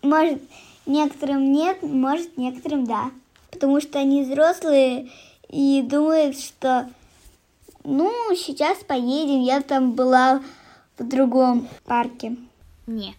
Может, 0.02 0.42
некоторым 0.86 1.52
нет, 1.52 1.82
может, 1.82 2.38
некоторым 2.38 2.86
да. 2.86 3.12
Потому 3.52 3.80
что 3.80 4.00
они 4.00 4.24
взрослые 4.24 5.10
и 5.48 5.82
думают, 5.82 6.38
что 6.38 6.90
ну, 7.88 8.36
сейчас 8.36 8.84
поедем, 8.84 9.42
я 9.42 9.62
там 9.62 9.94
была 9.94 10.44
в 10.98 11.08
другом 11.08 11.70
парке. 11.86 12.36
Нет. 12.86 13.16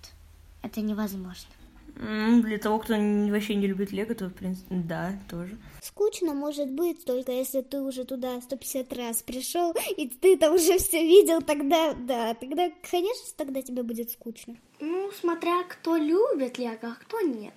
Это 0.62 0.82
невозможно. 0.82 1.48
Для 1.96 2.58
того, 2.58 2.78
кто 2.78 2.92
вообще 2.92 3.54
не 3.54 3.66
любит 3.66 3.92
Лего, 3.92 4.14
то, 4.14 4.26
в 4.26 4.34
принципе, 4.34 4.66
да, 4.70 5.18
тоже. 5.28 5.56
Скучно 5.82 6.34
может 6.34 6.70
быть, 6.70 7.04
только 7.04 7.32
если 7.32 7.62
ты 7.62 7.80
уже 7.80 8.04
туда 8.04 8.40
150 8.40 8.92
раз 8.92 9.22
пришел, 9.22 9.74
и 9.96 10.06
ты 10.06 10.36
там 10.36 10.54
уже 10.54 10.78
все 10.78 11.02
видел, 11.02 11.40
тогда, 11.40 11.94
да, 11.94 12.34
тогда, 12.34 12.70
конечно, 12.88 13.26
тогда 13.36 13.62
тебе 13.62 13.82
будет 13.82 14.10
скучно. 14.10 14.54
Ну, 14.80 15.10
смотря 15.18 15.64
кто 15.64 15.96
любит 15.96 16.58
Лего, 16.58 16.78
а 16.82 16.94
кто 17.00 17.22
нет. 17.22 17.54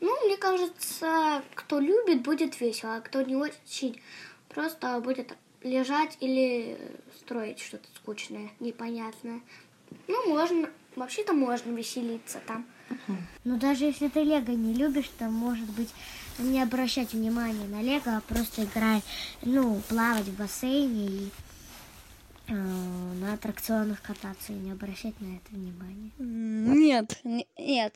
Ну, 0.00 0.14
мне 0.24 0.36
кажется, 0.36 1.42
кто 1.54 1.80
любит, 1.80 2.22
будет 2.22 2.60
весело, 2.60 2.94
а 2.94 3.00
кто 3.00 3.22
не 3.22 3.34
очень, 3.34 4.00
просто 4.48 5.00
будет 5.00 5.36
лежать 5.62 6.16
или 6.20 6.78
строить 7.18 7.58
что-то 7.58 7.88
скучное, 7.94 8.50
непонятное. 8.60 9.40
Ну, 10.06 10.28
можно, 10.28 10.70
вообще-то 10.96 11.32
можно 11.32 11.70
веселиться 11.70 12.40
там. 12.46 12.66
Ну, 13.44 13.58
даже 13.58 13.84
если 13.84 14.08
ты 14.08 14.22
Лего 14.22 14.50
не 14.52 14.72
любишь, 14.74 15.10
то, 15.18 15.28
может 15.28 15.68
быть, 15.70 15.90
не 16.38 16.62
обращать 16.62 17.12
внимания 17.12 17.66
на 17.66 17.82
Лего, 17.82 18.16
а 18.16 18.20
просто 18.22 18.64
играть, 18.64 19.02
ну, 19.42 19.80
плавать 19.88 20.24
в 20.24 20.36
бассейне 20.36 21.06
и 21.06 21.28
э, 22.48 22.54
на 22.54 23.34
аттракционах 23.34 24.00
кататься 24.00 24.52
и 24.52 24.56
не 24.56 24.72
обращать 24.72 25.20
на 25.20 25.36
это 25.36 25.50
внимания. 25.50 26.12
Нет, 26.18 27.20
нет, 27.56 27.94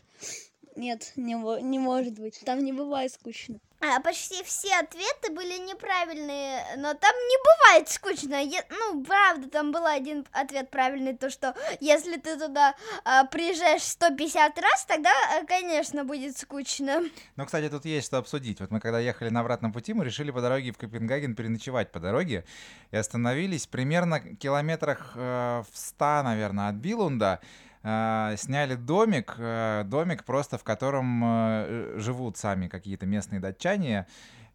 нет, 0.76 1.12
не, 1.16 1.62
не 1.62 1.78
может 1.78 2.18
быть. 2.18 2.40
Там 2.44 2.64
не 2.64 2.72
бывает 2.72 3.12
скучно. 3.12 3.58
А, 3.84 4.00
почти 4.00 4.44
все 4.44 4.76
ответы 4.78 5.32
были 5.32 5.58
неправильные, 5.58 6.76
но 6.76 6.94
там 6.94 7.12
не 7.12 7.36
бывает 7.42 7.88
скучно. 7.88 8.40
Я, 8.40 8.64
ну, 8.70 9.02
правда, 9.02 9.50
там 9.50 9.72
был 9.72 9.84
один 9.84 10.24
ответ 10.30 10.70
правильный, 10.70 11.16
то 11.16 11.30
что 11.30 11.56
если 11.80 12.16
ты 12.16 12.38
туда 12.38 12.76
а, 13.04 13.24
приезжаешь 13.24 13.82
150 13.82 14.56
раз, 14.56 14.84
тогда, 14.84 15.10
а, 15.10 15.44
конечно, 15.46 16.04
будет 16.04 16.38
скучно. 16.38 17.02
Ну, 17.34 17.44
кстати, 17.44 17.68
тут 17.68 17.84
есть 17.84 18.06
что 18.06 18.18
обсудить. 18.18 18.60
Вот 18.60 18.70
мы 18.70 18.78
когда 18.78 19.00
ехали 19.00 19.30
на 19.30 19.40
обратном 19.40 19.72
пути, 19.72 19.94
мы 19.94 20.04
решили 20.04 20.30
по 20.30 20.40
дороге 20.40 20.70
в 20.70 20.78
Копенгаген 20.78 21.34
переночевать 21.34 21.90
по 21.90 21.98
дороге 21.98 22.44
и 22.92 22.96
остановились 22.96 23.66
примерно 23.66 24.20
километрах 24.20 25.14
э, 25.16 25.64
в 25.72 25.76
100, 25.76 26.22
наверное, 26.22 26.68
от 26.68 26.76
Билунда. 26.76 27.40
Э, 27.84 28.34
сняли 28.36 28.76
домик, 28.76 29.34
э, 29.38 29.82
домик 29.86 30.24
просто 30.24 30.56
в 30.56 30.62
котором 30.62 31.22
э, 31.24 31.94
живут 31.96 32.36
сами 32.36 32.68
какие-то 32.68 33.06
местные 33.06 33.40
датчане. 33.40 34.06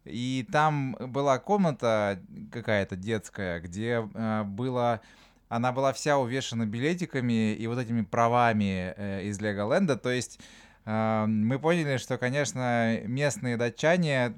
И 0.04 0.46
там 0.50 0.96
была 0.98 1.38
комната 1.38 2.18
какая-то 2.50 2.96
детская, 2.96 3.60
где 3.60 4.00
было 4.00 5.02
она 5.50 5.72
была 5.72 5.92
вся 5.92 6.18
увешана 6.18 6.64
билетиками 6.64 7.52
и 7.52 7.66
вот 7.66 7.78
этими 7.78 8.02
правами 8.02 8.94
из 9.22 9.38
Леголенда. 9.40 9.96
То 9.96 10.10
есть 10.10 10.40
мы 10.86 11.58
поняли, 11.58 11.98
что, 11.98 12.16
конечно, 12.16 13.00
местные 13.04 13.58
датчане 13.58 14.34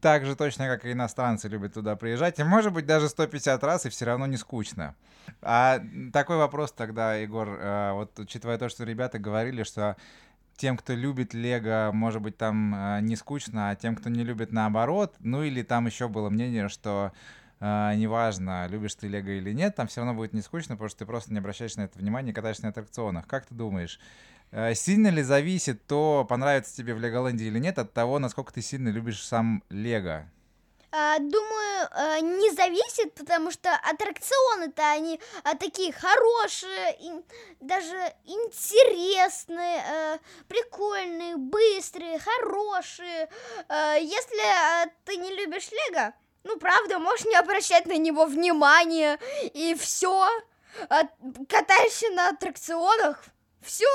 так 0.00 0.24
же 0.26 0.36
точно, 0.36 0.66
как 0.66 0.84
и 0.84 0.92
иностранцы 0.92 1.48
любят 1.48 1.74
туда 1.74 1.96
приезжать, 1.96 2.38
и 2.38 2.44
может 2.44 2.72
быть 2.72 2.86
даже 2.86 3.08
150 3.08 3.62
раз, 3.64 3.86
и 3.86 3.88
все 3.88 4.04
равно 4.04 4.26
не 4.26 4.36
скучно. 4.36 4.94
А 5.42 5.80
такой 6.12 6.36
вопрос 6.36 6.72
тогда, 6.72 7.14
Егор, 7.14 7.48
э, 7.48 7.92
вот 7.92 8.18
учитывая 8.18 8.58
то, 8.58 8.68
что 8.68 8.84
ребята 8.84 9.18
говорили, 9.18 9.62
что 9.62 9.96
тем, 10.56 10.76
кто 10.76 10.92
любит 10.92 11.34
Лего, 11.34 11.90
может 11.92 12.20
быть, 12.20 12.36
там 12.36 12.74
э, 12.74 13.00
не 13.00 13.16
скучно, 13.16 13.70
а 13.70 13.76
тем, 13.76 13.96
кто 13.96 14.10
не 14.10 14.24
любит, 14.24 14.52
наоборот. 14.52 15.14
Ну 15.20 15.42
или 15.42 15.62
там 15.62 15.86
еще 15.86 16.08
было 16.08 16.28
мнение, 16.30 16.68
что 16.68 17.12
э, 17.60 17.94
неважно, 17.94 18.66
любишь 18.68 18.96
ты 18.96 19.08
Лего 19.08 19.30
или 19.30 19.52
нет, 19.52 19.76
там 19.76 19.86
все 19.86 20.00
равно 20.00 20.14
будет 20.14 20.32
не 20.32 20.42
скучно, 20.42 20.74
потому 20.74 20.88
что 20.88 20.98
ты 20.98 21.06
просто 21.06 21.32
не 21.32 21.38
обращаешь 21.38 21.76
на 21.76 21.82
это 21.82 21.98
внимания, 21.98 22.32
катаешься 22.32 22.64
на 22.64 22.70
аттракционах. 22.70 23.26
Как 23.26 23.46
ты 23.46 23.54
думаешь, 23.54 24.00
сильно 24.74 25.08
ли 25.08 25.22
зависит 25.22 25.86
то, 25.86 26.26
понравится 26.28 26.76
тебе 26.76 26.94
в 26.94 27.00
Леголанде 27.00 27.44
или 27.44 27.58
нет, 27.58 27.78
от 27.78 27.92
того, 27.92 28.18
насколько 28.18 28.52
ты 28.52 28.62
сильно 28.62 28.88
любишь 28.88 29.24
сам 29.24 29.62
Лего? 29.68 30.30
А, 30.90 31.18
думаю, 31.18 31.88
э, 31.90 32.20
не 32.20 32.50
зависит, 32.52 33.14
потому 33.14 33.50
что 33.50 33.70
аттракционы-то 33.74 34.90
они 34.90 35.20
а, 35.44 35.54
такие 35.54 35.92
хорошие, 35.92 37.22
даже 37.60 37.96
интересные, 38.24 39.82
э, 39.86 40.18
прикольные, 40.48 41.36
быстрые, 41.36 42.18
хорошие. 42.18 43.28
Если 44.00 44.90
ты 45.04 45.16
не 45.16 45.34
любишь 45.34 45.68
Лего, 45.70 46.14
ну 46.44 46.56
правда, 46.58 46.98
можешь 46.98 47.26
не 47.26 47.36
обращать 47.36 47.84
на 47.84 47.98
него 47.98 48.24
внимания, 48.24 49.18
и 49.52 49.74
все. 49.74 50.26
а, 50.88 51.02
катаешься 51.48 52.08
на 52.10 52.30
аттракционах, 52.30 53.24
все, 53.60 53.86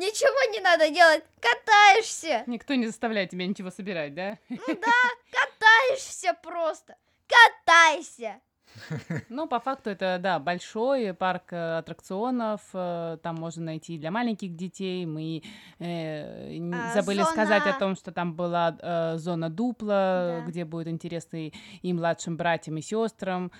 ничего 0.00 0.52
не 0.52 0.60
надо 0.60 0.90
делать, 0.90 1.22
катаешься. 1.40 2.42
Никто 2.46 2.74
не 2.74 2.86
заставляет 2.86 3.30
тебя 3.30 3.46
ничего 3.46 3.70
собирать, 3.70 4.14
да? 4.14 4.38
Ну 4.48 4.58
да, 4.66 4.92
катаешься 5.30 6.34
просто, 6.42 6.96
катайся. 7.28 8.40
Ну, 9.28 9.48
по 9.48 9.58
факту 9.58 9.90
это, 9.90 10.18
да, 10.20 10.38
большой 10.38 11.12
парк 11.12 11.52
э, 11.52 11.78
аттракционов, 11.78 12.60
э, 12.72 13.18
там 13.20 13.34
можно 13.34 13.64
найти 13.64 13.98
для 13.98 14.12
маленьких 14.12 14.54
детей, 14.54 15.06
мы 15.06 15.42
э, 15.80 16.56
А, 16.72 16.94
забыли 16.94 17.22
сказать 17.24 17.62
о 17.62 17.66
зона- 17.72 17.78
том, 17.80 17.96
что 17.96 18.12
там 18.12 18.34
была 18.34 18.76
э, 18.80 19.16
зона 19.18 19.50
дупла, 19.50 20.40
Да. 20.40 20.44
где 20.46 20.64
будет 20.64 20.86
интересно 20.86 21.48
и, 21.48 21.52
и 21.82 21.92
младшим 21.92 22.36
братьям, 22.36 22.76
и 22.76 22.80
сестрам, 22.80 23.50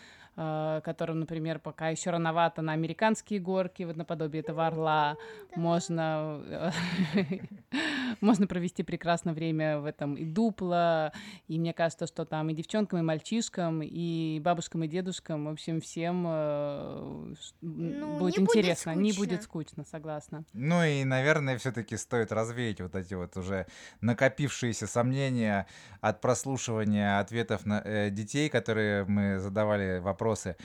которым, 0.85 1.21
например, 1.21 1.59
пока 1.59 1.89
еще 1.89 2.11
рановато 2.11 2.63
на 2.63 2.73
американские 2.73 3.41
горки, 3.41 3.83
вот 3.83 3.97
наподобие 3.97 4.43
этого 4.43 4.67
орла, 4.67 5.17
можно, 5.55 6.41
э, 6.47 6.71
можно 8.21 8.47
провести 8.47 8.83
прекрасное 8.83 9.35
время 9.35 9.81
в 9.81 9.85
этом 9.85 10.15
и 10.15 10.25
дупло, 10.25 11.13
и 11.49 11.59
мне 11.59 11.73
кажется, 11.73 12.07
что 12.07 12.25
там 12.25 12.49
и 12.51 12.55
девчонкам, 12.55 13.01
и 13.01 13.03
мальчишкам, 13.03 13.83
и 13.83 14.41
бабушкам, 14.41 14.85
и 14.85 14.89
дедушкам, 14.89 15.47
в 15.47 15.51
общем, 15.51 15.81
всем 15.81 16.25
э, 16.27 17.35
Ну, 17.61 18.19
будет 18.19 18.39
не 18.39 18.45
будет 18.45 18.57
интересно, 18.57 18.95
не 18.95 19.13
скучно. 19.13 19.27
будет 19.27 19.43
скучно, 19.43 19.85
согласна. 19.85 20.45
Ну 20.53 20.83
и, 20.85 21.05
наверное, 21.05 21.59
все-таки 21.59 21.97
стоит 21.97 22.33
развеять 22.33 22.81
вот 22.81 22.95
эти 22.95 23.15
вот 23.15 23.37
уже 23.37 23.67
накопившиеся 24.01 24.87
сомнения 24.87 25.67
от 26.01 26.21
прослушивания 26.21 27.19
ответов 27.19 27.67
на 27.67 27.83
э, 27.85 28.11
детей, 28.11 28.49
которые 28.49 29.05
мы 29.05 29.39
задавали 29.39 29.99
вопросы. 30.31 30.57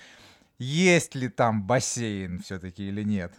Есть 0.57 1.15
ли 1.15 1.27
там 1.27 1.63
бассейн 1.63 2.39
все-таки 2.39 2.87
или 2.87 3.03
нет? 3.03 3.33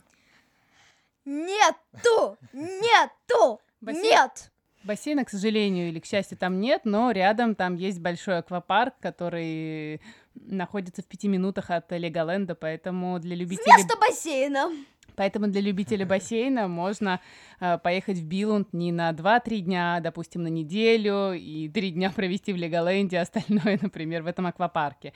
Нету, 1.25 2.37
нету, 2.53 3.61
Бассейн? 3.81 4.05
нет. 4.05 4.53
Бассейна, 4.85 5.25
к 5.25 5.31
сожалению 5.31 5.89
или 5.89 5.99
к 5.99 6.07
счастью, 6.07 6.39
там 6.39 6.61
нет, 6.61 6.83
но 6.85 7.11
рядом 7.11 7.57
там 7.57 7.75
есть 7.75 7.99
большой 7.99 8.39
аквапарк, 8.39 8.95
который 9.01 10.01
находится 10.35 11.03
в 11.03 11.07
пяти 11.07 11.27
минутах 11.27 11.71
от 11.71 11.91
Леголенда, 11.91 12.55
поэтому 12.55 13.19
для 13.19 13.35
любителей... 13.35 13.73
Вместо 13.75 13.99
бассейна. 13.99 14.71
Поэтому 15.17 15.49
для 15.49 15.61
любителей 15.61 16.05
бассейна 16.15 16.69
можно 16.69 17.21
э, 17.59 17.79
поехать 17.79 18.19
в 18.19 18.25
Билунд 18.25 18.73
не 18.73 18.93
на 18.93 19.11
2-3 19.11 19.59
дня, 19.61 19.97
а, 19.97 20.01
допустим, 20.01 20.45
на 20.45 20.49
неделю, 20.49 21.33
и 21.33 21.69
3 21.69 21.91
дня 21.93 22.11
провести 22.11 22.53
в 22.53 22.57
Леголенде, 22.57 23.19
а 23.19 23.23
остальное, 23.23 23.79
например, 23.83 24.23
в 24.23 24.27
этом 24.27 24.47
аквапарке. 24.47 25.13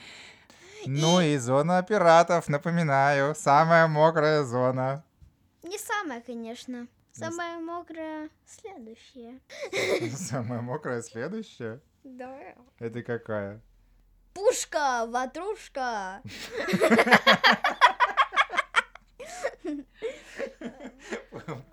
Ну 0.86 1.20
и 1.20 1.36
зона 1.36 1.82
пиратов, 1.82 2.48
напоминаю, 2.48 3.34
самая 3.34 3.86
мокрая 3.86 4.42
зона. 4.44 5.04
Не 5.62 5.78
самое, 5.78 6.20
конечно. 6.20 6.86
Самое 7.12 7.58
мокрое 7.58 8.30
следующее. 8.46 9.40
Самая 10.16 10.60
мокрая 10.62 11.02
следующая? 11.02 11.80
Да. 12.04 12.54
Это 12.78 13.02
какая? 13.02 13.60
Пушка, 14.32 15.06
ватрушка. 15.06 16.22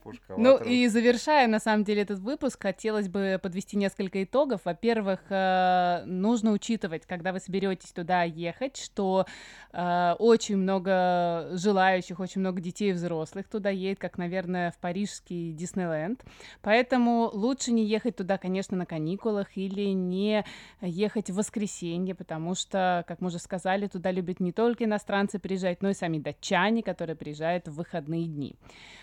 Пушка. 0.04 0.17
Ну 0.36 0.58
и 0.58 0.88
завершая, 0.88 1.48
на 1.48 1.60
самом 1.60 1.84
деле, 1.84 2.02
этот 2.02 2.20
выпуск, 2.20 2.62
хотелось 2.62 3.08
бы 3.08 3.40
подвести 3.42 3.78
несколько 3.78 4.24
итогов. 4.24 4.62
Во-первых, 4.66 5.22
э, 5.30 6.04
нужно 6.06 6.52
учитывать, 6.52 7.06
когда 7.06 7.32
вы 7.32 7.40
соберетесь 7.40 7.92
туда 7.92 8.24
ехать, 8.24 8.78
что 8.78 9.26
э, 9.72 10.16
очень 10.20 10.58
много 10.58 11.50
желающих, 11.54 12.20
очень 12.20 12.42
много 12.42 12.60
детей 12.60 12.90
и 12.90 12.94
взрослых 12.94 13.48
туда 13.48 13.70
едет, 13.70 14.00
как, 14.00 14.18
наверное, 14.18 14.72
в 14.72 14.78
парижский 14.80 15.54
Диснейленд. 15.54 16.24
Поэтому 16.62 17.30
лучше 17.32 17.72
не 17.72 17.86
ехать 17.86 18.18
туда, 18.18 18.38
конечно, 18.38 18.76
на 18.76 18.86
каникулах 18.86 19.56
или 19.56 19.94
не 19.94 20.44
ехать 20.82 21.30
в 21.30 21.36
воскресенье, 21.36 22.16
потому 22.16 22.56
что, 22.56 23.06
как 23.08 23.22
мы 23.22 23.28
уже 23.28 23.40
сказали, 23.40 23.88
туда 23.88 24.12
любят 24.12 24.40
не 24.40 24.52
только 24.52 24.84
иностранцы 24.84 25.40
приезжать, 25.40 25.82
но 25.82 25.90
и 25.90 25.94
сами 25.94 26.20
датчане, 26.20 26.84
которые 26.84 27.16
приезжают 27.16 27.68
в 27.68 27.76
выходные 27.76 28.26
дни. 28.26 28.56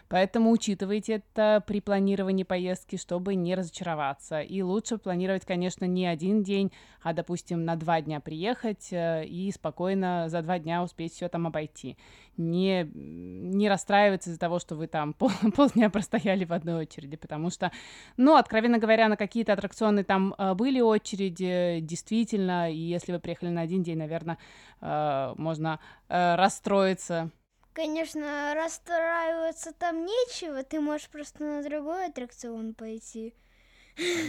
Поэтому 0.09 0.51
учитывайте 0.51 1.14
это 1.15 1.63
при 1.67 1.81
планировании 1.81 2.45
поездки, 2.45 2.97
чтобы 2.97 3.35
не 3.35 3.55
разочароваться. 3.55 4.41
И 4.41 4.63
лучше 4.63 4.99
планировать, 4.99 5.45
конечно, 5.45 5.85
не 5.85 6.07
один 6.07 6.43
день, 6.43 6.73
а, 7.03 7.13
допустим, 7.13 7.65
на 7.65 7.77
два 7.77 8.01
дня 8.01 8.21
приехать 8.21 8.93
э, 8.93 9.25
и 9.27 9.51
спокойно 9.53 10.27
за 10.29 10.43
два 10.43 10.59
дня 10.59 10.83
успеть 10.83 11.13
все 11.13 11.29
там 11.29 11.47
обойти. 11.47 11.97
Не, 12.37 12.89
не 12.95 13.69
расстраиваться 13.69 14.31
из-за 14.31 14.39
того, 14.39 14.59
что 14.59 14.75
вы 14.75 14.87
там 14.87 15.13
пол, 15.13 15.31
полдня 15.57 15.91
простояли 15.91 16.45
в 16.45 16.53
одной 16.53 16.83
очереди, 16.83 17.17
потому 17.17 17.51
что, 17.51 17.73
ну, 18.17 18.37
откровенно 18.37 18.79
говоря, 18.79 19.09
на 19.09 19.17
какие-то 19.17 19.53
аттракционы 19.53 20.05
там 20.05 20.35
э, 20.37 20.55
были 20.55 20.81
очереди, 20.81 21.79
действительно, 21.81 22.71
и 22.71 22.77
если 22.77 23.13
вы 23.13 23.19
приехали 23.19 23.51
на 23.51 23.63
один 23.63 23.83
день, 23.83 23.99
наверное, 23.99 24.39
можно 24.81 25.81
э, 26.09 26.35
расстроиться. 26.37 27.31
Конечно, 27.75 28.55
расстраиваться 28.55 29.73
там 29.73 30.05
нечего, 30.07 30.63
ты 30.63 30.81
можешь 30.81 31.09
просто 31.09 31.43
на 31.43 31.63
другой 31.63 32.07
аттракцион 32.07 32.73
пойти. 32.73 33.35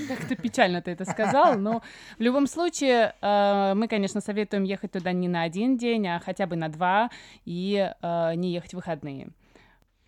Как-то 0.08 0.36
печально 0.36 0.82
ты 0.82 0.92
это 0.92 1.06
сказал, 1.06 1.56
но 1.58 1.84
в 2.18 2.22
любом 2.22 2.48
случае 2.48 3.16
э, 3.22 3.74
мы, 3.76 3.88
конечно, 3.88 4.20
советуем 4.20 4.64
ехать 4.64 4.92
туда 4.92 5.12
не 5.12 5.28
на 5.28 5.44
один 5.44 5.78
день, 5.78 6.08
а 6.08 6.20
хотя 6.20 6.48
бы 6.48 6.56
на 6.56 6.70
два 6.70 7.12
и 7.46 7.92
э, 8.02 8.36
не 8.36 8.52
ехать 8.52 8.72
в 8.72 8.78
выходные. 8.78 9.30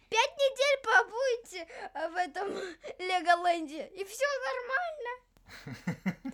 Пять 0.09 0.35
недель 0.37 0.79
побудете 0.83 1.67
э, 1.93 2.09
в 2.09 2.15
этом 2.15 2.47
Леголенде, 2.99 3.87
и 3.87 4.03
все 4.03 4.25
нормально. 5.75 6.33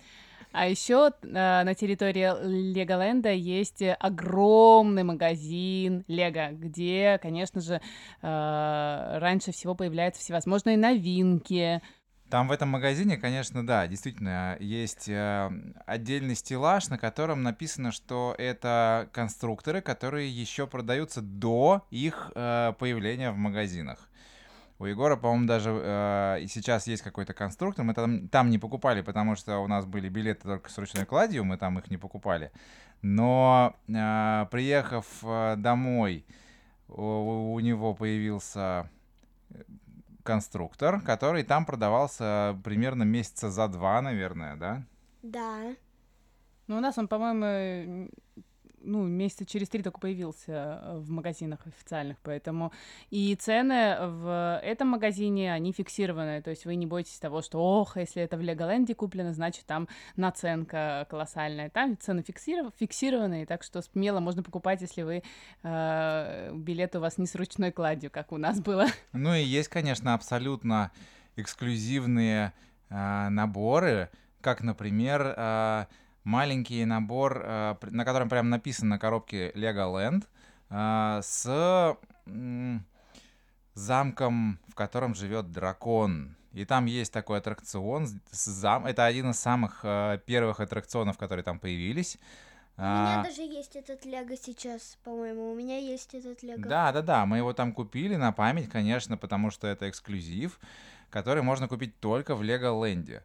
А 0.54 0.68
еще 0.68 1.10
э, 1.20 1.26
на 1.64 1.74
территории 1.74 2.30
Леголенда 2.72 3.32
есть 3.32 3.82
огромный 3.98 5.02
магазин 5.02 6.04
Лего, 6.06 6.50
где, 6.52 7.18
конечно 7.20 7.60
же, 7.60 7.80
э, 8.22 9.18
раньше 9.18 9.50
всего 9.50 9.74
появляются 9.74 10.20
всевозможные 10.20 10.76
новинки. 10.76 11.82
Там 12.30 12.46
в 12.46 12.52
этом 12.52 12.68
магазине, 12.68 13.16
конечно, 13.16 13.66
да, 13.66 13.88
действительно, 13.88 14.56
есть 14.60 15.08
э, 15.08 15.50
отдельный 15.86 16.36
стеллаж, 16.36 16.88
на 16.88 16.98
котором 16.98 17.42
написано, 17.42 17.90
что 17.90 18.36
это 18.38 19.08
конструкторы, 19.12 19.80
которые 19.80 20.30
еще 20.30 20.68
продаются 20.68 21.20
до 21.20 21.84
их 21.90 22.30
э, 22.36 22.74
появления 22.78 23.32
в 23.32 23.36
магазинах. 23.36 24.08
У 24.78 24.86
Егора, 24.86 25.16
по-моему, 25.16 25.46
даже 25.46 25.70
э, 25.70 26.40
и 26.42 26.46
сейчас 26.48 26.86
есть 26.88 27.02
какой-то 27.02 27.32
конструктор. 27.32 27.84
Мы 27.84 27.94
там, 27.94 28.28
там 28.28 28.50
не 28.50 28.58
покупали, 28.58 29.02
потому 29.02 29.36
что 29.36 29.58
у 29.58 29.68
нас 29.68 29.86
были 29.86 30.08
билеты 30.08 30.42
только 30.42 30.70
с 30.70 30.76
ручной 30.78 31.06
кладью, 31.06 31.44
мы 31.44 31.56
там 31.56 31.78
их 31.78 31.90
не 31.90 31.96
покупали. 31.96 32.50
Но 33.00 33.76
э, 33.86 34.46
приехав 34.50 35.06
э, 35.22 35.54
домой, 35.56 36.26
у, 36.88 37.54
у 37.54 37.60
него 37.60 37.94
появился 37.94 38.90
конструктор, 40.24 41.00
который 41.02 41.44
там 41.44 41.66
продавался 41.66 42.58
примерно 42.64 43.04
месяца 43.04 43.50
за 43.50 43.68
два, 43.68 44.02
наверное, 44.02 44.56
да? 44.56 44.82
Да. 45.22 45.74
Ну, 46.66 46.78
у 46.78 46.80
нас 46.80 46.98
он, 46.98 47.08
по-моему, 47.08 48.08
ну, 48.84 49.06
месяца 49.06 49.46
через 49.46 49.68
три 49.68 49.82
только 49.82 49.98
появился 49.98 50.52
э, 50.52 50.98
в 50.98 51.10
магазинах 51.10 51.66
официальных, 51.66 52.18
поэтому 52.22 52.72
и 53.10 53.34
цены 53.34 53.96
в 54.00 54.60
этом 54.62 54.88
магазине, 54.88 55.52
они 55.52 55.72
фиксированные, 55.72 56.42
то 56.42 56.50
есть 56.50 56.64
вы 56.64 56.74
не 56.76 56.86
бойтесь 56.86 57.18
того, 57.18 57.42
что, 57.42 57.58
ох, 57.58 57.96
если 57.96 58.22
это 58.22 58.36
в 58.36 58.40
Леголенде 58.40 58.94
куплено, 58.94 59.32
значит, 59.32 59.66
там 59.66 59.88
наценка 60.16 61.06
колоссальная. 61.10 61.70
Там 61.70 61.98
цены 61.98 62.22
фиксиров- 62.22 62.72
фиксированные, 62.78 63.46
так 63.46 63.62
что 63.62 63.82
смело 63.82 64.20
можно 64.20 64.42
покупать, 64.42 64.80
если 64.80 65.02
вы 65.02 65.22
э, 65.62 66.52
билет 66.54 66.96
у 66.96 67.00
вас 67.00 67.18
не 67.18 67.26
с 67.26 67.34
ручной 67.34 67.72
кладью, 67.72 68.10
как 68.10 68.32
у 68.32 68.36
нас 68.36 68.60
было. 68.60 68.86
Ну 69.12 69.34
и 69.34 69.42
есть, 69.42 69.68
конечно, 69.68 70.14
абсолютно 70.14 70.90
эксклюзивные 71.36 72.52
э, 72.90 73.28
наборы, 73.28 74.10
как, 74.40 74.62
например, 74.62 75.34
э, 75.36 75.86
маленький 76.24 76.84
набор, 76.84 77.42
э, 77.44 77.76
на 77.82 78.04
котором 78.04 78.28
прям 78.28 78.50
написано 78.50 78.90
на 78.90 78.98
коробке 78.98 79.50
Legoland, 79.52 80.24
э, 80.70 81.20
с 81.22 81.96
замком, 83.74 84.58
в 84.68 84.74
котором 84.74 85.14
живет 85.14 85.50
дракон. 85.50 86.36
И 86.52 86.64
там 86.64 86.86
есть 86.86 87.12
такой 87.12 87.38
аттракцион. 87.38 88.06
с- 88.06 88.44
зам... 88.44 88.86
Это 88.86 89.04
один 89.04 89.30
из 89.30 89.38
самых 89.40 89.80
э, 89.82 90.20
первых 90.24 90.60
аттракционов, 90.60 91.18
которые 91.18 91.42
там 91.42 91.58
появились. 91.58 92.18
У 92.76 92.80
меня 92.80 93.20
А, 93.20 93.24
даже 93.24 93.42
есть 93.42 93.76
этот 93.76 94.04
Лего 94.04 94.36
сейчас, 94.36 94.98
по-моему. 95.04 95.52
У 95.52 95.54
меня 95.54 95.78
есть 95.78 96.14
этот 96.14 96.42
Лего. 96.42 96.58
Да, 96.62 96.92
да, 96.92 97.02
да, 97.02 97.26
мы 97.26 97.38
его 97.38 97.52
там 97.52 97.72
купили 97.72 98.16
на 98.16 98.32
память, 98.32 98.68
конечно, 98.68 99.16
потому 99.16 99.50
что 99.50 99.66
это 99.68 99.88
эксклюзив, 99.88 100.58
который 101.10 101.42
можно 101.42 101.68
купить 101.68 101.98
только 102.00 102.34
в 102.34 102.42
Леголенде. 102.42 103.22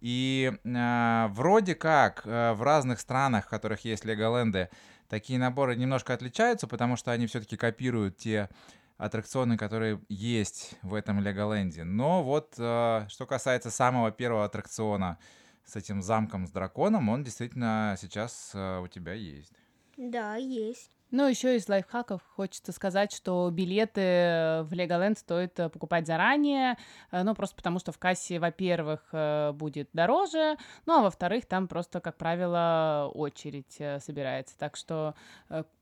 И 0.00 0.52
э, 0.64 1.26
вроде 1.30 1.74
как 1.74 2.22
э, 2.24 2.52
в 2.52 2.62
разных 2.62 3.00
странах, 3.00 3.46
в 3.46 3.48
которых 3.48 3.84
есть 3.84 4.04
Леголенды, 4.04 4.70
такие 5.08 5.38
наборы 5.38 5.76
немножко 5.76 6.14
отличаются, 6.14 6.66
потому 6.66 6.96
что 6.96 7.10
они 7.10 7.26
все-таки 7.26 7.56
копируют 7.56 8.16
те 8.16 8.48
аттракционы, 8.96 9.56
которые 9.56 10.00
есть 10.08 10.74
в 10.82 10.94
этом 10.94 11.20
Леголенде. 11.20 11.84
Но 11.84 12.22
вот 12.22 12.54
э, 12.58 13.06
что 13.08 13.26
касается 13.26 13.70
самого 13.70 14.10
первого 14.10 14.44
аттракциона 14.44 15.18
с 15.64 15.76
этим 15.76 16.02
замком 16.02 16.46
с 16.46 16.50
драконом, 16.50 17.08
он 17.08 17.22
действительно 17.22 17.96
сейчас 18.00 18.52
э, 18.54 18.80
у 18.80 18.88
тебя 18.88 19.12
есть. 19.12 19.52
Да, 19.96 20.36
есть. 20.36 20.99
Ну, 21.12 21.26
еще 21.26 21.56
из 21.56 21.68
лайфхаков 21.68 22.22
хочется 22.36 22.70
сказать, 22.72 23.12
что 23.12 23.50
билеты 23.50 24.62
в 24.64 24.68
Леголенд 24.70 25.18
стоит 25.18 25.58
э, 25.58 25.68
покупать 25.68 26.06
заранее, 26.06 26.76
э, 27.10 27.24
ну, 27.24 27.34
просто 27.34 27.56
потому 27.56 27.80
что 27.80 27.90
в 27.90 27.98
кассе, 27.98 28.38
во-первых, 28.38 29.00
э, 29.12 29.50
будет 29.52 29.88
дороже, 29.92 30.56
ну, 30.86 31.00
а 31.00 31.02
во-вторых, 31.02 31.46
там 31.46 31.66
просто, 31.66 32.00
как 32.00 32.16
правило, 32.16 33.10
очередь 33.12 33.80
собирается, 34.02 34.56
так 34.56 34.76
что 34.76 35.14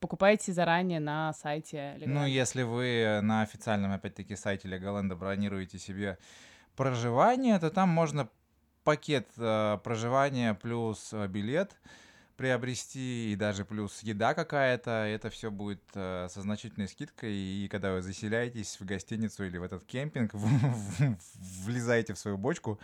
покупайте 0.01 0.53
заранее 0.53 1.01
на 1.01 1.33
сайте 1.35 1.97
Ну, 1.99 2.25
Legoland. 2.25 2.29
если 2.31 2.63
вы 2.63 3.21
на 3.23 3.43
официальном, 3.43 3.93
опять-таки, 3.93 4.35
сайте 4.35 4.69
Леголенда 4.69 5.15
бронируете 5.15 5.79
себе 5.79 6.19
проживание, 6.75 7.59
то 7.59 7.71
там 7.71 7.91
можно 7.91 8.29
пакет 8.85 9.29
проживания 9.35 10.55
плюс 10.55 11.13
билет 11.29 11.77
приобрести 12.39 13.33
и 13.33 13.37
даже 13.37 13.65
плюс 13.65 14.01
еда 14.03 14.33
какая-то. 14.33 14.91
Это 14.91 15.29
все 15.29 15.51
будет 15.51 15.83
э, 15.95 16.29
со 16.31 16.41
значительной 16.41 16.87
скидкой. 16.89 17.35
И 17.35 17.69
когда 17.69 17.93
вы 17.93 18.01
заселяетесь 18.01 18.79
в 18.81 18.87
гостиницу 18.87 19.45
или 19.45 19.59
в 19.59 19.63
этот 19.65 19.85
кемпинг, 19.85 20.31
влезаете 21.65 22.15
в 22.15 22.19
свою 22.19 22.39
бочку, 22.39 22.79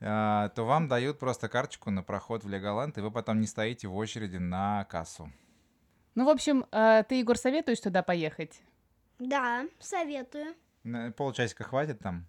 э, 0.00 0.50
то 0.54 0.64
вам 0.64 0.88
дают 0.88 1.20
просто 1.20 1.48
карточку 1.48 1.90
на 1.90 2.02
проход 2.02 2.42
в 2.42 2.48
Леголанд, 2.48 2.98
и 2.98 3.00
вы 3.00 3.12
потом 3.12 3.40
не 3.40 3.46
стоите 3.46 3.86
в 3.86 3.96
очереди 3.96 4.38
на 4.38 4.84
кассу. 4.84 5.32
Ну, 6.16 6.24
в 6.24 6.28
общем, 6.28 6.66
э, 6.72 7.04
ты, 7.08 7.20
Егор, 7.20 7.38
советуешь 7.38 7.80
туда 7.80 8.02
поехать? 8.02 8.60
Да, 9.20 9.66
советую. 9.78 10.56
На 10.82 11.12
Полчасика 11.12 11.62
хватит 11.62 12.00
там? 12.00 12.26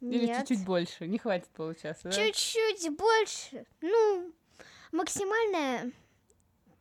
Или 0.00 0.26
Нет. 0.26 0.46
чуть-чуть 0.46 0.64
больше? 0.64 1.08
Не 1.08 1.18
хватит 1.18 1.48
получаса, 1.48 2.04
да? 2.04 2.12
Чуть-чуть 2.12 2.96
больше. 2.96 3.66
Ну, 3.80 4.32
максимальное 4.92 5.92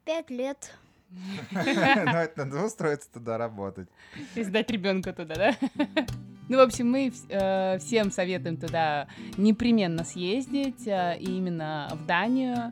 пять 0.04 0.30
лет. 0.30 0.74
Но 1.52 1.62
это 1.62 2.46
надо 2.46 2.66
устроиться 2.66 3.12
туда 3.12 3.38
работать. 3.38 3.88
И 4.36 4.44
сдать 4.44 4.70
ребенка 4.72 5.14
туда, 5.14 5.36
да? 5.36 5.56
Ну, 6.48 6.58
в 6.58 6.60
общем, 6.60 6.92
мы 6.92 7.12
э, 7.30 7.80
всем 7.80 8.12
советуем 8.12 8.58
туда 8.58 9.08
непременно 9.36 10.04
съездить, 10.04 10.86
э, 10.86 11.18
и 11.20 11.26
именно 11.38 11.90
в 11.94 12.06
Данию, 12.06 12.72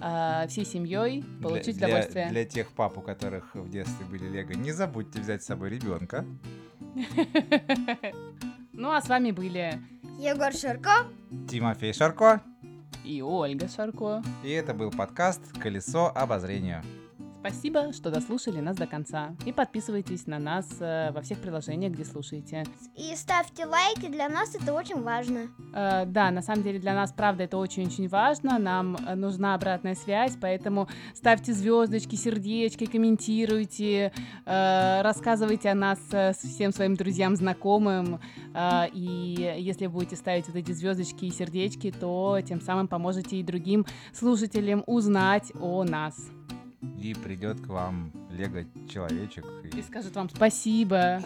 э, 0.00 0.48
всей 0.48 0.64
семьей 0.64 1.22
получить 1.40 1.76
Для- 1.78 1.86
для- 1.86 1.96
удовольствие. 1.98 2.28
Для 2.30 2.44
тех 2.44 2.72
пап, 2.72 2.98
у 2.98 3.00
которых 3.00 3.54
в 3.54 3.70
детстве 3.70 4.04
были 4.06 4.28
лего, 4.28 4.50
не 4.54 4.72
забудьте 4.72 5.20
взять 5.20 5.44
с 5.44 5.46
собой 5.46 5.70
ребенка. 5.70 6.24
Ну, 8.74 8.90
а 8.90 9.00
с 9.02 9.08
вами 9.08 9.30
были 9.32 9.78
Егор 10.18 10.52
Ширко. 10.52 11.06
Тимофей 11.48 11.92
Шарко. 11.92 12.42
И 13.04 13.22
Ольга 13.22 13.68
Шарко. 13.68 14.22
И 14.44 14.50
это 14.50 14.74
был 14.74 14.90
подкаст 14.90 15.40
«Колесо 15.58 16.10
обозрения». 16.14 16.82
Спасибо, 17.42 17.92
что 17.92 18.12
дослушали 18.12 18.60
нас 18.60 18.76
до 18.76 18.86
конца. 18.86 19.34
И 19.44 19.52
подписывайтесь 19.52 20.28
на 20.28 20.38
нас 20.38 20.76
э, 20.78 21.10
во 21.10 21.22
всех 21.22 21.38
приложениях, 21.38 21.92
где 21.92 22.04
слушаете. 22.04 22.64
И 22.96 23.16
ставьте 23.16 23.66
лайки, 23.66 24.06
для 24.06 24.28
нас 24.28 24.54
это 24.54 24.72
очень 24.72 25.02
важно. 25.02 25.48
Э, 25.74 26.04
да, 26.06 26.30
на 26.30 26.40
самом 26.40 26.62
деле 26.62 26.78
для 26.78 26.94
нас, 26.94 27.12
правда, 27.12 27.42
это 27.42 27.56
очень-очень 27.56 28.06
важно. 28.06 28.60
Нам 28.60 28.94
э, 28.94 29.16
нужна 29.16 29.56
обратная 29.56 29.96
связь, 29.96 30.36
поэтому 30.40 30.86
ставьте 31.16 31.52
звездочки, 31.52 32.14
сердечки, 32.14 32.86
комментируйте, 32.86 34.12
э, 34.46 35.02
рассказывайте 35.02 35.70
о 35.70 35.74
нас 35.74 35.98
э, 36.12 36.34
всем 36.34 36.72
своим 36.72 36.94
друзьям, 36.94 37.34
знакомым. 37.34 38.20
Э, 38.54 38.84
и 38.92 39.56
если 39.58 39.88
будете 39.88 40.14
ставить 40.14 40.46
вот 40.46 40.54
эти 40.54 40.70
звездочки 40.70 41.24
и 41.24 41.32
сердечки, 41.32 41.90
то 41.90 42.38
тем 42.46 42.60
самым 42.60 42.86
поможете 42.86 43.38
и 43.38 43.42
другим 43.42 43.84
слушателям 44.12 44.84
узнать 44.86 45.50
о 45.58 45.82
нас. 45.82 46.30
И 46.98 47.14
придет 47.14 47.60
к 47.60 47.66
вам 47.68 48.12
лего-человечек. 48.30 49.44
И 49.64 49.78
И... 49.78 49.82
скажут 49.82 50.14
вам 50.16 50.28
спасибо. 50.28 51.22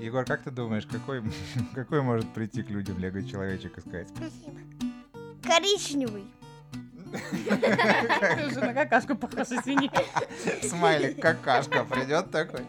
Егор, 0.00 0.24
как 0.24 0.42
ты 0.42 0.50
думаешь, 0.50 0.86
какой, 0.86 1.22
какой 1.74 2.02
может 2.02 2.32
прийти 2.32 2.62
к 2.62 2.70
людям 2.70 2.98
лего-человечек 2.98 3.78
и 3.78 3.80
сказать 3.80 4.08
Коричневый. 5.42 6.24
Ты 7.10 8.46
уже 8.46 8.60
на 8.60 8.74
какашку 8.74 9.16
похож, 9.16 9.48
извини. 9.48 9.90
Смайлик 10.62 11.20
какашка 11.20 11.84
придет 11.84 12.30
такой? 12.30 12.66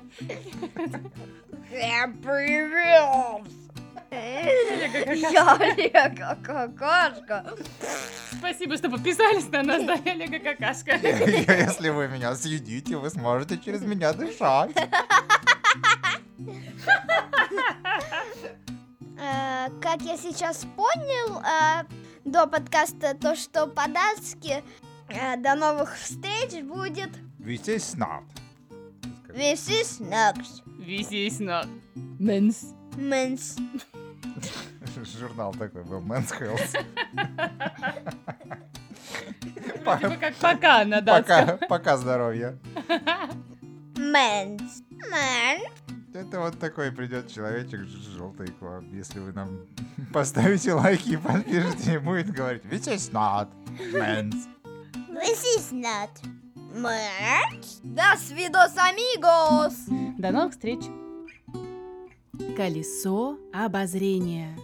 Всем 1.69 2.17
привет! 2.21 3.68
Я 4.12 5.55
Олега 5.55 6.38
Какашка. 6.43 7.45
Спасибо, 8.38 8.78
что 8.78 8.89
подписались 8.89 9.47
на 9.49 9.64
нас, 9.64 9.84
да, 9.84 9.93
Олега 10.12 10.39
Какашка. 10.39 10.95
Если 10.95 11.89
вы 11.89 12.07
меня 12.07 12.36
съедите, 12.36 12.97
вы 12.97 13.10
сможете 13.10 13.57
через 13.57 13.82
меня 13.82 14.14
дышать. 14.14 14.72
Э, 19.22 19.68
Как 19.82 20.01
я 20.01 20.18
сейчас 20.18 20.66
понял 20.76 21.41
э, 21.41 21.84
до 22.24 22.47
подкаста, 22.47 23.14
то 23.16 23.36
что 23.36 23.68
по-датски 23.68 24.64
э, 25.10 25.36
до 25.38 25.55
новых 25.55 25.95
встреч 25.97 26.64
будет 26.64 27.10
is 27.39 27.97
not. 27.97 28.24
This 29.28 29.70
is 29.70 29.99
next. 29.99 30.64
Висейсно. 30.80 31.66
Мэнс. 32.20 32.74
Мэнс. 32.95 33.57
Журнал 35.20 35.53
такой 35.53 35.84
был, 35.84 36.01
Men's 36.01 36.32
Health. 36.39 36.86
Типа 39.89 40.17
как 40.20 40.36
пока 40.36 40.86
на 40.86 41.01
датском. 41.01 41.47
Пока, 41.47 41.67
пока 41.67 41.97
здоровья. 41.97 42.57
Мэнс. 43.95 44.84
Мэн. 44.89 45.61
Это 46.13 46.39
вот 46.39 46.59
такой 46.59 46.91
придет 46.91 47.32
человечек 47.32 47.82
желтый 47.82 48.47
к 48.47 48.61
вам, 48.61 48.93
если 48.93 49.20
вы 49.20 49.32
нам 49.34 49.59
поставите 50.13 50.74
лайки 50.74 51.11
и 51.11 51.17
подпишите, 51.17 51.95
и 51.95 51.97
будет 51.97 52.32
говорить 52.32 52.63
This 52.63 52.88
is 52.88 53.11
not 53.11 53.49
men's. 53.93 54.47
This 55.09 55.43
is 55.57 55.72
not. 55.72 56.09
Мэнс. 56.55 57.80
До 57.84 58.17
свидос, 58.17 58.76
амигос. 58.78 59.76
До 60.17 60.32
новых 60.32 60.53
встреч. 60.53 60.82
Колесо 62.55 63.37
обозрения. 63.51 64.55